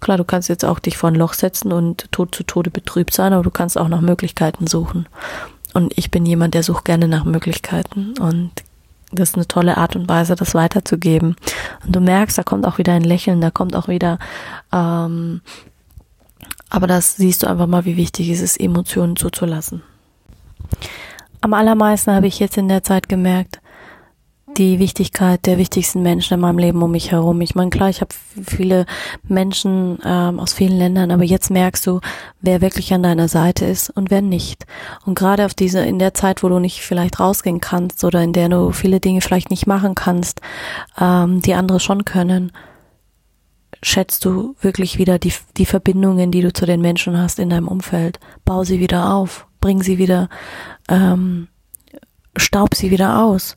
Klar, 0.00 0.16
du 0.16 0.24
kannst 0.24 0.48
jetzt 0.48 0.64
auch 0.64 0.78
dich 0.78 0.96
vor 0.96 1.10
ein 1.10 1.14
Loch 1.14 1.34
setzen 1.34 1.72
und 1.72 2.10
tot 2.10 2.34
zu 2.34 2.42
Tode 2.42 2.70
betrübt 2.70 3.12
sein, 3.12 3.34
aber 3.34 3.42
du 3.42 3.50
kannst 3.50 3.76
auch 3.76 3.88
nach 3.88 4.00
Möglichkeiten 4.00 4.66
suchen. 4.66 5.06
Und 5.74 5.96
ich 5.96 6.10
bin 6.10 6.26
jemand, 6.26 6.54
der 6.54 6.62
sucht 6.62 6.84
gerne 6.84 7.08
nach 7.08 7.24
Möglichkeiten 7.24 8.18
und 8.18 8.50
das 9.12 9.30
ist 9.30 9.34
eine 9.34 9.48
tolle 9.48 9.76
Art 9.76 9.96
und 9.96 10.08
Weise, 10.08 10.36
das 10.36 10.54
weiterzugeben. 10.54 11.36
Und 11.84 11.96
du 11.96 12.00
merkst, 12.00 12.38
da 12.38 12.42
kommt 12.42 12.66
auch 12.66 12.78
wieder 12.78 12.92
ein 12.92 13.02
Lächeln, 13.02 13.40
da 13.40 13.50
kommt 13.50 13.74
auch 13.74 13.88
wieder, 13.88 14.18
ähm, 14.72 15.40
aber 16.68 16.86
das 16.86 17.16
siehst 17.16 17.42
du 17.42 17.48
einfach 17.48 17.66
mal, 17.66 17.84
wie 17.84 17.96
wichtig 17.96 18.28
es 18.30 18.40
ist, 18.40 18.60
Emotionen 18.60 19.16
zuzulassen. 19.16 19.82
Am 21.40 21.54
allermeisten 21.54 22.12
habe 22.12 22.28
ich 22.28 22.38
jetzt 22.38 22.56
in 22.56 22.68
der 22.68 22.84
Zeit 22.84 23.08
gemerkt, 23.08 23.60
die 24.56 24.78
Wichtigkeit 24.78 25.46
der 25.46 25.58
wichtigsten 25.58 26.02
Menschen 26.02 26.34
in 26.34 26.40
meinem 26.40 26.58
Leben 26.58 26.82
um 26.82 26.90
mich 26.90 27.12
herum. 27.12 27.40
Ich 27.40 27.54
meine, 27.54 27.70
klar, 27.70 27.88
ich 27.88 28.00
habe 28.00 28.14
viele 28.44 28.86
Menschen 29.22 29.98
ähm, 30.04 30.40
aus 30.40 30.52
vielen 30.52 30.76
Ländern, 30.76 31.10
aber 31.10 31.24
jetzt 31.24 31.50
merkst 31.50 31.86
du, 31.86 32.00
wer 32.40 32.60
wirklich 32.60 32.92
an 32.92 33.02
deiner 33.02 33.28
Seite 33.28 33.64
ist 33.64 33.90
und 33.90 34.10
wer 34.10 34.22
nicht. 34.22 34.66
Und 35.04 35.14
gerade 35.14 35.46
auf 35.46 35.54
diese, 35.54 35.80
in 35.80 35.98
der 35.98 36.14
Zeit, 36.14 36.42
wo 36.42 36.48
du 36.48 36.58
nicht 36.58 36.80
vielleicht 36.80 37.20
rausgehen 37.20 37.60
kannst 37.60 38.04
oder 38.04 38.22
in 38.22 38.32
der 38.32 38.48
du 38.48 38.72
viele 38.72 39.00
Dinge 39.00 39.20
vielleicht 39.20 39.50
nicht 39.50 39.66
machen 39.66 39.94
kannst, 39.94 40.40
ähm, 41.00 41.40
die 41.42 41.54
andere 41.54 41.80
schon 41.80 42.04
können, 42.04 42.52
schätzt 43.82 44.24
du 44.24 44.56
wirklich 44.60 44.98
wieder 44.98 45.18
die, 45.18 45.32
die 45.56 45.66
Verbindungen, 45.66 46.30
die 46.30 46.42
du 46.42 46.52
zu 46.52 46.66
den 46.66 46.80
Menschen 46.80 47.16
hast 47.18 47.38
in 47.38 47.50
deinem 47.50 47.68
Umfeld. 47.68 48.20
Bau 48.44 48.64
sie 48.64 48.80
wieder 48.80 49.14
auf, 49.14 49.46
bring 49.60 49.82
sie 49.82 49.98
wieder, 49.98 50.28
ähm, 50.88 51.48
staub 52.36 52.74
sie 52.74 52.90
wieder 52.90 53.22
aus 53.24 53.56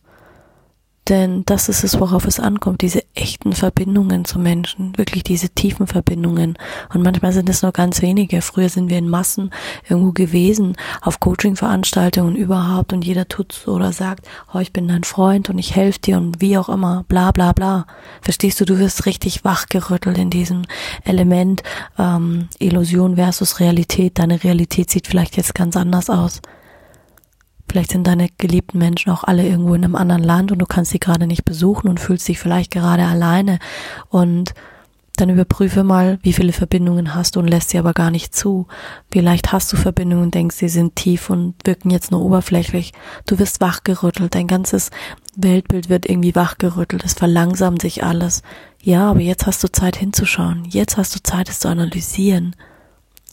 Denn 1.09 1.43
das 1.45 1.67
ist 1.67 1.83
es, 1.83 1.99
worauf 1.99 2.25
es 2.25 2.39
ankommt, 2.39 2.81
diese 2.81 3.03
echten 3.13 3.51
Verbindungen 3.51 4.23
zu 4.23 4.39
Menschen, 4.39 4.97
wirklich 4.97 5.23
diese 5.23 5.49
tiefen 5.49 5.85
Verbindungen. 5.85 6.57
Und 6.93 7.03
manchmal 7.03 7.33
sind 7.33 7.49
es 7.49 7.61
nur 7.61 7.73
ganz 7.73 8.01
wenige. 8.01 8.41
Früher 8.41 8.69
sind 8.69 8.89
wir 8.89 8.97
in 8.97 9.09
Massen 9.09 9.51
irgendwo 9.89 10.13
gewesen, 10.13 10.77
auf 11.01 11.19
Coaching-Veranstaltungen 11.19 12.37
überhaupt 12.37 12.93
und 12.93 13.03
jeder 13.03 13.27
tut 13.27 13.67
oder 13.67 13.91
sagt, 13.91 14.27
oh, 14.53 14.59
ich 14.59 14.71
bin 14.71 14.87
dein 14.87 15.03
Freund 15.03 15.49
und 15.49 15.59
ich 15.59 15.75
helfe 15.75 15.99
dir 15.99 16.17
und 16.17 16.39
wie 16.39 16.57
auch 16.57 16.69
immer, 16.69 17.03
bla 17.09 17.31
bla 17.31 17.51
bla. 17.51 17.85
Verstehst 18.21 18.61
du, 18.61 18.65
du 18.65 18.79
wirst 18.79 19.05
richtig 19.05 19.43
wachgerüttelt 19.43 20.17
in 20.17 20.29
diesem 20.29 20.61
Element 21.03 21.63
ähm, 21.99 22.47
Illusion 22.59 23.17
versus 23.17 23.59
Realität. 23.59 24.19
Deine 24.19 24.41
Realität 24.41 24.89
sieht 24.89 25.07
vielleicht 25.07 25.35
jetzt 25.35 25.53
ganz 25.53 25.75
anders 25.75 26.09
aus. 26.09 26.41
Vielleicht 27.73 27.89
sind 27.89 28.05
deine 28.05 28.29
geliebten 28.37 28.77
Menschen 28.77 29.11
auch 29.11 29.23
alle 29.23 29.47
irgendwo 29.47 29.73
in 29.73 29.83
einem 29.83 29.95
anderen 29.95 30.21
Land 30.21 30.51
und 30.51 30.59
du 30.59 30.67
kannst 30.67 30.91
sie 30.91 30.99
gerade 30.99 31.25
nicht 31.25 31.43
besuchen 31.43 31.89
und 31.89 31.99
fühlst 31.99 32.27
dich 32.27 32.37
vielleicht 32.37 32.69
gerade 32.69 33.03
alleine. 33.03 33.57
Und 34.09 34.53
dann 35.15 35.31
überprüfe 35.31 35.83
mal, 35.83 36.19
wie 36.21 36.33
viele 36.33 36.53
Verbindungen 36.53 37.15
hast 37.15 37.35
du 37.35 37.39
und 37.39 37.47
lässt 37.47 37.71
sie 37.71 37.79
aber 37.79 37.93
gar 37.93 38.11
nicht 38.11 38.35
zu. 38.35 38.67
Vielleicht 39.11 39.51
hast 39.51 39.73
du 39.73 39.77
Verbindungen 39.77 40.25
und 40.25 40.35
denkst, 40.35 40.55
sie 40.57 40.69
sind 40.69 40.95
tief 40.95 41.31
und 41.31 41.55
wirken 41.65 41.89
jetzt 41.89 42.11
nur 42.11 42.21
oberflächlich. 42.21 42.93
Du 43.25 43.39
wirst 43.39 43.59
wachgerüttelt, 43.59 44.35
dein 44.35 44.45
ganzes 44.45 44.91
Weltbild 45.35 45.89
wird 45.89 46.07
irgendwie 46.07 46.35
wachgerüttelt, 46.35 47.03
es 47.03 47.13
verlangsamt 47.13 47.81
sich 47.81 48.03
alles. 48.03 48.43
Ja, 48.83 49.09
aber 49.09 49.21
jetzt 49.21 49.47
hast 49.47 49.63
du 49.63 49.71
Zeit 49.71 49.95
hinzuschauen. 49.95 50.65
Jetzt 50.65 50.97
hast 50.97 51.15
du 51.15 51.23
Zeit, 51.23 51.49
es 51.49 51.59
zu 51.59 51.69
analysieren. 51.69 52.55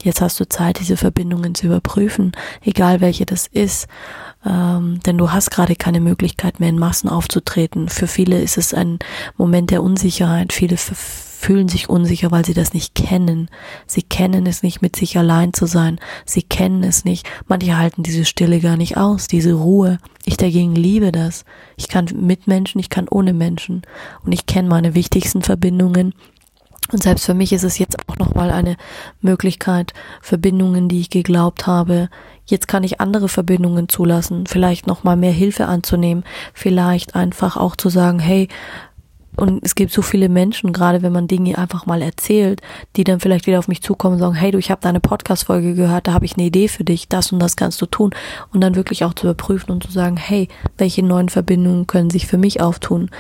Jetzt 0.03 0.23
hast 0.23 0.41
du 0.41 0.49
Zeit, 0.49 0.81
diese 0.81 0.97
Verbindungen 0.97 1.55
zu 1.55 1.67
überprüfen, 1.67 2.33
egal 2.63 3.03
welche 3.03 3.27
das 3.27 3.47
ist 3.47 3.87
ähm, 4.45 5.01
denn 5.05 5.19
du 5.19 5.33
hast 5.33 5.51
gerade 5.51 5.77
keine 5.77 6.01
Möglichkeit 6.01 6.61
mehr 6.61 6.71
in 6.71 6.79
Massen 6.79 7.09
aufzutreten. 7.09 7.89
Für 7.89 8.07
viele 8.07 8.41
ist 8.41 8.57
es 8.57 8.73
ein 8.73 8.99
Moment 9.37 9.71
der 9.71 9.83
Unsicherheit. 9.83 10.53
Viele 10.53 10.77
fühlen 10.77 11.69
sich 11.69 11.89
unsicher, 11.89 12.31
weil 12.31 12.45
sie 12.45 12.55
das 12.55 12.73
nicht 12.73 12.95
kennen. 12.95 13.51
Sie 13.87 14.03
kennen 14.03 14.47
es 14.47 14.63
nicht, 14.63 14.83
mit 14.83 14.97
sich 14.97 15.19
allein 15.19 15.53
zu 15.53 15.67
sein. 15.67 15.99
Sie 16.25 16.43
kennen 16.43 16.85
es 16.85 17.05
nicht. 17.05 17.27
Manche 17.49 17.77
halten 17.77 18.03
diese 18.03 18.25
Stille 18.25 18.61
gar 18.61 18.77
nicht 18.77 18.97
aus, 18.97 19.27
diese 19.27 19.55
Ruhe. 19.55 19.99
Ich 20.25 20.37
dagegen 20.37 20.75
liebe 20.75 21.13
das. 21.13 21.45
Ich 21.77 21.89
kann 21.89 22.07
mit 22.15 22.47
Menschen, 22.47 22.79
ich 22.79 22.91
kann 22.91 23.09
ohne 23.09 23.33
Menschen. 23.33 23.83
Und 24.25 24.33
ich 24.33 24.47
kenne 24.47 24.69
meine 24.69 24.95
wichtigsten 24.95 25.43
Verbindungen 25.43 26.15
und 26.93 27.03
selbst 27.03 27.25
für 27.25 27.35
mich 27.35 27.53
ist 27.53 27.63
es 27.63 27.79
jetzt 27.79 27.97
auch 28.09 28.17
nochmal 28.17 28.51
eine 28.51 28.77
Möglichkeit, 29.21 29.95
Verbindungen, 30.21 30.89
die 30.89 31.01
ich 31.01 31.11
geglaubt 31.11 31.67
habe, 31.67 32.09
jetzt 32.51 32.69
kann 32.69 32.85
ich 32.85 33.01
andere 33.01 33.29
Verbindungen 33.29 33.89
zulassen, 33.89 34.47
vielleicht 34.47 34.87
nochmal 34.87 35.17
mehr 35.17 35.33
Hilfe 35.33 35.67
anzunehmen, 35.67 36.25
vielleicht 36.55 37.15
einfach 37.15 37.57
auch 37.57 37.77
zu 37.77 37.89
sagen, 37.89 38.19
hey, 38.19 38.49
und 39.37 39.65
es 39.65 39.75
gibt 39.75 39.93
so 39.93 40.03
viele 40.03 40.29
Menschen, 40.29 40.73
gerade 40.73 41.03
wenn 41.03 41.13
man 41.13 41.29
Dinge 41.29 41.57
einfach 41.57 41.87
mal 41.87 42.03
erzählt, 42.03 42.61
die 42.97 43.05
dann 43.05 43.21
vielleicht 43.21 43.47
wieder 43.47 43.59
auf 43.59 43.69
mich 43.69 43.83
zukommen 43.83 44.15
und 44.15 44.21
sagen, 44.21 44.35
hey 44.35 44.51
du, 44.51 44.59
ich 44.59 44.71
habe 44.71 44.81
deine 44.83 45.01
Podcast-Folge 45.01 45.75
gehört, 45.75 46.09
da 46.09 46.13
habe 46.13 46.25
ich 46.27 46.37
eine 46.37 46.47
Idee 46.47 46.69
für 46.69 46.85
dich, 46.85 47.09
das 47.09 47.33
und 47.33 47.39
das 47.39 47.57
kannst 47.57 47.81
du 47.81 47.87
tun. 47.87 48.11
Und 48.53 48.61
dann 48.61 48.75
wirklich 48.75 49.05
auch 49.05 49.15
zu 49.15 49.27
überprüfen 49.27 49.71
und 49.71 49.85
zu 49.85 49.93
sagen, 49.93 50.17
hey, 50.17 50.49
welche 50.77 51.03
neuen 51.03 51.29
Verbindungen 51.29 51.87
können 51.87 52.11
sich 52.11 52.27
für 52.27 52.39
mich 52.39 52.61
auftun? 52.61 53.11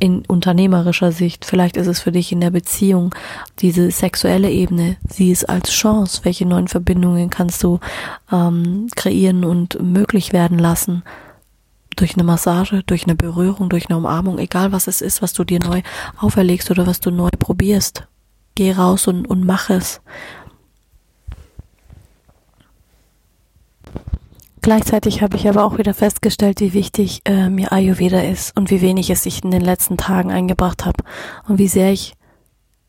In 0.00 0.24
unternehmerischer 0.26 1.12
Sicht. 1.12 1.44
Vielleicht 1.44 1.76
ist 1.76 1.86
es 1.86 2.00
für 2.00 2.10
dich 2.10 2.32
in 2.32 2.40
der 2.40 2.50
Beziehung 2.50 3.14
diese 3.60 3.90
sexuelle 3.90 4.50
Ebene. 4.50 4.96
Sieh 5.08 5.30
es 5.30 5.44
als 5.44 5.70
Chance. 5.70 6.22
Welche 6.24 6.46
neuen 6.46 6.68
Verbindungen 6.68 7.30
kannst 7.30 7.62
du 7.62 7.78
ähm, 8.32 8.88
kreieren 8.96 9.44
und 9.44 9.80
möglich 9.80 10.32
werden 10.32 10.58
lassen? 10.58 11.02
Durch 11.96 12.14
eine 12.14 12.24
Massage, 12.24 12.82
durch 12.86 13.04
eine 13.04 13.14
Berührung, 13.14 13.68
durch 13.68 13.88
eine 13.90 13.98
Umarmung, 13.98 14.38
egal 14.38 14.72
was 14.72 14.86
es 14.86 15.02
ist, 15.02 15.22
was 15.22 15.34
du 15.34 15.44
dir 15.44 15.60
neu 15.60 15.82
auferlegst 16.18 16.70
oder 16.70 16.86
was 16.86 17.00
du 17.00 17.10
neu 17.10 17.28
probierst. 17.38 18.06
Geh 18.54 18.72
raus 18.72 19.06
und, 19.06 19.26
und 19.26 19.44
mach 19.44 19.70
es. 19.70 20.00
Gleichzeitig 24.62 25.22
habe 25.22 25.36
ich 25.36 25.48
aber 25.48 25.64
auch 25.64 25.78
wieder 25.78 25.94
festgestellt, 25.94 26.60
wie 26.60 26.74
wichtig 26.74 27.22
äh, 27.24 27.48
mir 27.48 27.72
Ayurveda 27.72 28.20
ist 28.20 28.54
und 28.56 28.70
wie 28.70 28.82
wenig 28.82 29.08
es 29.08 29.24
ich 29.24 29.42
in 29.42 29.50
den 29.50 29.62
letzten 29.62 29.96
Tagen 29.96 30.30
eingebracht 30.30 30.84
habe 30.84 31.02
und 31.48 31.58
wie 31.58 31.68
sehr 31.68 31.92
ich 31.92 32.14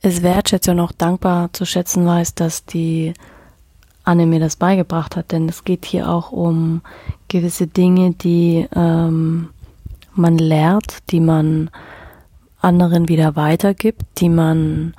es 0.01 0.21
wertschätze 0.21 0.71
und 0.71 0.79
auch 0.81 0.91
dankbar 0.91 1.53
zu 1.53 1.65
schätzen 1.65 2.05
weiß, 2.05 2.35
dass 2.35 2.65
die 2.65 3.13
Anne 4.03 4.25
mir 4.25 4.39
das 4.39 4.57
beigebracht 4.57 5.15
hat, 5.15 5.31
denn 5.31 5.47
es 5.47 5.63
geht 5.63 5.85
hier 5.85 6.09
auch 6.09 6.31
um 6.31 6.81
gewisse 7.29 7.67
Dinge, 7.67 8.11
die 8.11 8.67
ähm, 8.75 9.49
man 10.13 10.37
lehrt, 10.37 10.97
die 11.11 11.21
man 11.21 11.69
anderen 12.59 13.07
wieder 13.07 13.35
weitergibt, 13.35 14.03
die 14.17 14.29
man 14.29 14.93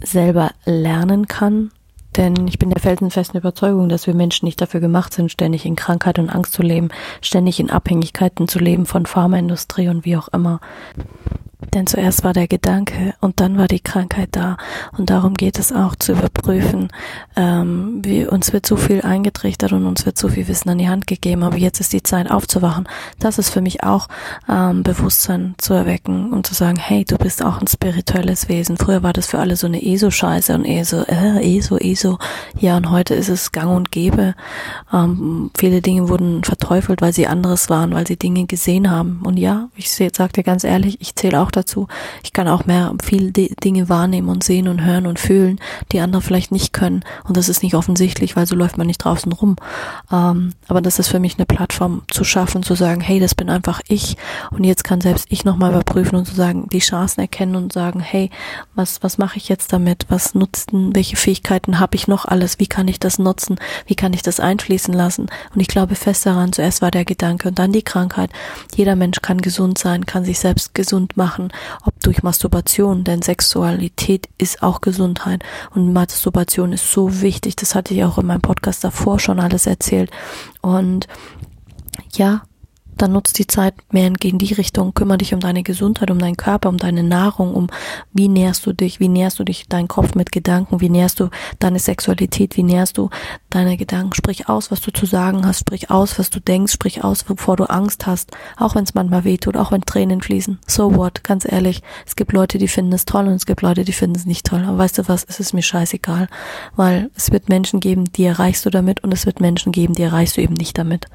selber 0.00 0.50
lernen 0.64 1.28
kann 1.28 1.70
denn 2.18 2.48
ich 2.48 2.58
bin 2.58 2.70
der 2.70 2.80
felsenfesten 2.80 3.38
Überzeugung, 3.38 3.88
dass 3.88 4.06
wir 4.06 4.14
Menschen 4.14 4.44
nicht 4.44 4.60
dafür 4.60 4.80
gemacht 4.80 5.14
sind, 5.14 5.30
ständig 5.30 5.64
in 5.64 5.76
Krankheit 5.76 6.18
und 6.18 6.28
Angst 6.28 6.52
zu 6.52 6.62
leben, 6.62 6.88
ständig 7.22 7.60
in 7.60 7.70
Abhängigkeiten 7.70 8.48
zu 8.48 8.58
leben 8.58 8.84
von 8.84 9.06
Pharmaindustrie 9.06 9.88
und 9.88 10.04
wie 10.04 10.16
auch 10.16 10.28
immer. 10.28 10.60
Denn 11.74 11.88
zuerst 11.88 12.22
war 12.22 12.32
der 12.32 12.46
Gedanke 12.46 13.14
und 13.20 13.40
dann 13.40 13.58
war 13.58 13.66
die 13.66 13.80
Krankheit 13.80 14.28
da. 14.32 14.56
Und 14.96 15.10
darum 15.10 15.34
geht 15.34 15.58
es 15.58 15.72
auch 15.72 15.96
zu 15.96 16.12
überprüfen. 16.12 16.88
Ähm, 17.34 17.98
wie, 18.04 18.26
uns 18.26 18.52
wird 18.52 18.64
so 18.64 18.76
viel 18.76 19.02
eingetrichtert 19.02 19.72
und 19.72 19.84
uns 19.84 20.06
wird 20.06 20.16
so 20.18 20.28
viel 20.28 20.46
Wissen 20.46 20.68
an 20.70 20.78
die 20.78 20.88
Hand 20.88 21.08
gegeben, 21.08 21.42
aber 21.42 21.56
jetzt 21.56 21.80
ist 21.80 21.92
die 21.92 22.02
Zeit 22.02 22.30
aufzuwachen. 22.30 22.88
Das 23.18 23.38
ist 23.38 23.50
für 23.50 23.60
mich 23.60 23.82
auch 23.82 24.06
ähm, 24.48 24.84
Bewusstsein 24.84 25.54
zu 25.58 25.74
erwecken 25.74 26.32
und 26.32 26.46
zu 26.46 26.54
sagen, 26.54 26.78
hey, 26.78 27.04
du 27.04 27.18
bist 27.18 27.44
auch 27.44 27.60
ein 27.60 27.66
spirituelles 27.66 28.48
Wesen. 28.48 28.76
Früher 28.76 29.02
war 29.02 29.12
das 29.12 29.26
für 29.26 29.40
alle 29.40 29.56
so 29.56 29.66
eine 29.66 29.84
ESO-Scheiße 29.84 30.54
und 30.54 30.64
ESO, 30.64 31.02
äh, 31.02 31.58
ESO, 31.58 31.76
ESO. 31.76 32.18
Ja, 32.58 32.76
und 32.76 32.90
heute 32.90 33.14
ist 33.14 33.28
es 33.28 33.50
gang 33.50 33.76
und 33.76 33.90
gäbe. 33.90 34.34
Ähm, 34.92 35.50
viele 35.58 35.82
Dinge 35.82 36.08
wurden 36.08 36.44
verteufelt, 36.44 37.02
weil 37.02 37.12
sie 37.12 37.26
anderes 37.26 37.68
waren, 37.68 37.94
weil 37.94 38.06
sie 38.06 38.16
Dinge 38.16 38.46
gesehen 38.46 38.90
haben. 38.90 39.22
Und 39.24 39.38
ja, 39.38 39.68
ich 39.74 39.90
sag 39.90 40.32
dir 40.32 40.44
ganz 40.44 40.62
ehrlich, 40.62 41.00
ich 41.00 41.16
zähle 41.16 41.40
auch 41.40 41.47
dazu. 41.50 41.88
Ich 42.22 42.32
kann 42.32 42.48
auch 42.48 42.66
mehr 42.66 42.94
viele 43.02 43.32
Dinge 43.32 43.88
wahrnehmen 43.88 44.28
und 44.28 44.44
sehen 44.44 44.68
und 44.68 44.84
hören 44.84 45.06
und 45.06 45.18
fühlen, 45.18 45.60
die 45.92 46.00
andere 46.00 46.22
vielleicht 46.22 46.52
nicht 46.52 46.72
können. 46.72 47.04
Und 47.24 47.36
das 47.36 47.48
ist 47.48 47.62
nicht 47.62 47.74
offensichtlich, 47.74 48.36
weil 48.36 48.46
so 48.46 48.54
läuft 48.54 48.78
man 48.78 48.86
nicht 48.86 48.98
draußen 48.98 49.32
rum. 49.32 49.56
Ähm, 50.12 50.52
aber 50.66 50.80
das 50.80 50.98
ist 50.98 51.08
für 51.08 51.20
mich 51.20 51.36
eine 51.36 51.46
Plattform 51.46 52.02
zu 52.10 52.24
schaffen, 52.24 52.62
zu 52.62 52.74
sagen, 52.74 53.00
hey, 53.00 53.20
das 53.20 53.34
bin 53.34 53.50
einfach 53.50 53.80
ich. 53.88 54.16
Und 54.50 54.64
jetzt 54.64 54.84
kann 54.84 55.00
selbst 55.00 55.26
ich 55.30 55.44
nochmal 55.44 55.70
überprüfen 55.70 56.16
und 56.16 56.26
zu 56.26 56.34
sagen, 56.34 56.68
die 56.70 56.78
Chancen 56.78 57.20
erkennen 57.20 57.56
und 57.56 57.72
sagen, 57.72 58.00
hey, 58.00 58.30
was, 58.74 59.02
was 59.02 59.18
mache 59.18 59.36
ich 59.38 59.48
jetzt 59.48 59.72
damit? 59.72 60.06
Was 60.08 60.34
nutzen, 60.34 60.94
welche 60.94 61.16
Fähigkeiten 61.16 61.80
habe 61.80 61.96
ich 61.96 62.08
noch 62.08 62.24
alles? 62.24 62.58
Wie 62.58 62.66
kann 62.66 62.88
ich 62.88 63.00
das 63.00 63.18
nutzen? 63.18 63.56
Wie 63.86 63.94
kann 63.94 64.12
ich 64.12 64.22
das 64.22 64.40
einfließen 64.40 64.94
lassen? 64.94 65.28
Und 65.54 65.60
ich 65.60 65.68
glaube 65.68 65.94
fest 65.94 66.26
daran, 66.26 66.52
zuerst 66.52 66.82
war 66.82 66.90
der 66.90 67.04
Gedanke 67.04 67.48
und 67.48 67.58
dann 67.58 67.72
die 67.72 67.82
Krankheit. 67.82 68.30
Jeder 68.74 68.96
Mensch 68.96 69.20
kann 69.22 69.40
gesund 69.40 69.78
sein, 69.78 70.06
kann 70.06 70.24
sich 70.24 70.38
selbst 70.38 70.74
gesund 70.74 71.16
machen 71.16 71.37
ob 71.84 71.98
durch 72.00 72.22
Masturbation, 72.22 73.04
denn 73.04 73.22
Sexualität 73.22 74.28
ist 74.38 74.62
auch 74.62 74.80
Gesundheit 74.80 75.42
und 75.74 75.92
Masturbation 75.92 76.72
ist 76.72 76.90
so 76.90 77.20
wichtig. 77.20 77.56
Das 77.56 77.74
hatte 77.74 77.94
ich 77.94 78.04
auch 78.04 78.18
in 78.18 78.26
meinem 78.26 78.42
Podcast 78.42 78.84
davor 78.84 79.18
schon 79.18 79.40
alles 79.40 79.66
erzählt. 79.66 80.10
Und 80.60 81.06
ja, 82.14 82.42
dann 82.98 83.12
nutzt 83.12 83.38
die 83.38 83.46
Zeit 83.46 83.74
mehr 83.90 84.06
in 84.06 84.14
die 84.14 84.54
Richtung, 84.54 84.94
kümmere 84.94 85.18
dich 85.18 85.34
um 85.34 85.40
deine 85.40 85.62
Gesundheit, 85.62 86.10
um 86.10 86.18
deinen 86.18 86.36
Körper, 86.36 86.68
um 86.68 86.76
deine 86.76 87.02
Nahrung, 87.02 87.54
um 87.54 87.68
wie 88.12 88.28
nährst 88.28 88.66
du 88.66 88.72
dich, 88.72 89.00
wie 89.00 89.08
nährst 89.08 89.38
du 89.38 89.44
dich 89.44 89.68
deinen 89.68 89.88
Kopf 89.88 90.14
mit 90.14 90.32
Gedanken, 90.32 90.80
wie 90.80 90.90
nährst 90.90 91.20
du 91.20 91.30
deine 91.58 91.78
Sexualität, 91.78 92.56
wie 92.56 92.62
nährst 92.62 92.98
du 92.98 93.10
deine 93.50 93.76
Gedanken, 93.76 94.14
sprich 94.14 94.48
aus, 94.48 94.70
was 94.70 94.80
du 94.80 94.92
zu 94.92 95.06
sagen 95.06 95.46
hast, 95.46 95.60
sprich 95.60 95.90
aus, 95.90 96.18
was 96.18 96.30
du 96.30 96.40
denkst, 96.40 96.72
sprich 96.72 97.04
aus, 97.04 97.24
bevor 97.24 97.56
du 97.56 97.64
Angst 97.64 98.06
hast, 98.06 98.32
auch 98.56 98.74
wenn 98.74 98.84
es 98.84 98.94
manchmal 98.94 99.24
wehtut, 99.24 99.56
auch 99.56 99.72
wenn 99.72 99.82
Tränen 99.82 100.20
fließen. 100.20 100.58
So 100.66 100.94
what, 100.94 101.24
ganz 101.24 101.50
ehrlich, 101.50 101.82
es 102.06 102.16
gibt 102.16 102.32
Leute, 102.32 102.58
die 102.58 102.68
finden 102.68 102.92
es 102.92 103.04
toll 103.04 103.26
und 103.26 103.34
es 103.34 103.46
gibt 103.46 103.62
Leute, 103.62 103.84
die 103.84 103.92
finden 103.92 104.16
es 104.16 104.26
nicht 104.26 104.46
toll. 104.46 104.64
Aber 104.66 104.78
weißt 104.78 104.98
du 104.98 105.08
was, 105.08 105.24
es 105.28 105.40
ist 105.40 105.54
mir 105.54 105.62
scheißegal, 105.62 106.28
weil 106.76 107.10
es 107.14 107.30
wird 107.30 107.48
Menschen 107.48 107.80
geben, 107.80 108.04
die 108.04 108.24
erreichst 108.24 108.66
du 108.66 108.70
damit 108.70 109.02
und 109.04 109.12
es 109.12 109.26
wird 109.26 109.40
Menschen 109.40 109.72
geben, 109.72 109.94
die 109.94 110.02
erreichst 110.02 110.36
du 110.36 110.42
eben 110.42 110.54
nicht 110.54 110.76
damit. 110.76 111.06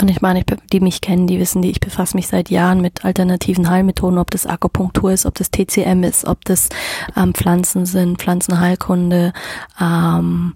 Und 0.00 0.10
ich 0.10 0.20
meine, 0.20 0.44
die 0.72 0.80
mich 0.80 1.00
kennen, 1.00 1.26
die 1.26 1.40
wissen, 1.40 1.62
die 1.62 1.70
ich 1.70 1.80
befasse 1.80 2.16
mich 2.16 2.28
seit 2.28 2.50
Jahren 2.50 2.82
mit 2.82 3.04
alternativen 3.04 3.70
Heilmethoden, 3.70 4.18
ob 4.18 4.30
das 4.30 4.46
Akupunktur 4.46 5.10
ist, 5.12 5.24
ob 5.24 5.34
das 5.34 5.50
TCM 5.50 6.02
ist, 6.02 6.26
ob 6.26 6.44
das 6.44 6.68
ähm, 7.16 7.32
Pflanzen 7.32 7.86
sind, 7.86 8.18
Pflanzenheilkunde, 8.18 9.32
ähm, 9.80 10.52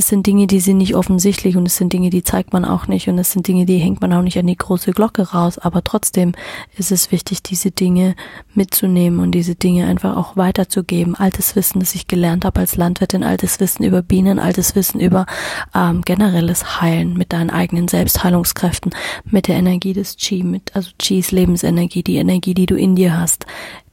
das 0.00 0.08
sind 0.08 0.26
Dinge, 0.26 0.46
die 0.46 0.60
sind 0.60 0.78
nicht 0.78 0.94
offensichtlich 0.94 1.58
und 1.58 1.66
es 1.66 1.76
sind 1.76 1.92
Dinge, 1.92 2.08
die 2.08 2.22
zeigt 2.22 2.54
man 2.54 2.64
auch 2.64 2.86
nicht 2.86 3.08
und 3.08 3.18
es 3.18 3.32
sind 3.32 3.46
Dinge, 3.46 3.66
die 3.66 3.76
hängt 3.76 4.00
man 4.00 4.14
auch 4.14 4.22
nicht 4.22 4.38
an 4.38 4.46
die 4.46 4.56
große 4.56 4.92
Glocke 4.92 5.32
raus. 5.32 5.58
Aber 5.58 5.84
trotzdem 5.84 6.32
ist 6.78 6.90
es 6.90 7.12
wichtig, 7.12 7.42
diese 7.42 7.70
Dinge 7.70 8.16
mitzunehmen 8.54 9.20
und 9.20 9.32
diese 9.32 9.56
Dinge 9.56 9.86
einfach 9.86 10.16
auch 10.16 10.38
weiterzugeben. 10.38 11.16
Altes 11.16 11.54
Wissen, 11.54 11.80
das 11.80 11.94
ich 11.94 12.06
gelernt 12.06 12.46
habe 12.46 12.60
als 12.60 12.76
Landwirtin, 12.76 13.22
altes 13.22 13.60
Wissen 13.60 13.84
über 13.84 14.00
Bienen, 14.00 14.38
altes 14.38 14.74
Wissen 14.74 15.00
über 15.00 15.26
ähm, 15.74 16.00
generelles 16.00 16.80
Heilen 16.80 17.12
mit 17.12 17.34
deinen 17.34 17.50
eigenen 17.50 17.86
Selbstheilungskräften, 17.86 18.92
mit 19.26 19.48
der 19.48 19.56
Energie 19.56 19.92
des 19.92 20.16
Chi, 20.16 20.42
mit 20.42 20.74
also 20.74 20.92
Chis 20.98 21.30
Lebensenergie, 21.30 22.02
die 22.02 22.16
Energie, 22.16 22.54
die 22.54 22.64
du 22.64 22.74
in 22.74 22.96
dir 22.96 23.20
hast, 23.20 23.44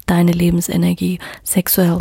deine 0.06 0.32
Lebensenergie, 0.32 1.20
sexuell 1.44 2.00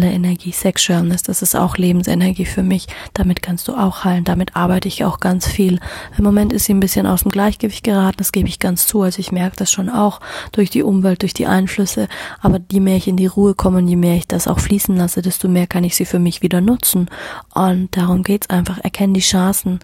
Energie, 0.00 0.52
Sexualness, 0.52 1.22
das 1.22 1.42
ist 1.42 1.54
auch 1.54 1.76
Lebensenergie 1.76 2.46
für 2.46 2.62
mich. 2.62 2.86
Damit 3.12 3.42
kannst 3.42 3.68
du 3.68 3.74
auch 3.74 4.04
heilen. 4.04 4.24
Damit 4.24 4.56
arbeite 4.56 4.88
ich 4.88 5.04
auch 5.04 5.20
ganz 5.20 5.46
viel. 5.46 5.80
Im 6.16 6.24
Moment 6.24 6.52
ist 6.52 6.64
sie 6.64 6.74
ein 6.74 6.80
bisschen 6.80 7.06
aus 7.06 7.22
dem 7.22 7.30
Gleichgewicht 7.30 7.84
geraten, 7.84 8.16
das 8.16 8.32
gebe 8.32 8.48
ich 8.48 8.58
ganz 8.58 8.86
zu. 8.86 9.02
Also 9.02 9.20
ich 9.20 9.32
merke 9.32 9.56
das 9.56 9.70
schon 9.70 9.90
auch 9.90 10.20
durch 10.52 10.70
die 10.70 10.82
Umwelt, 10.82 11.22
durch 11.22 11.34
die 11.34 11.46
Einflüsse. 11.46 12.08
Aber 12.40 12.60
je 12.70 12.80
mehr 12.80 12.96
ich 12.96 13.08
in 13.08 13.16
die 13.16 13.26
Ruhe 13.26 13.54
komme 13.54 13.78
und 13.78 13.88
je 13.88 13.96
mehr 13.96 14.16
ich 14.16 14.26
das 14.26 14.48
auch 14.48 14.60
fließen 14.60 14.96
lasse, 14.96 15.20
desto 15.20 15.48
mehr 15.48 15.66
kann 15.66 15.84
ich 15.84 15.94
sie 15.94 16.06
für 16.06 16.18
mich 16.18 16.42
wieder 16.42 16.60
nutzen. 16.60 17.10
Und 17.54 17.94
darum 17.96 18.22
geht's 18.22 18.48
einfach. 18.48 18.78
Erkenn 18.78 19.12
die 19.12 19.20
Chancen. 19.20 19.80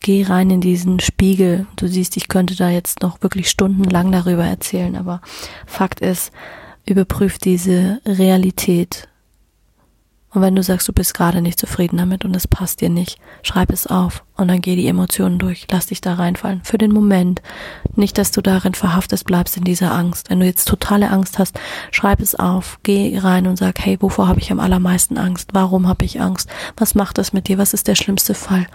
Geh 0.00 0.24
rein 0.24 0.50
in 0.50 0.60
diesen 0.60 1.00
Spiegel. 1.00 1.66
Du 1.76 1.88
siehst, 1.88 2.16
ich 2.16 2.28
könnte 2.28 2.54
da 2.54 2.68
jetzt 2.68 3.02
noch 3.02 3.22
wirklich 3.22 3.50
stundenlang 3.50 4.12
darüber 4.12 4.44
erzählen, 4.44 4.96
aber 4.96 5.20
Fakt 5.66 6.00
ist, 6.00 6.30
Überprüf 6.88 7.38
diese 7.38 8.00
Realität. 8.06 9.08
Und 10.30 10.42
wenn 10.42 10.54
du 10.54 10.62
sagst, 10.62 10.86
du 10.86 10.92
bist 10.92 11.14
gerade 11.14 11.40
nicht 11.40 11.58
zufrieden 11.58 11.96
damit 11.96 12.24
und 12.24 12.36
es 12.36 12.46
passt 12.46 12.82
dir 12.82 12.90
nicht, 12.90 13.18
schreib 13.42 13.72
es 13.72 13.86
auf 13.86 14.24
und 14.36 14.48
dann 14.48 14.60
geh 14.60 14.76
die 14.76 14.86
Emotionen 14.86 15.38
durch. 15.38 15.66
Lass 15.70 15.86
dich 15.86 16.02
da 16.02 16.14
reinfallen. 16.14 16.60
Für 16.64 16.76
den 16.76 16.92
Moment. 16.92 17.40
Nicht, 17.96 18.18
dass 18.18 18.30
du 18.30 18.42
darin 18.42 18.74
verhaftet 18.74 19.24
bleibst 19.24 19.56
in 19.56 19.64
dieser 19.64 19.92
Angst. 19.92 20.28
Wenn 20.28 20.40
du 20.40 20.46
jetzt 20.46 20.68
totale 20.68 21.10
Angst 21.10 21.38
hast, 21.38 21.58
schreib 21.90 22.20
es 22.20 22.34
auf. 22.34 22.78
Geh 22.82 23.18
rein 23.18 23.46
und 23.46 23.56
sag, 23.56 23.78
hey, 23.80 23.96
wovor 24.00 24.28
habe 24.28 24.40
ich 24.40 24.52
am 24.52 24.60
allermeisten 24.60 25.16
Angst? 25.16 25.50
Warum 25.54 25.88
habe 25.88 26.04
ich 26.04 26.20
Angst? 26.20 26.48
Was 26.76 26.94
macht 26.94 27.16
das 27.16 27.32
mit 27.32 27.48
dir? 27.48 27.56
Was 27.56 27.72
ist 27.72 27.88
der 27.88 27.94
schlimmste 27.94 28.34
Fall? 28.34 28.66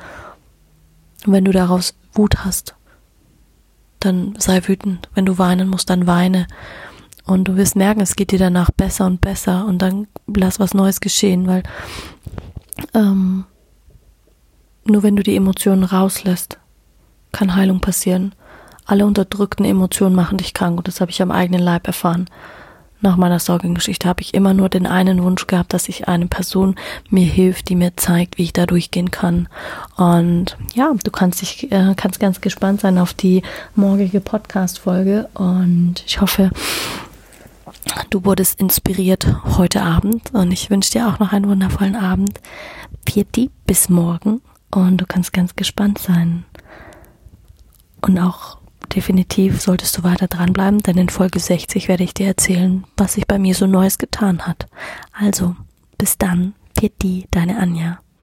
Und 1.26 1.34
wenn 1.34 1.46
du 1.46 1.52
daraus 1.52 1.96
Wut 2.14 2.44
hast, 2.44 2.76
dann 4.00 4.36
sei 4.38 4.62
wütend. 4.68 5.08
Wenn 5.14 5.26
du 5.26 5.38
weinen 5.38 5.70
musst, 5.70 5.90
dann 5.90 6.08
weine. 6.08 6.48
Und 7.26 7.46
du 7.46 7.56
wirst 7.56 7.76
merken, 7.76 8.02
es 8.02 8.16
geht 8.16 8.32
dir 8.32 8.40
danach 8.40 8.72
besser 8.72 9.06
und 9.06 9.22
besser 9.22 9.66
und 9.66 9.82
dann 9.82 10.08
lass 10.28 10.60
was 10.60 10.74
Neues 10.74 11.00
geschehen, 11.00 11.48
weil 11.48 11.64
ähm, 12.94 13.46
nur 14.86 15.04
wenn 15.04 15.16
du 15.16 15.24
die 15.24 15.36
Emotionen 15.36 15.84
rauslässt, 15.84 16.60
kann 17.32 17.56
Heilung 17.56 17.80
passieren. 17.80 18.36
Alle 18.86 19.06
unterdrückten 19.06 19.66
Emotionen 19.66 20.16
machen 20.16 20.38
dich 20.38 20.54
krank 20.54 20.78
und 20.78 20.88
das 20.88 21.00
habe 21.00 21.12
ich 21.12 21.22
am 21.22 21.32
eigenen 21.32 21.62
Leib 21.62 21.88
erfahren. 21.88 22.30
Nach 23.00 23.18
meiner 23.18 23.40
Sorgengeschichte 23.40 24.08
habe 24.08 24.22
ich 24.22 24.34
immer 24.34 24.54
nur 24.54 24.70
den 24.70 24.88
einen 24.88 25.24
Wunsch 25.24 25.48
gehabt, 25.48 25.74
dass 25.74 25.90
ich 25.90 26.08
eine 26.08 26.28
Person 26.28 26.76
mir 27.10 27.26
hilft, 27.26 27.68
die 27.68 27.76
mir 27.76 27.98
zeigt, 27.98 28.38
wie 28.38 28.44
ich 28.44 28.54
da 28.54 28.66
durchgehen 28.66 29.12
kann. 29.12 29.50
Und 29.98 30.58
ja, 30.74 30.94
du 31.04 31.12
kannst 31.12 31.42
dich, 31.42 31.70
äh, 31.70 31.96
kannst 31.98 32.22
ganz 32.22 32.40
gespannt 32.40 32.80
sein 32.80 32.98
auf 32.98 33.14
die 33.14 33.42
morgige 33.76 34.22
Podcast-Folge 34.22 35.28
und 35.34 35.96
ich 36.06 36.22
hoffe, 36.22 36.52
Du 38.10 38.26
wurdest 38.26 38.60
inspiriert 38.60 39.28
heute 39.58 39.82
Abend 39.82 40.34
und 40.34 40.52
ich 40.52 40.70
wünsche 40.70 40.92
dir 40.92 41.08
auch 41.08 41.20
noch 41.20 41.34
einen 41.34 41.48
wundervollen 41.48 41.96
Abend. 41.96 42.40
Vierti 43.08 43.50
bis 43.66 43.90
morgen 43.90 44.42
und 44.72 44.98
du 44.98 45.06
kannst 45.06 45.34
ganz 45.34 45.56
gespannt 45.56 46.00
sein. 46.00 46.46
Und 48.02 48.20
auch 48.20 48.58
definitiv 48.96 49.62
solltest 49.62 49.98
du 49.98 50.04
weiter 50.04 50.28
dranbleiben, 50.28 50.84
denn 50.84 50.98
in 50.98 51.10
Folge 51.10 51.40
60 51.40 51.88
werde 51.88 52.04
ich 52.04 52.14
dir 52.14 52.28
erzählen, 52.28 52.84
was 52.98 53.14
sich 53.14 53.28
bei 53.28 53.40
mir 53.40 53.56
so 53.56 53.66
Neues 53.66 53.98
getan 53.98 54.46
hat. 54.46 54.68
Also, 55.12 55.56
bis 55.98 56.18
dann, 56.18 56.54
Vierti, 56.78 57.28
deine 57.32 57.58
Anja. 57.58 58.03